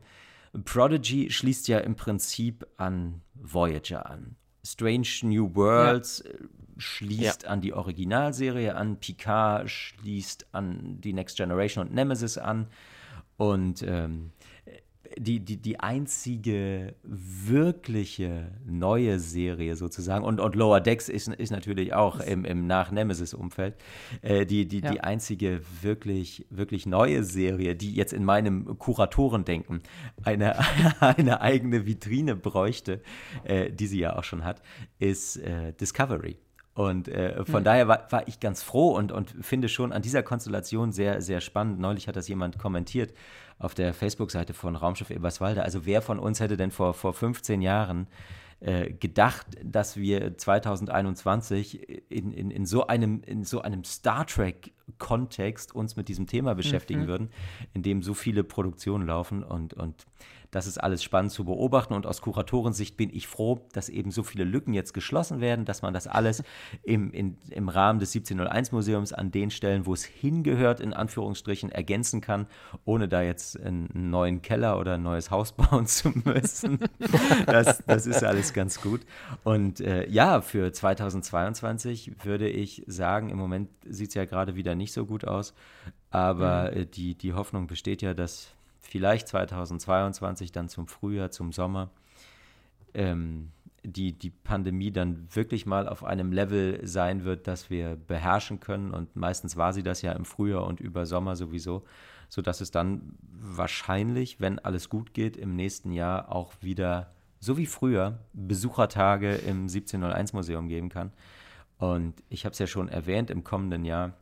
[0.64, 4.36] Prodigy schließt ja im Prinzip an Voyager an.
[4.64, 6.32] Strange New Worlds ja.
[6.32, 6.38] Äh,
[6.78, 7.50] schließt ja.
[7.50, 12.68] an die Originalserie an, Picard schließt an die Next Generation und Nemesis an.
[13.38, 14.32] Und ähm,
[15.18, 21.94] die, die, die einzige wirkliche neue Serie sozusagen, und, und Lower Decks ist, ist natürlich
[21.94, 23.76] auch im, im Nach-Nemesis-Umfeld,
[24.22, 24.92] äh, die, die, ja.
[24.92, 29.82] die einzige wirklich, wirklich neue Serie, die jetzt in meinem Kuratorendenken
[30.24, 30.56] eine,
[31.00, 33.02] eine eigene Vitrine bräuchte,
[33.44, 34.62] äh, die sie ja auch schon hat,
[35.00, 36.38] ist äh, Discovery.
[36.78, 37.66] Und äh, von mhm.
[37.66, 41.42] daher war, war, ich ganz froh und, und finde schon an dieser Konstellation sehr, sehr
[41.42, 41.80] spannend.
[41.80, 43.14] Neulich hat das jemand kommentiert
[43.60, 45.64] auf der Facebook-Seite von Raumschiff Eberswalde.
[45.64, 48.08] Also wer von uns hätte denn vor, vor 15 Jahren
[48.60, 55.76] äh, gedacht, dass wir 2021 in, in, in, so einem, in so einem Star Trek-Kontext
[55.76, 57.08] uns mit diesem Thema beschäftigen mhm.
[57.08, 57.30] würden,
[57.74, 60.08] in dem so viele Produktionen laufen und, und
[60.52, 64.24] das ist alles spannend zu beobachten und aus Kuratorensicht bin ich froh, dass eben so
[64.24, 66.44] viele Lücken jetzt geschlossen werden, dass man das alles
[66.84, 71.72] im, in, im Rahmen des 1701 Museums an den Stellen, wo es hingehört, in Anführungsstrichen
[71.72, 72.48] ergänzen kann,
[72.86, 76.80] ohne da jetzt einen neuen Keller oder ein neues Haus bauen zu müssen.
[77.46, 79.02] Das, das ist alles ganz gut.
[79.44, 84.76] Und äh, ja, für 2022 würde ich sagen, im Moment sieht es ja gerade wieder
[84.76, 85.54] nicht so gut aus,
[86.10, 86.78] aber mhm.
[86.78, 88.57] äh, die, die Hoffnung besteht ja, dass
[88.88, 91.90] vielleicht 2022 dann zum Frühjahr, zum Sommer,
[92.94, 93.52] ähm,
[93.84, 98.92] die, die Pandemie dann wirklich mal auf einem Level sein wird, das wir beherrschen können.
[98.92, 101.84] Und meistens war sie das ja im Frühjahr und über Sommer sowieso,
[102.28, 107.66] sodass es dann wahrscheinlich, wenn alles gut geht, im nächsten Jahr auch wieder, so wie
[107.66, 111.12] früher, Besuchertage im 1701 Museum geben kann.
[111.78, 114.14] Und ich habe es ja schon erwähnt, im kommenden Jahr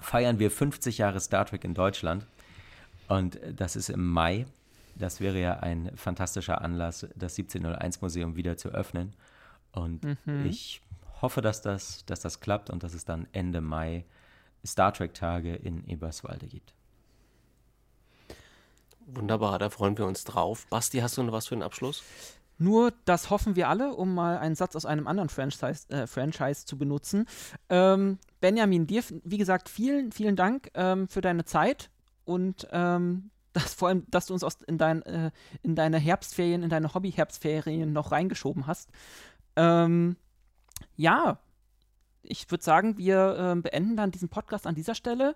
[0.00, 2.26] feiern wir 50 Jahre Star Trek in Deutschland.
[3.08, 4.46] Und das ist im Mai.
[4.94, 9.14] Das wäre ja ein fantastischer Anlass, das 1701 Museum wieder zu öffnen.
[9.72, 10.46] Und mhm.
[10.46, 10.82] ich
[11.20, 14.04] hoffe, dass das, dass das klappt und dass es dann Ende Mai
[14.64, 16.74] Star Trek-Tage in Eberswalde gibt.
[19.06, 20.66] Wunderbar, da freuen wir uns drauf.
[20.70, 22.02] Basti, hast du noch was für den Abschluss?
[22.58, 26.64] Nur das hoffen wir alle, um mal einen Satz aus einem anderen Franchise, äh, Franchise
[26.64, 27.26] zu benutzen.
[27.68, 31.90] Ähm, Benjamin, dir, wie gesagt, vielen, vielen Dank ähm, für deine Zeit
[32.24, 35.30] und ähm, dass vor allem, dass du uns aus, in, dein, äh,
[35.62, 38.90] in deine Herbstferien, in deine Hobby-Herbstferien noch reingeschoben hast.
[39.56, 40.16] Ähm,
[40.96, 41.38] ja,
[42.22, 45.34] ich würde sagen, wir äh, beenden dann diesen Podcast an dieser Stelle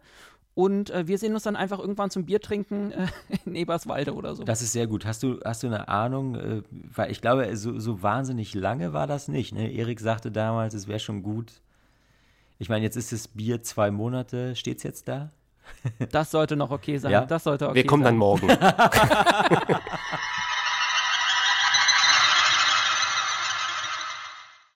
[0.56, 3.08] und äh, wir sehen uns dann einfach irgendwann zum Bier trinken äh,
[3.44, 4.42] in Eberswalde oder so.
[4.42, 5.04] Das ist sehr gut.
[5.04, 6.34] Hast du, hast du eine Ahnung?
[6.34, 9.52] Äh, weil ich glaube, so, so wahnsinnig lange war das nicht.
[9.52, 9.70] Ne?
[9.70, 11.60] Erik sagte damals, es wäre schon gut.
[12.58, 14.56] Ich meine, jetzt ist das Bier zwei Monate.
[14.56, 15.30] Steht es jetzt da?
[16.10, 17.12] Das sollte noch okay sein.
[17.12, 17.24] Ja?
[17.24, 18.14] Das sollte okay Wir kommen sein.
[18.14, 18.48] dann morgen.